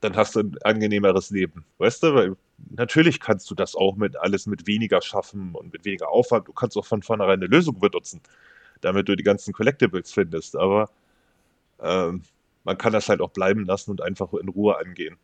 [0.00, 1.64] Dann hast du ein angenehmeres Leben.
[1.78, 2.36] Weißt du, weil
[2.70, 6.46] natürlich kannst du das auch mit alles mit weniger schaffen und mit weniger Aufwand.
[6.48, 8.20] Du kannst auch von vornherein eine Lösung benutzen,
[8.80, 10.56] damit du die ganzen Collectibles findest.
[10.56, 10.90] Aber
[11.80, 12.22] ähm,
[12.64, 15.16] man kann das halt auch bleiben lassen und einfach in Ruhe angehen.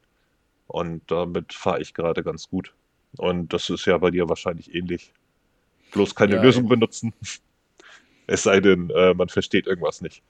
[0.66, 2.72] Und damit fahre ich gerade ganz gut.
[3.16, 5.12] Und das ist ja bei dir wahrscheinlich ähnlich.
[5.92, 6.70] Bloß keine ja, Lösung eben.
[6.70, 7.12] benutzen.
[8.26, 10.22] Es sei denn, äh, man versteht irgendwas nicht.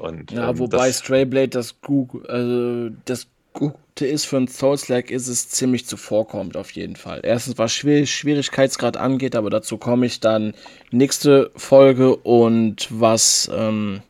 [0.00, 5.28] Und, ja, ähm, wobei Strayblade das, Google, also das Gute ist für ein Souls-like ist
[5.28, 7.20] es ziemlich zuvorkommt, auf jeden Fall.
[7.22, 10.54] Erstens, was Schwier Schwierigkeitsgrad angeht, aber dazu komme ich dann
[10.90, 14.02] nächste Folge und was, ähm,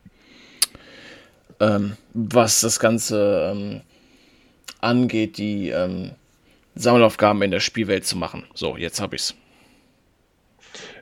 [1.59, 3.81] ähm, was das Ganze ähm,
[4.81, 6.11] angeht, die ähm,
[6.75, 8.43] Sammelaufgaben in der Spielwelt zu machen.
[8.53, 9.33] So, jetzt habe ich's.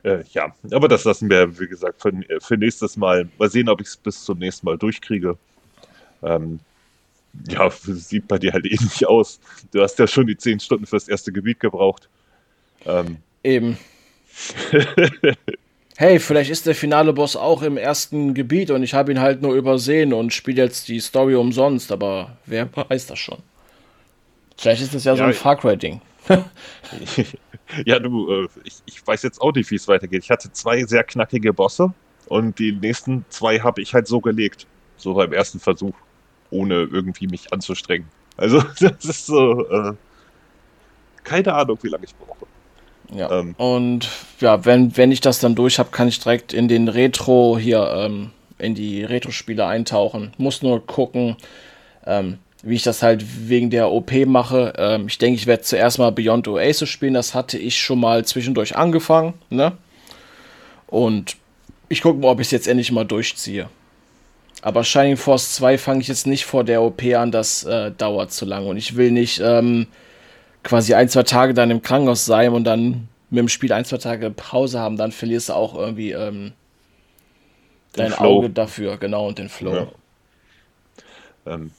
[0.02, 3.28] Äh, ja, aber das lassen wir, wie gesagt, für, für nächstes Mal.
[3.38, 5.36] Mal sehen, ob ich es bis zum nächsten Mal durchkriege.
[6.22, 6.60] Ähm,
[7.48, 9.40] ja, sieht bei dir halt ähnlich aus.
[9.72, 12.08] Du hast ja schon die 10 Stunden fürs erste Gebiet gebraucht.
[12.84, 13.18] Ähm.
[13.42, 13.78] Eben.
[15.96, 19.42] hey, vielleicht ist der finale Boss auch im ersten Gebiet und ich habe ihn halt
[19.42, 23.38] nur übersehen und spiele jetzt die Story umsonst, aber wer weiß das schon?
[24.56, 26.00] Vielleicht ist das ja, ja so ein Far Cry-Ding.
[27.84, 30.22] Ja, du, äh, ich, ich weiß jetzt auch nicht, wie es weitergeht.
[30.22, 31.92] Ich hatte zwei sehr knackige Bosse
[32.26, 34.66] und die nächsten zwei habe ich halt so gelegt.
[34.96, 35.94] So beim ersten Versuch,
[36.50, 38.08] ohne irgendwie mich anzustrengen.
[38.36, 39.92] Also, das ist so, äh,
[41.24, 42.46] keine Ahnung, wie lange ich brauche.
[43.12, 43.40] Ja.
[43.40, 44.08] Ähm, und
[44.40, 47.88] ja, wenn, wenn ich das dann durch habe, kann ich direkt in den Retro hier,
[47.92, 50.32] ähm, in die Retro-Spiele eintauchen.
[50.38, 51.36] Muss nur gucken,
[52.06, 54.72] ähm, wie ich das halt wegen der OP mache.
[54.78, 57.14] Ähm, ich denke, ich werde zuerst mal Beyond Oasis spielen.
[57.14, 59.34] Das hatte ich schon mal zwischendurch angefangen.
[59.50, 59.72] Ne?
[60.86, 61.36] Und
[61.88, 63.68] ich gucke mal, ob ich es jetzt endlich mal durchziehe.
[64.62, 68.32] Aber Shining Force 2 fange ich jetzt nicht vor der OP an, das äh, dauert
[68.32, 68.66] zu lange.
[68.66, 69.86] Und ich will nicht ähm,
[70.62, 73.98] quasi ein, zwei Tage dann im Krankenhaus sein und dann mit dem Spiel ein, zwei
[73.98, 74.96] Tage Pause haben.
[74.96, 76.52] Dann verlierst du auch irgendwie ähm,
[77.92, 78.38] dein Flow.
[78.38, 79.88] Auge dafür, genau, und den Flow.
[81.46, 81.54] Ja.
[81.54, 81.70] Ähm,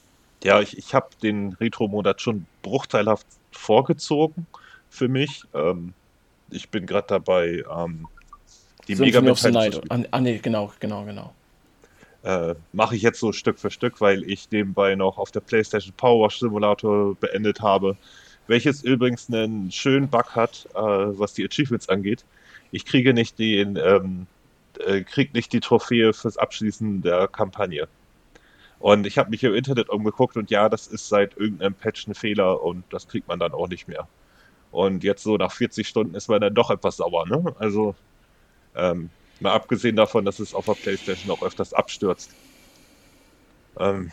[0.47, 4.47] ja, ich, ich habe den Retro-Monat schon bruchteilhaft vorgezogen
[4.89, 5.43] für mich.
[5.53, 5.93] Ähm,
[6.49, 8.07] ich bin gerade dabei, ähm,
[8.87, 11.33] die Mega Man zu Ah, nee, genau, genau, genau.
[12.23, 15.93] Äh, Mache ich jetzt so Stück für Stück, weil ich nebenbei noch auf der PlayStation
[15.97, 17.97] Power Wash Simulator beendet habe,
[18.47, 22.23] welches übrigens einen schönen Bug hat, äh, was die Achievements angeht.
[22.71, 24.27] Ich kriege nicht den, ähm,
[24.79, 27.89] äh, krieg nicht die Trophäe fürs Abschließen der Kampagne.
[28.79, 32.13] Und ich habe mich im Internet umgeguckt und ja, das ist seit irgendeinem Patch ein
[32.15, 34.07] Fehler und das kriegt man dann auch nicht mehr.
[34.71, 37.55] Und jetzt so nach 40 Stunden ist man dann doch etwas sauer, ne?
[37.59, 37.95] Also,
[38.75, 42.37] ähm, mal abgesehen davon, dass es auf der Playstation auch öfters abstürzt.
[43.79, 44.11] Ähm,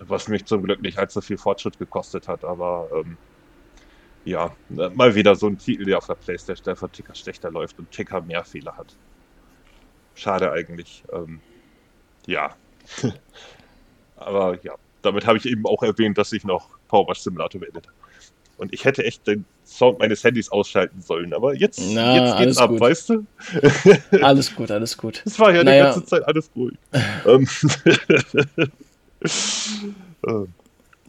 [0.00, 3.18] was mich zum Glück nicht allzu viel Fortschritt gekostet hat, aber ähm,
[4.24, 7.90] ja, mal wieder so ein Titel, der auf der Playstation einfach Ticker schlechter läuft und
[7.90, 8.98] Ticker mehr Fehler hat.
[10.14, 11.04] Schade eigentlich.
[11.12, 11.42] Ähm,
[12.26, 12.56] ja.
[14.20, 17.96] Aber ja, damit habe ich eben auch erwähnt, dass ich noch Power Simulator beendet habe.
[18.58, 22.58] Und ich hätte echt den Sound meines Handys ausschalten sollen, aber jetzt, Na, jetzt geht's
[22.58, 22.80] ab, gut.
[22.80, 23.26] weißt du?
[24.22, 25.22] alles gut, alles gut.
[25.24, 25.88] Es war ja naja.
[25.88, 26.76] die ganze Zeit alles ruhig.
[27.26, 27.46] Ähm,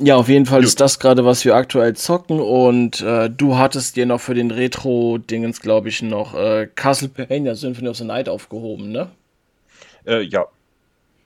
[0.04, 0.68] Ja, auf jeden Fall Gut.
[0.68, 2.40] ist das gerade, was wir aktuell zocken.
[2.40, 7.88] Und äh, du hattest dir noch für den Retro-Dingens, glaube ich, noch äh, Castlevania Symphony
[7.88, 9.10] of the Night aufgehoben, ne?
[10.06, 10.46] Äh, ja.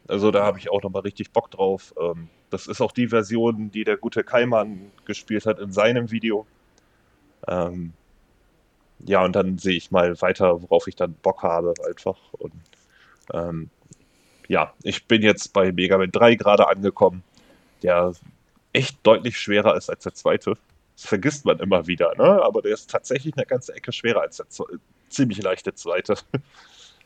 [0.08, 1.94] Also da habe ich auch nochmal richtig Bock drauf.
[2.00, 6.46] Ähm, das ist auch die Version, die der gute Kaiman gespielt hat in seinem Video.
[7.48, 7.94] Ähm,
[9.00, 12.18] ja, und dann sehe ich mal weiter, worauf ich dann Bock habe, einfach.
[12.34, 12.54] Und
[13.34, 13.70] ähm,
[14.48, 17.24] ja, ich bin jetzt bei Mega Man 3 gerade angekommen,
[17.82, 18.14] der
[18.74, 20.56] echt deutlich schwerer ist als der zweite.
[20.96, 22.42] Das vergisst man immer wieder, ne?
[22.44, 24.46] Aber der ist tatsächlich eine ganze Ecke schwerer als der
[25.10, 26.16] ziemlich leichte zweite.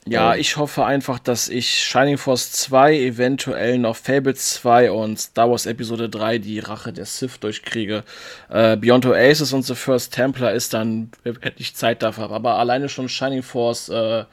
[0.07, 5.49] Ja, ich hoffe einfach, dass ich Shining Force 2, eventuell noch Fable 2 und Star
[5.51, 8.03] Wars Episode 3 die Rache der Sith durchkriege.
[8.49, 12.35] Äh, Beyond Oasis und The First Templar ist dann, wenn ich Zeit dafür habe.
[12.35, 14.25] Aber alleine schon Shining Force äh,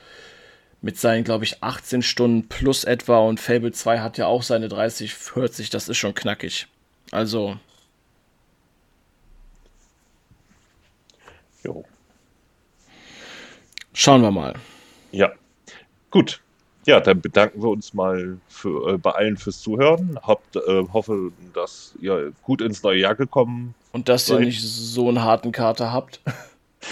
[0.81, 4.69] mit seinen, glaube ich, 18 Stunden plus etwa und Fable 2 hat ja auch seine
[4.69, 6.69] 30, 40, das ist schon knackig.
[7.11, 7.59] Also.
[11.63, 11.85] Jo.
[13.93, 14.55] Schauen wir mal.
[15.11, 15.33] Ja.
[16.17, 16.41] Gut.
[16.87, 20.19] Ja, dann bedanken wir uns mal für, äh, bei allen fürs Zuhören.
[20.23, 24.41] Habt, äh, hoffe, dass ihr gut ins neue Jahr gekommen Und dass seid.
[24.41, 26.23] ihr nicht so einen harten Kater habt.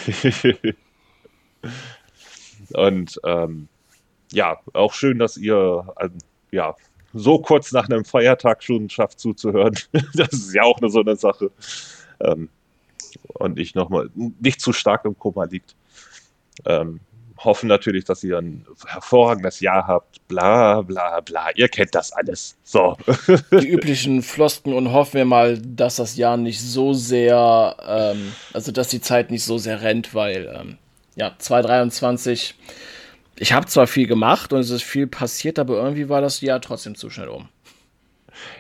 [2.75, 3.69] Und ähm,
[4.31, 6.11] ja, auch schön, dass ihr äh,
[6.51, 6.75] ja,
[7.15, 9.75] so kurz nach einem Feiertag schon schafft zuzuhören.
[10.15, 11.51] das ist ja auch eine so eine Sache.
[12.21, 12.51] Ähm,
[13.35, 15.75] und ich nochmal nicht zu stark im Koma liegt.
[16.67, 17.01] Ähm,
[17.45, 20.27] hoffen natürlich, dass ihr ein hervorragendes Jahr habt.
[20.29, 21.51] Bla bla bla.
[21.55, 22.57] Ihr kennt das alles.
[22.63, 22.97] So.
[23.53, 28.73] Die üblichen Flosken und hoffen wir mal, dass das Jahr nicht so sehr, ähm, also
[28.73, 30.79] dass die Zeit nicht so sehr rennt, weil ähm,
[31.17, 32.55] ja, 2023
[33.37, 36.61] ich habe zwar viel gemacht und es ist viel passiert, aber irgendwie war das Jahr
[36.61, 37.49] trotzdem zu schnell um.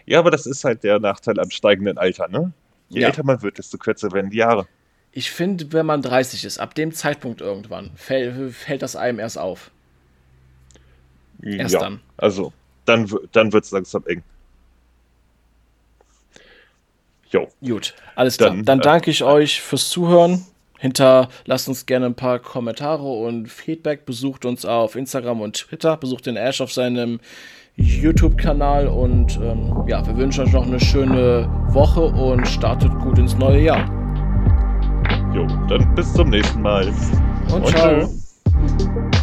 [0.07, 2.53] Ja, aber das ist halt der Nachteil am steigenden Alter, ne?
[2.89, 3.09] Je ja.
[3.09, 4.67] älter man wird, desto kürzer werden die Jahre.
[5.17, 9.39] Ich finde, wenn man 30 ist, ab dem Zeitpunkt irgendwann, fällt, fällt das einem erst
[9.39, 9.71] auf.
[11.41, 12.01] Erst ja, dann.
[12.17, 12.53] Also,
[12.85, 14.25] dann, dann wird es langsam eng.
[17.31, 17.49] Jo.
[17.65, 18.51] Gut, alles klar.
[18.51, 20.45] Dann, dann danke ich äh, euch fürs Zuhören.
[20.81, 24.07] Hinterlasst uns gerne ein paar Kommentare und Feedback.
[24.07, 25.97] Besucht uns auf Instagram und Twitter.
[25.97, 27.21] Besucht den Ash auf seinem
[27.77, 28.89] YouTube-Kanal.
[28.89, 33.61] Und ähm, ja, wir wünschen euch noch eine schöne Woche und startet gut ins neue
[33.63, 34.04] Jahr.
[35.35, 36.87] Jo, dann bis zum nächsten Mal.
[37.53, 38.07] Und, und ciao.
[38.07, 39.21] Tschö.